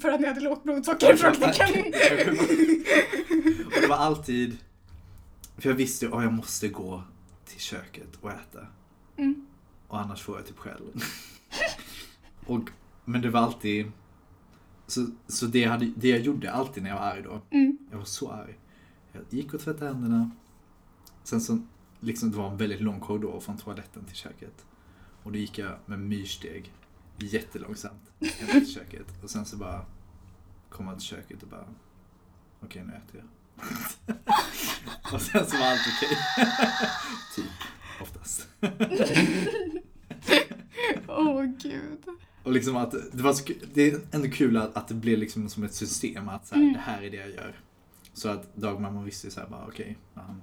För 0.00 0.08
att 0.08 0.20
ni 0.20 0.26
hade 0.26 0.40
lågt 0.40 0.62
blodsocker 0.62 1.16
från 1.16 1.32
knicken. 1.32 2.38
och 3.66 3.80
det 3.80 3.86
var 3.88 3.96
alltid... 3.96 4.56
För 5.58 5.68
jag 5.68 5.76
visste 5.76 6.06
att 6.06 6.22
jag 6.22 6.32
måste 6.32 6.68
gå 6.68 7.02
till 7.44 7.60
köket 7.60 8.16
och 8.20 8.30
äta. 8.30 8.66
Mm. 9.16 9.46
Och 9.88 10.00
annars 10.00 10.22
får 10.22 10.36
jag 10.36 10.46
typ 10.46 10.58
skäll. 10.58 10.82
och, 12.46 12.70
men 13.04 13.20
det 13.20 13.30
var 13.30 13.40
alltid... 13.40 13.92
Så, 14.86 15.06
så 15.26 15.46
det, 15.46 15.58
jag 15.58 15.70
hade, 15.70 15.86
det 15.96 16.08
jag 16.08 16.20
gjorde 16.20 16.52
alltid 16.52 16.82
när 16.82 16.90
jag 16.90 16.96
var 16.96 17.06
arg 17.06 17.22
då, 17.22 17.40
Mm. 17.50 17.78
jag 17.90 17.98
var 17.98 18.04
så 18.04 18.30
arg. 18.30 18.58
Jag 19.12 19.22
gick 19.30 19.54
och 19.54 19.60
tvättade 19.60 19.86
händerna. 19.92 20.30
Sen 21.22 21.40
så, 21.40 21.58
liksom 22.00 22.30
det 22.30 22.36
var 22.36 22.50
en 22.50 22.56
väldigt 22.56 22.80
lång 22.80 23.00
korridor 23.00 23.40
från 23.40 23.56
toaletten 23.56 24.04
till 24.04 24.16
köket. 24.16 24.66
Och 25.22 25.32
då 25.32 25.38
gick 25.38 25.58
jag 25.58 25.78
med 25.86 25.98
myrsteg 25.98 26.72
jättelångsamt 27.18 28.12
till 28.50 28.72
köket. 28.74 29.06
Och 29.24 29.30
sen 29.30 29.44
så 29.44 29.56
bara 29.56 29.86
kom 30.68 30.86
jag 30.86 30.98
till 30.98 31.06
köket 31.06 31.42
och 31.42 31.48
bara 31.48 31.64
okej 32.60 32.84
nu 32.84 32.92
äter 32.92 33.20
jag. 33.20 33.26
och 35.14 35.20
sen 35.22 35.46
så 35.46 35.56
var 35.56 35.66
allt 35.66 35.80
okej. 35.96 36.18
typ, 37.36 37.52
oftast. 38.00 38.48
Åh 41.08 41.44
gud. 41.44 41.98
Och 42.42 42.52
liksom 42.52 42.76
att 42.76 42.90
det 43.12 43.22
var 43.22 43.32
så, 43.32 43.52
det 43.74 43.90
är 43.90 44.00
ändå 44.12 44.28
kul 44.28 44.56
att, 44.56 44.76
att 44.76 44.88
det 44.88 44.94
blev 44.94 45.18
liksom 45.18 45.48
som 45.48 45.64
ett 45.64 45.74
system 45.74 46.28
att 46.28 46.46
så 46.46 46.54
här, 46.54 46.62
Mm. 46.62 46.72
det 46.74 46.78
här 46.80 47.02
är 47.02 47.10
det 47.10 47.16
jag 47.16 47.30
gör. 47.30 47.60
Så 48.14 48.28
att 48.28 48.56
dagmamman 48.56 49.04
visste 49.04 49.30
så 49.30 49.40
här 49.40 49.48
bara 49.48 49.64
okej, 49.66 49.96
han 50.14 50.42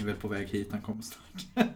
är 0.00 0.04
väl 0.04 0.14
på 0.16 0.28
väg 0.28 0.48
hit, 0.48 0.68
han 0.72 0.82
kommer 0.82 1.02
snart. 1.02 1.66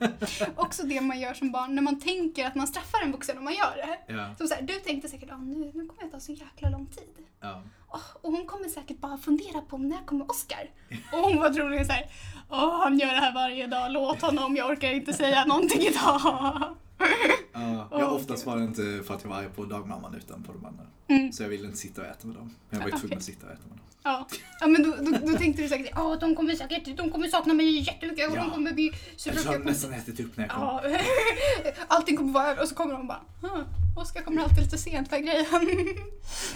Också 0.56 0.82
det 0.82 1.00
man 1.00 1.20
gör 1.20 1.34
som 1.34 1.52
barn 1.52 1.74
när 1.74 1.82
man 1.82 2.00
tänker 2.00 2.46
att 2.46 2.54
man 2.54 2.66
straffar 2.66 3.02
en 3.02 3.12
vuxen 3.12 3.38
om 3.38 3.44
man 3.44 3.54
gör 3.54 3.76
det. 3.76 4.12
Ja, 4.14 4.34
Som 4.38 4.48
så 4.48 4.54
här, 4.54 4.62
du 4.62 4.74
tänkte 4.74 5.08
säkert 5.08 5.30
att 5.30 5.40
nu, 5.40 5.56
nu 5.74 5.86
kommer 5.86 6.02
jag 6.02 6.10
ta 6.10 6.20
så 6.20 6.32
jäkla 6.32 6.70
lång 6.70 6.86
tid. 6.86 7.26
ja. 7.40 7.62
Åh, 7.88 8.00
och 8.22 8.32
hon 8.32 8.46
kommer 8.46 8.68
säkert 8.68 8.98
bara 8.98 9.18
fundera 9.18 9.60
på 9.60 9.78
när 9.78 10.04
kommer 10.06 10.30
Oscar? 10.30 10.70
Och 11.12 11.18
hon 11.18 11.36
var 11.36 11.50
troligen 11.50 11.86
så 11.86 11.92
här, 11.92 12.06
åh 12.50 12.82
han 12.82 12.98
gör 12.98 13.06
det 13.14 13.20
här 13.20 13.34
varje 13.34 13.66
dag, 13.66 13.92
låt 13.92 14.22
honom, 14.22 14.56
jag 14.56 14.70
orkar 14.70 14.90
inte 14.92 15.12
säga 15.12 15.44
någonting 15.44 15.80
idag. 15.82 16.76
Ja. 16.98 17.88
Åh, 17.90 18.00
ja 18.00 18.10
oftast 18.10 18.46
var 18.46 18.56
det 18.56 18.64
inte 18.64 19.02
för 19.06 19.14
att 19.14 19.22
jag 19.22 19.30
var 19.30 19.36
arg 19.36 19.48
på 19.56 19.64
dagmamman 19.64 20.14
utan 20.14 20.42
på 20.42 20.52
de 20.52 20.64
andra. 20.66 20.82
Mm. 21.08 21.32
Så 21.32 21.42
jag 21.42 21.48
ville 21.48 21.66
inte 21.66 21.78
sitta 21.78 22.00
och 22.00 22.06
äta 22.06 22.26
med 22.26 22.36
dem. 22.36 22.54
Men 22.70 22.80
jag 22.80 22.86
var 22.86 22.92
ju 22.92 22.98
tvungen 23.00 23.06
Okej. 23.06 23.16
att 23.16 23.22
sitta 23.24 23.46
och 23.46 23.52
äta 23.52 23.62
med 23.68 23.70
dem. 23.70 23.80
Ja, 24.02 24.26
ja 24.60 24.66
men 24.66 24.82
då, 24.82 24.96
då, 25.18 25.26
då 25.32 25.38
tänkte 25.38 25.62
du 25.62 25.68
säkert, 25.68 25.98
åh 25.98 26.18
de 26.20 26.36
kommer 26.36 26.54
säkert, 26.54 26.96
de 26.96 27.10
kommer 27.10 27.28
sakna 27.28 27.54
mig 27.54 27.78
jättemycket 27.78 28.30
och 28.30 28.36
Ja. 28.36 28.42
de 28.44 28.50
kommer 28.50 28.72
bli 28.72 28.92
Jag 29.24 29.32
har 29.32 29.40
super 29.40 29.58
nästan 29.58 29.92
ätit 29.92 30.20
upp 30.20 30.36
när 30.36 30.44
jag 30.44 30.50
kom. 30.52 30.62
Ja, 30.64 30.82
allting 31.88 32.16
kommer 32.16 32.32
vara 32.32 32.46
över 32.50 32.62
och 32.62 32.68
så 32.68 32.74
kommer 32.74 32.92
de 32.94 33.06
bara, 33.06 33.20
ah, 33.42 34.00
Oskar 34.02 34.22
kommer 34.22 34.42
alltid 34.42 34.64
lite 34.64 34.78
sent, 34.78 35.12
är 35.12 35.18
grejen? 35.18 35.44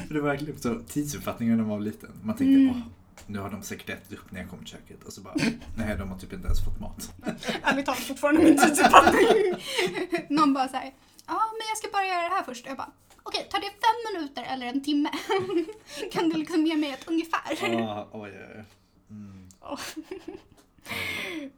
För 0.08 0.14
det 0.14 0.20
var 0.20 0.28
verkligen 0.28 0.60
så 0.60 0.74
tidsuppfattningen 0.88 1.56
när 1.56 1.64
man 1.64 1.70
var 1.78 1.80
liten. 1.84 2.10
Man 2.22 2.36
tänkte, 2.36 2.60
Mm. 2.60 2.82
Nu 3.26 3.38
har 3.38 3.50
de 3.50 3.62
säkert 3.62 3.88
ätit 3.88 4.12
upp 4.18 4.30
när 4.32 4.40
jag 4.40 4.50
kom 4.50 4.58
till 4.58 4.68
köket. 4.68 5.04
Och 5.04 5.12
så 5.12 5.20
bara, 5.20 5.34
nej 5.76 5.96
de 5.98 6.10
har 6.10 6.18
typ 6.18 6.32
inte 6.32 6.46
ens 6.46 6.64
fått 6.64 6.80
mat. 6.80 7.12
Ärligt 7.62 7.86
talat 7.86 7.98
fortfarande 8.00 8.42
min 8.42 8.58
tidsuppfattning. 8.58 9.26
Någon 10.36 10.54
bara 10.54 10.68
såhär, 10.68 10.94
ja 11.26 11.40
men 11.58 11.66
jag 11.68 11.78
ska 11.78 11.88
bara 11.92 12.06
göra 12.06 12.22
det 12.28 12.34
här 12.34 12.42
först. 12.42 12.66
Jag 12.66 12.76
bara, 12.76 12.90
okej 13.22 13.48
tar 13.50 13.58
det 13.60 13.66
fem 13.66 14.12
minuter 14.14 14.42
eller 14.42 14.66
en 14.66 14.84
timme? 14.84 15.10
kan 16.12 16.28
du 16.28 16.36
liksom 16.36 16.66
ge 16.66 16.76
mig 16.76 16.90
ett 16.90 17.08
ungefär? 17.08 17.58
Åh, 17.62 18.06
oj, 18.12 18.30
oj, 18.30 18.54
oj. 18.56 18.64
Mm. 19.10 19.48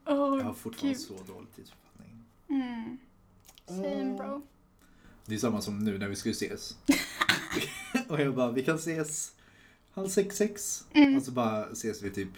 Åh, 0.05 0.37
Jag 0.37 0.43
har 0.43 0.53
fortfarande 0.53 0.93
gud. 0.97 0.99
så 1.07 1.13
dålig 1.33 1.55
tidsuppfattning. 1.55 2.25
Mm. 2.49 2.97
Same 3.67 4.13
bro. 4.17 4.41
Det 5.25 5.35
är 5.35 5.39
samma 5.39 5.61
som 5.61 5.79
nu 5.79 5.97
när 5.97 6.07
vi 6.07 6.15
skulle 6.15 6.31
ses. 6.31 6.77
och 8.09 8.21
jag 8.21 8.35
bara, 8.35 8.51
vi 8.51 8.63
kan 8.65 8.75
ses 8.75 9.32
halv 9.95 10.07
sex, 10.07 10.37
sex. 10.37 10.83
Mm. 10.93 11.17
Och 11.17 11.23
så 11.23 11.31
bara 11.31 11.65
ses 11.65 12.01
vi 12.01 12.11
typ 12.11 12.29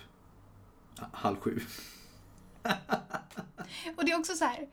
halv 1.12 1.38
sju. 1.39 1.60
Och 3.96 4.06
det 4.06 4.12
är 4.12 4.20
också 4.20 4.34
så 4.36 4.46
här. 4.46 4.68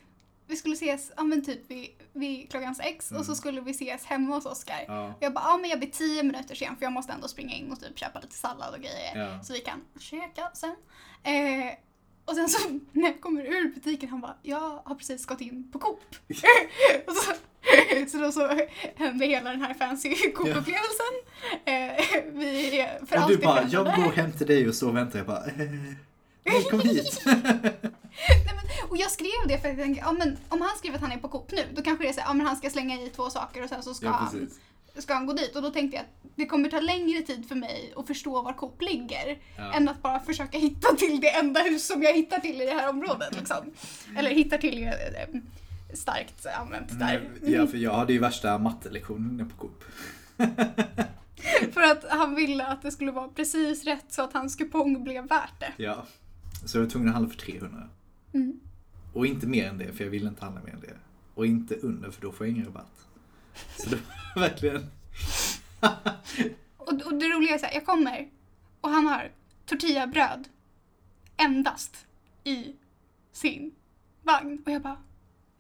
Vi 0.47 0.57
skulle 0.57 0.75
ses, 0.75 1.13
ja 1.17 1.23
men 1.23 1.45
typ 1.45 1.71
vid, 1.71 1.89
vid 2.13 2.51
klockan 2.51 2.75
sex 2.75 3.11
och 3.11 3.25
så 3.25 3.33
Mm. 3.33 3.37
skulle 3.37 3.61
vi 3.61 3.71
ses 3.71 4.05
hemma 4.05 4.35
hos 4.35 4.47
Oskar. 4.47 4.85
Ja, 4.89 5.15
jag 5.21 5.33
bara, 5.35 5.45
ja 5.45 5.57
men 5.57 5.71
jag 5.71 5.79
blir 5.79 5.91
tio 5.91 6.23
minuter 6.23 6.55
sen 6.55 6.77
för 6.77 6.83
jag 6.85 6.93
måste 6.93 7.13
ändå 7.13 7.29
springa 7.29 7.55
in 7.55 7.73
och 7.73 7.81
typ 7.81 7.99
köpa 7.99 8.21
lite 8.21 8.35
sallad 8.35 8.75
och 8.75 8.81
grejer. 8.81 9.17
ja. 9.33 9.43
Så 9.43 9.53
vi 9.53 9.61
kan 9.61 9.81
käka 10.01 10.51
sen. 10.55 10.77
Eh, 11.23 11.73
och 12.25 12.35
sen 12.35 12.49
så 12.49 12.69
när 12.93 13.03
jag 13.05 13.21
kommer 13.21 13.43
ur 13.45 13.75
butiken 13.75 14.09
han 14.09 14.21
bara, 14.21 14.37
jag 14.43 14.83
har 14.85 14.95
precis 14.95 15.27
gått 15.27 15.41
in 15.41 15.71
på 15.73 15.79
Coop. 15.79 16.01
och 17.07 17.15
så, 17.17 17.33
så 18.09 18.19
då 18.19 18.33
så 18.33 18.61
hände 18.97 19.27
hela 19.27 19.51
den 19.51 19.63
här 19.63 19.75
fancy 19.75 20.15
Coop-upplevelsen. 20.15 21.15
Eh, 21.65 22.05
vi 22.33 22.81
är 22.81 22.89
för 22.89 23.03
Och 23.03 23.09
du 23.11 23.17
alltid 23.17 23.41
bara, 23.41 23.63
jag 23.69 23.85
går 23.85 24.13
hem 24.13 24.33
till 24.33 24.47
dig 24.47 24.69
och 24.69 24.75
så 24.75 24.91
väntar 24.91 25.19
jag 25.19 25.27
bara, 25.27 25.47
eh, 25.47 25.71
nej 26.45 26.63
kom 26.71 26.81
hit. 26.89 27.23
Nej, 27.25 28.55
men, 28.55 28.89
och 28.91 28.97
jag 28.97 29.11
skrev 29.11 29.49
det 29.49 29.59
för 29.59 29.69
att 29.69 29.77
jag 29.79 29.85
tänkte, 29.87 30.03
ja, 30.07 30.13
men 30.13 30.39
om 30.49 30.61
han 30.61 30.77
skriver 30.79 30.97
att 30.97 31.03
han 31.03 31.13
är 31.13 31.17
på 31.19 31.29
Coop 31.29 31.53
nu, 31.53 31.65
då 31.75 31.83
kanske 31.83 32.05
det 32.05 32.09
är 32.09 32.13
så 32.13 32.21
här, 32.21 32.29
ja, 32.29 32.35
men 32.35 32.47
han 32.47 32.57
ska 32.57 32.71
slänga 32.71 33.03
i 33.03 33.09
två 33.09 33.31
saker 33.31 33.63
och 33.63 33.69
sen 33.69 33.83
så 33.83 33.95
ska, 33.95 34.07
ja, 34.07 34.13
han, 34.13 34.51
ska 34.99 35.15
han 35.15 35.27
gå 35.27 35.33
dit. 35.33 35.57
Och 35.57 35.63
då 35.63 35.71
tänkte 35.71 35.97
jag 35.97 36.03
att 36.03 36.31
det 36.35 36.47
kommer 36.47 36.69
ta 36.69 36.81
längre 36.81 37.23
tid 37.23 37.49
för 37.49 37.55
mig 37.55 37.93
att 37.97 38.07
förstå 38.07 38.43
var 38.43 38.53
Coop 38.53 38.83
ligger 38.83 39.39
Ja. 39.57 39.73
än 39.73 39.89
att 39.89 40.03
bara 40.03 40.21
försöka 40.21 40.59
hitta 40.59 40.95
till 40.97 41.21
det 41.21 41.29
enda 41.31 41.61
hus 41.61 41.87
som 41.87 42.03
jag 42.03 42.15
hittar 42.15 42.39
till 42.39 42.63
i 42.63 42.65
det 42.65 42.73
här 42.73 42.89
området. 42.89 43.37
Liksom. 43.37 43.57
Eller 44.19 44.31
hittar 44.31 44.59
till 44.59 44.83
eh, 44.83 44.91
starkt 45.95 46.47
använt 46.47 46.99
där. 46.99 47.17
Mm, 47.17 47.53
Ja, 47.55 47.67
för 47.67 47.79
jag 47.79 47.93
hade 47.95 48.13
ju 48.13 48.19
värsta 48.19 48.59
mattelektionen 48.59 49.49
på 49.49 49.57
Coop. 49.57 49.85
För 51.73 51.83
att 51.83 52.05
han 52.11 52.35
ville 52.35 52.67
att 52.67 52.83
det 52.83 52.91
skulle 52.91 53.13
vara 53.13 53.29
precis 53.29 53.85
rätt 53.85 54.05
så 54.09 54.23
att 54.23 54.33
hans 54.33 54.57
kupong 54.57 55.05
blev 55.05 55.29
värt 55.29 55.61
det. 55.61 55.73
Ja. 55.77 56.07
Så 56.65 56.79
jag 56.79 56.83
var 56.83 56.91
tvungen 56.91 57.09
att 57.09 57.15
handla 57.15 57.31
för 57.31 57.39
300. 57.39 57.89
Mm. 58.35 58.61
Och 59.13 59.27
inte 59.27 59.47
mer 59.47 59.69
än 59.69 59.79
det, 59.79 59.93
för 59.93 60.05
jag 60.05 60.11
ville 60.11 60.29
inte 60.29 60.45
handla 60.45 60.61
mer 60.63 60.73
än 60.73 60.81
det. 60.81 60.97
Och 61.35 61.47
inte 61.47 61.75
under, 61.77 62.11
för 62.11 62.23
då 62.23 62.33
får 62.33 62.47
jag 62.47 62.55
ingen 62.57 62.67
rabatt. 62.67 63.07
Så 63.77 63.91
det 63.91 63.99
var 64.35 64.43
verkligen... 64.49 64.87
och, 66.77 66.93
och 66.93 67.15
det 67.15 67.27
roliga 67.29 67.55
är 67.55 67.59
så 67.59 67.67
här, 67.67 67.75
jag 67.75 67.87
kommer 67.87 68.29
och 68.81 68.91
han 68.91 69.07
har 69.07 69.31
tortillabröd 69.67 70.49
endast 71.37 72.07
i 72.45 72.73
sin 73.33 73.75
vagn. 74.23 74.63
Och 74.67 74.73
jag 74.73 74.83
bara, 74.83 74.97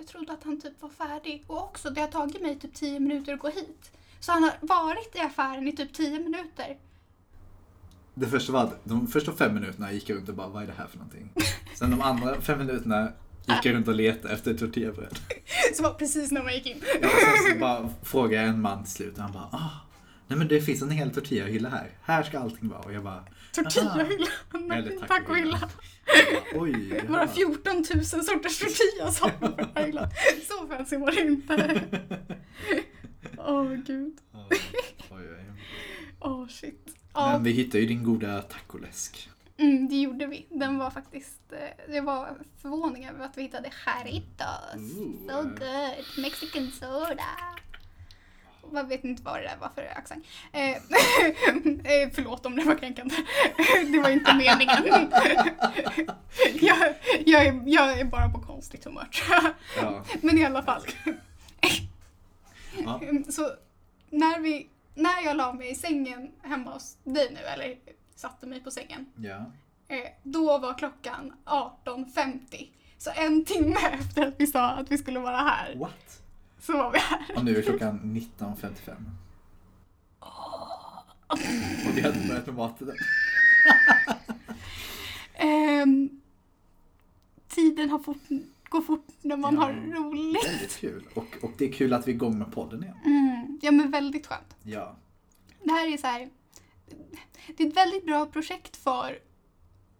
jag 0.02 0.08
trodde 0.08 0.32
att 0.32 0.44
han 0.44 0.60
typ 0.60 0.82
var 0.82 0.88
färdig. 0.88 1.44
Och 1.46 1.64
också, 1.64 1.90
det 1.90 2.00
har 2.00 2.08
tagit 2.08 2.42
mig 2.42 2.58
typ 2.58 2.74
10 2.74 3.00
minuter 3.00 3.34
att 3.34 3.38
gå 3.38 3.48
hit. 3.48 3.90
Så 4.20 4.32
han 4.32 4.42
har 4.42 4.52
varit 4.60 5.16
i 5.16 5.18
affären 5.18 5.68
i 5.68 5.76
typ 5.76 5.92
10 5.92 6.18
minuter. 6.18 6.76
Det 8.14 8.26
första 8.26 8.52
var 8.52 8.62
att 8.62 8.84
de 8.84 9.06
första 9.06 9.32
fem 9.32 9.54
minuterna 9.54 9.92
gick 9.92 10.08
jag 10.08 10.16
runt 10.16 10.28
och 10.28 10.34
bara, 10.34 10.48
vad 10.48 10.62
är 10.62 10.66
det 10.66 10.72
här 10.72 10.86
för 10.86 10.96
någonting? 10.98 11.30
Sen 11.74 11.90
de 11.90 12.00
andra 12.02 12.40
fem 12.40 12.58
minuterna 12.58 13.12
gick 13.46 13.64
jag 13.64 13.74
runt 13.74 13.88
och 13.88 13.94
letade 13.94 14.34
efter 14.34 14.54
tortillabröd. 14.54 15.18
Så 15.74 15.82
var 15.82 15.94
precis 15.94 16.30
när 16.30 16.42
man 16.42 16.54
gick 16.54 16.66
in. 16.66 16.82
Ja, 17.02 17.08
sen 17.08 17.52
så 17.52 17.58
bara 17.58 17.88
frågade 18.02 18.42
jag 18.42 18.50
en 18.50 18.60
man 18.60 18.84
till 18.84 18.92
slut 18.92 19.16
och 19.16 19.22
han 19.22 19.32
bara, 19.32 19.48
ah, 19.52 19.70
nej 20.28 20.38
men 20.38 20.48
det 20.48 20.60
finns 20.60 20.82
en 20.82 20.90
hel 20.90 21.14
tortillahylla 21.14 21.68
här. 21.68 21.90
Här 22.02 22.22
ska 22.22 22.38
allting 22.38 22.68
vara. 22.68 22.80
Och 22.80 22.92
jag 22.92 23.02
bara, 23.04 23.24
Tortillahylla. 23.52 24.26
Eller 24.54 24.66
Nej, 24.66 24.98
tacohylla. 25.08 25.58
tacohylla. 25.58 25.68
oj. 26.54 27.02
Bara 27.08 27.20
ja. 27.22 27.28
14 27.28 27.84
000 27.94 28.04
sorters 28.04 28.58
den 28.58 28.68
här 29.74 29.86
hyllan. 29.86 30.08
Så 30.48 30.66
fancy 30.68 30.96
var 30.96 31.10
det 31.12 31.20
inte. 31.20 31.82
Åh 33.38 33.72
gud. 33.72 34.16
Oj, 34.40 34.48
oj. 35.10 35.44
Åh 36.20 36.48
shit. 36.48 36.96
Ja, 37.14 37.32
Men 37.32 37.42
vi 37.44 37.50
hittade 37.50 37.78
ju 37.78 37.86
din 37.86 38.04
goda 38.04 38.42
tacoläsk. 38.42 39.28
mm, 39.56 39.88
det 39.88 39.96
gjorde 39.96 40.26
vi. 40.26 40.46
Den 40.50 40.78
var 40.78 40.90
faktiskt, 40.90 41.52
eh, 41.52 41.92
det 41.92 42.00
var 42.00 42.36
förvåning 42.62 43.04
över 43.08 43.24
att 43.24 43.38
vi 43.38 43.42
hittade 43.42 43.70
Jarritos. 43.86 44.96
Ooh. 44.98 45.28
So 45.28 45.42
good. 45.42 45.62
Mexican 46.18 46.70
soda. 46.70 47.24
Jag 48.74 48.88
vet 48.88 49.04
inte 49.04 49.22
vad 49.22 49.34
det 49.34 49.42
där 49.42 49.56
var 49.60 49.68
för 49.68 49.98
accent. 49.98 50.26
Eh, 50.52 50.70
eh, 50.70 52.10
förlåt 52.12 52.46
om 52.46 52.56
det 52.56 52.64
var 52.64 52.74
kränkande. 52.74 53.14
det 53.92 54.00
var 54.00 54.10
inte 54.10 54.34
meningen. 54.34 55.10
jag, 56.60 56.94
jag, 57.26 57.46
är, 57.46 57.62
jag 57.66 58.00
är 58.00 58.04
bara 58.04 58.28
på 58.28 58.40
konstigt 58.40 58.84
humör. 58.84 59.08
Ja. 59.76 60.04
Men 60.20 60.38
i 60.38 60.44
alla 60.44 60.62
fall. 60.62 60.82
Ja. 62.84 63.00
Så 63.28 63.50
när, 64.10 64.40
vi, 64.40 64.68
när 64.94 65.24
jag 65.24 65.36
la 65.36 65.52
mig 65.52 65.70
i 65.70 65.74
sängen 65.74 66.32
hemma 66.42 66.72
hos 66.72 66.96
dig 67.04 67.28
nu, 67.30 67.40
eller 67.40 67.76
satte 68.14 68.46
mig 68.46 68.60
på 68.60 68.70
sängen, 68.70 69.06
ja. 69.16 69.36
eh, 69.88 70.10
då 70.22 70.58
var 70.58 70.78
klockan 70.78 71.32
18.50. 71.44 72.68
Så 72.98 73.10
en 73.14 73.44
timme 73.44 73.76
efter 73.92 74.26
att 74.26 74.34
vi 74.40 74.46
sa 74.46 74.70
att 74.70 74.90
vi 74.90 74.98
skulle 74.98 75.20
vara 75.20 75.36
här, 75.36 75.74
What? 75.76 76.21
Så 76.62 76.72
var 76.72 76.92
vi 76.92 76.98
här. 76.98 77.26
Och 77.36 77.44
nu 77.44 77.56
är 77.56 77.62
klockan 77.62 78.00
19.55. 78.38 78.94
Och 81.88 81.96
vi 81.96 82.00
har 82.00 82.08
inte 82.12 82.28
börjat 82.28 82.46
med 82.46 82.54
maten 82.54 82.88
än. 82.90 82.96
Ehm, 85.34 86.20
tiden 87.48 87.90
har 87.90 87.98
fort, 87.98 88.16
går 88.68 88.80
fort 88.82 89.06
när 89.22 89.36
man 89.36 89.54
Ja. 89.54 89.60
har 89.60 89.72
roligt. 89.72 90.46
Väldigt 90.48 90.76
kul. 90.76 91.04
Och, 91.14 91.26
och 91.42 91.50
det 91.58 91.64
är 91.68 91.72
kul 91.72 91.92
att 91.92 92.06
vi 92.08 92.12
är 92.12 92.14
igång 92.14 92.38
med 92.38 92.52
podden 92.52 92.82
igen. 92.82 92.96
Mm, 93.04 93.58
ja 93.62 93.70
men 93.70 93.90
väldigt 93.90 94.26
skönt. 94.26 94.56
Ja. 94.62 94.96
Det 95.62 95.70
här 95.72 95.92
är 95.92 95.96
så 95.96 96.06
här. 96.06 96.30
Det 97.56 97.62
är 97.64 97.68
ett 97.68 97.76
väldigt 97.76 98.06
bra 98.06 98.26
projekt 98.26 98.76
för 98.76 99.18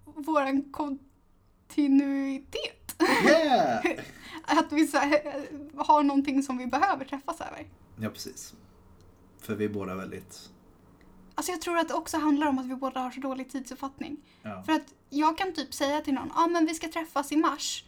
våran 0.04 0.62
kontinuitet. 0.72 3.02
Yeah! 3.28 3.84
Att 4.58 4.72
vi 4.72 4.90
här, 4.92 5.48
har 5.76 6.02
någonting 6.02 6.42
som 6.42 6.58
vi 6.58 6.66
behöver 6.66 7.04
träffas 7.04 7.40
över. 7.40 7.66
Ja, 7.96 8.10
precis. 8.10 8.54
För 9.40 9.54
vi 9.54 9.64
är 9.64 9.68
båda 9.68 9.94
väldigt... 9.94 10.50
Alltså 11.34 11.52
jag 11.52 11.60
tror 11.60 11.78
att 11.78 11.88
det 11.88 11.94
också 11.94 12.18
handlar 12.18 12.46
om 12.46 12.58
att 12.58 12.66
vi 12.66 12.74
båda 12.74 13.00
har 13.00 13.10
så 13.10 13.20
dålig 13.20 13.50
tidsuppfattning. 13.50 14.16
Ja. 14.42 14.62
För 14.62 14.72
att 14.72 14.94
jag 15.10 15.38
kan 15.38 15.52
typ 15.52 15.74
säga 15.74 16.00
till 16.00 16.14
någon, 16.14 16.32
ja 16.34 16.44
ah, 16.44 16.46
men 16.46 16.66
vi 16.66 16.74
ska 16.74 16.88
träffas 16.88 17.32
i 17.32 17.36
mars. 17.36 17.84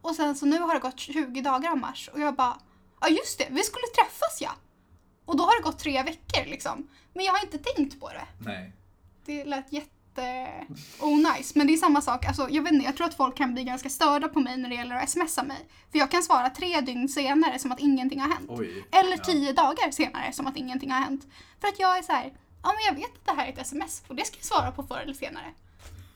Och 0.00 0.14
sen 0.14 0.36
så 0.36 0.46
nu 0.46 0.58
har 0.58 0.74
det 0.74 0.80
gått 0.80 0.98
20 0.98 1.40
dagar 1.40 1.70
av 1.70 1.78
mars 1.78 2.10
och 2.12 2.20
jag 2.20 2.34
bara, 2.34 2.56
ja 3.00 3.08
just 3.08 3.38
det, 3.38 3.48
vi 3.50 3.62
skulle 3.62 3.86
träffas 3.96 4.38
ja. 4.40 4.50
Och 5.24 5.36
då 5.36 5.44
har 5.44 5.56
det 5.58 5.62
gått 5.62 5.78
tre 5.78 6.02
veckor 6.02 6.46
liksom. 6.46 6.88
Men 7.12 7.24
jag 7.24 7.32
har 7.32 7.44
inte 7.44 7.58
tänkt 7.58 8.00
på 8.00 8.08
det. 8.08 8.26
Nej. 8.38 8.72
Det 9.24 9.44
lät 9.44 9.72
jätte 9.72 9.95
onajs. 11.00 11.54
Men 11.54 11.66
det 11.66 11.72
är 11.72 11.76
samma 11.76 12.00
sak, 12.00 12.26
alltså, 12.26 12.48
jag 12.50 12.62
vet 12.62 12.72
inte, 12.72 12.84
jag 12.84 12.96
tror 12.96 13.06
att 13.06 13.14
folk 13.16 13.36
kan 13.36 13.54
bli 13.54 13.64
ganska 13.64 13.88
störda 13.90 14.28
på 14.28 14.40
mig 14.40 14.56
när 14.56 14.68
det 14.68 14.74
gäller 14.74 14.96
att 14.96 15.10
smsa 15.10 15.42
mig. 15.42 15.68
För 15.92 15.98
jag 15.98 16.10
kan 16.10 16.22
svara 16.22 16.50
tre 16.50 16.80
dygn 16.80 17.08
senare 17.08 17.58
som 17.58 17.72
att 17.72 17.80
ingenting 17.80 18.20
har 18.20 18.28
hänt. 18.28 18.46
Oj. 18.48 18.84
Eller 18.92 19.16
Ja. 19.16 19.24
tio 19.24 19.52
dagar 19.52 19.90
senare 19.90 20.32
som 20.32 20.46
att 20.46 20.56
ingenting 20.56 20.90
har 20.90 21.00
hänt. 21.00 21.26
För 21.60 21.68
att 21.68 21.78
jag 21.80 21.98
är 21.98 22.02
så 22.02 22.12
här, 22.12 22.32
ja 22.62 22.72
men 22.72 22.84
jag 22.86 22.94
vet 23.06 23.14
att 23.18 23.24
det 23.26 23.32
här 23.42 23.46
är 23.48 23.52
ett 23.52 23.58
sms 23.58 24.02
och 24.08 24.14
det 24.14 24.26
ska 24.26 24.36
jag 24.36 24.44
svara 24.44 24.72
på 24.72 24.82
förr 24.82 24.98
eller 24.98 25.14
senare. 25.14 25.46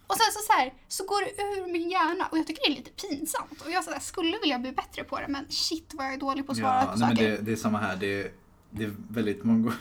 Och 0.07 0.17
sen 0.17 0.33
så, 0.33 0.39
så, 0.47 0.53
här, 0.53 0.73
så 0.89 1.05
går 1.05 1.21
det 1.25 1.43
ur 1.61 1.73
min 1.73 1.91
hjärna 1.91 2.27
och 2.31 2.39
jag 2.39 2.47
tycker 2.47 2.63
det 2.67 2.73
är 2.73 2.77
lite 2.77 2.91
pinsamt. 3.09 3.61
Och 3.65 3.71
jag 3.71 3.85
så 3.85 3.91
här, 3.91 4.01
skulle 4.01 4.39
vilja 4.39 4.59
bli 4.59 4.73
bättre 4.73 5.05
på 5.05 5.21
det 5.21 5.29
men 5.29 5.47
shit 5.51 5.91
vad 5.95 6.07
jag 6.07 6.15
är 6.15 6.19
dålig 6.19 6.47
på 6.47 6.53
att 6.53 6.59
svara 6.59 6.81
Ja, 6.81 6.93
på 6.93 6.99
nej, 6.99 7.09
men 7.09 7.17
saker. 7.17 7.31
det, 7.31 7.37
det 7.37 7.53
är 7.53 7.57
samma 7.57 7.79
här. 7.79 7.97
Det, 7.97 8.35
det 8.71 8.85
är 8.85 8.93
väldigt 9.11 9.45
många 9.45 9.59
gå- 9.69 9.73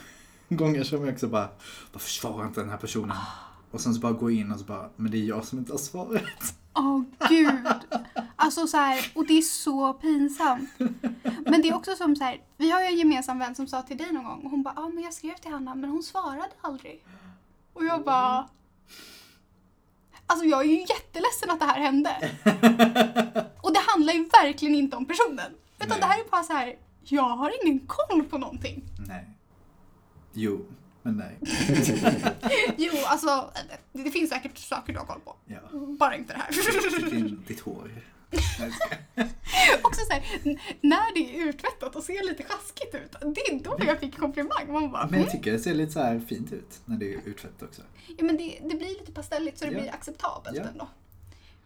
gånger 0.56 0.84
som 0.84 1.06
jag 1.06 1.14
också 1.14 1.28
bara, 1.28 1.50
varför 1.94 2.10
svarar 2.10 2.48
inte 2.48 2.60
den 2.62 2.70
här 2.70 2.78
personen? 2.78 3.18
Och 3.72 3.82
sen 3.82 3.94
så 3.94 4.00
bara 4.00 4.12
gå 4.12 4.32
in 4.32 4.52
och 4.52 4.60
så 4.60 4.66
bara, 4.66 4.90
men 4.96 5.12
det 5.12 5.18
är 5.18 5.24
jag 5.24 5.46
som 5.46 5.60
inte 5.60 5.74
har 5.74 5.78
svarat. 5.78 6.56
Åh 6.74 7.02
gud. 7.30 7.68
Alltså 8.36 8.68
så 8.68 8.78
här, 8.78 9.12
och 9.16 9.28
det 9.28 9.38
är 9.38 9.42
så 9.42 9.94
pinsamt. 9.94 10.70
Men 11.46 11.62
det 11.62 11.70
är 11.70 11.76
också 11.76 11.96
som 11.96 12.16
så 12.16 12.24
här, 12.24 12.42
vi 12.58 12.72
har 12.72 12.82
ju 12.82 12.88
en 12.88 12.98
gemensam 12.98 13.40
vän 13.40 13.56
som 13.56 13.68
sa 13.68 13.82
till 13.82 13.98
dig 13.98 14.12
någon 14.12 14.24
gång 14.24 14.42
och 14.46 14.52
hon 14.52 14.64
bara, 14.64 14.74
ja 14.78 14.84
ah, 14.84 14.90
men 14.90 15.04
jag 15.04 15.14
skrev 15.14 15.36
till 15.36 15.52
Hanna 15.52 15.76
men 15.76 15.90
hon 15.90 16.04
svarade 16.04 16.50
aldrig. 16.62 17.06
Och 17.74 17.86
jag 17.86 18.04
bara, 18.04 18.50
alltså 20.26 20.46
jag 20.46 20.62
är 20.62 20.66
ju 20.66 20.80
jätteledsen 20.80 21.50
att 21.50 21.60
det 21.60 21.66
här 21.66 21.80
hände. 21.80 22.32
Och 23.62 23.74
det 23.74 23.80
handlar 23.88 24.14
ju 24.14 24.24
verkligen 24.44 24.76
inte 24.76 24.98
om 24.98 25.06
personen. 25.06 25.52
Utan 25.78 25.90
Nej. 25.90 26.00
det 26.00 26.06
här 26.06 26.20
är 26.20 26.30
bara 26.30 26.44
så 26.44 26.54
här, 26.54 26.76
jag 27.04 27.30
har 27.30 27.66
ingen 27.66 27.88
koll 27.88 28.24
på 28.24 28.38
någonting. 28.38 28.84
Nej. 29.08 29.30
Jo, 30.34 30.66
men 31.10 31.18
nej. 31.18 31.38
Jo, 32.78 32.92
alltså 33.06 33.52
det, 33.94 34.04
det 34.04 34.12
finns 34.12 34.30
säkert 34.30 34.58
saker 34.58 34.94
du 34.94 35.00
har 35.00 35.06
koll 35.06 35.20
på. 35.20 35.36
Ja. 35.46 35.60
Bara 36.00 36.16
inte 36.16 36.34
det 36.34 36.40
här. 36.40 37.48
Ditt 37.48 37.60
hår. 37.60 37.92
Också 39.84 40.02
så 40.06 40.14
här, 40.14 40.24
n- 40.44 40.60
när 40.82 41.14
det 41.14 41.40
är 41.40 41.46
utvättat 41.50 41.96
och 41.96 42.04
ser 42.04 42.28
lite 42.30 42.44
sjaskigt 42.44 42.96
ut, 42.96 43.12
det 43.36 43.42
är 43.42 43.64
då 43.64 43.78
jag 43.86 44.00
fick 44.00 44.18
komplimang. 44.18 44.72
Man 44.74 44.92
bara, 44.92 45.04
Men 45.06 45.10
mm. 45.14 45.22
jag 45.22 45.32
tycker 45.32 45.52
det 45.52 45.60
ser 45.60 45.74
lite 45.74 45.92
så 45.92 46.00
här 46.00 46.20
fint 46.20 46.52
ut 46.54 46.82
när 46.86 46.98
det 46.98 47.14
är 47.14 47.22
utfett 47.26 47.62
också. 47.62 47.82
ja, 48.18 48.24
men 48.26 48.38
det, 48.38 48.60
det 48.62 48.76
blir 48.76 49.00
lite 49.00 49.12
pastelligt 49.12 49.58
så 49.60 49.66
det 49.66 49.72
Ja. 49.72 49.80
blir 49.80 49.94
acceptabelt 49.94 50.58
Ja. 50.58 50.64
ändå. 50.64 50.88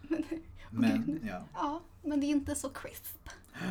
Men, 0.07 0.23
Men 0.69 1.21
ja. 1.27 1.43
ja, 1.53 1.81
men 2.03 2.19
det 2.19 2.25
är 2.25 2.29
inte 2.29 2.55
så 2.55 2.69
crisp. 2.69 3.29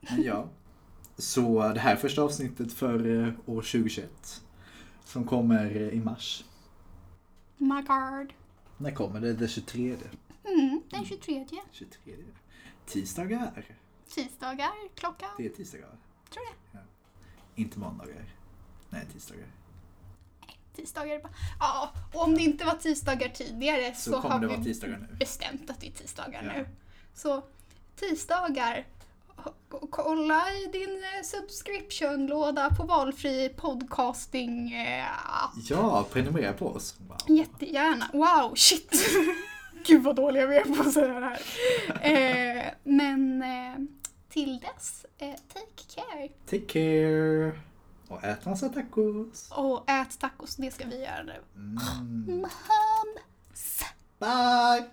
Men 0.00 0.22
ja. 0.22 0.48
Så 1.16 1.68
det 1.72 1.80
här 1.80 1.92
är 1.92 1.96
första 1.96 2.22
avsnittet 2.22 2.72
för 2.72 3.06
eh, 3.22 3.28
år 3.46 3.62
2021. 3.62 4.42
Som 5.04 5.24
kommer 5.26 5.64
eh, 5.76 5.88
i 5.88 6.00
mars. 6.00 6.44
My 7.56 7.82
god. 7.82 8.32
När 8.76 8.90
kommer 8.90 9.20
det? 9.20 9.32
Den 9.32 9.48
23? 9.48 9.96
Mm, 10.44 10.82
den 10.90 11.04
23. 11.04 11.46
23? 11.72 12.14
Tisdagar. 12.86 13.64
Tisdagar, 14.08 14.72
klockan, 14.94 15.28
Det 15.36 15.46
är 15.46 15.50
tisdagar. 15.50 15.88
tror 16.30 16.44
jag. 16.72 16.80
Inte 17.54 17.78
måndagar. 17.78 18.24
Nej, 18.90 19.06
tisdagar. 19.12 19.46
Tisdagar 20.76 21.18
bara. 21.22 21.32
Ja, 21.60 21.92
och 22.14 22.22
om 22.24 22.34
det 22.34 22.42
inte 22.42 22.64
var 22.64 22.74
tisdagar 22.74 23.28
tidigare 23.28 23.94
så, 23.94 24.10
Så 24.12 24.20
kommer 24.20 24.34
har 24.34 24.40
det 24.40 24.46
vi 24.46 24.54
vara 24.54 24.64
tisdagar 24.64 25.06
nu. 25.10 25.16
bestämt 25.16 25.70
att 25.70 25.80
det 25.80 25.86
är 25.86 25.90
tisdagar 25.92 26.42
Ja. 26.44 26.52
nu. 26.62 26.66
Så 27.14 27.42
tisdagar, 27.96 28.86
kolla 29.90 30.42
i 30.52 30.66
din 30.72 30.90
eh, 31.04 31.22
subscription-låda 31.24 32.70
på 32.74 32.82
valfri 32.82 33.48
podcasting. 33.56 34.72
eh, 34.72 35.04
Ja, 35.68 36.06
prenumerera 36.12 36.52
på 36.52 36.68
oss. 36.68 36.94
Wow. 37.08 37.16
Jättegärna. 37.38 38.10
Wow, 38.12 38.54
shit! 38.54 38.92
Gud 39.86 40.02
vad 40.02 40.16
dåliga 40.16 40.46
vi 40.46 40.56
är 40.56 40.64
på 40.64 40.82
att 40.82 40.92
säga 40.92 41.20
det 41.20 41.26
här. 41.26 41.40
Eh, 42.66 42.72
men 42.84 43.42
eh, 43.42 43.74
till 44.28 44.58
dess, 44.60 45.06
eh, 45.18 45.34
take 45.52 45.94
care. 45.94 46.28
Take 46.50 46.66
care. 46.72 47.60
Och 48.08 48.24
ät 48.24 48.44
massa 48.46 48.68
tacos. 48.68 49.50
Och 49.56 49.90
ät 49.90 50.18
tacos, 50.18 50.56
det 50.56 50.70
ska 50.70 50.84
vi 50.86 51.00
göra 51.02 51.22
nu. 51.22 51.42
Mm. 51.56 52.40
Mums. 52.40 53.84
Bye! 54.18 54.90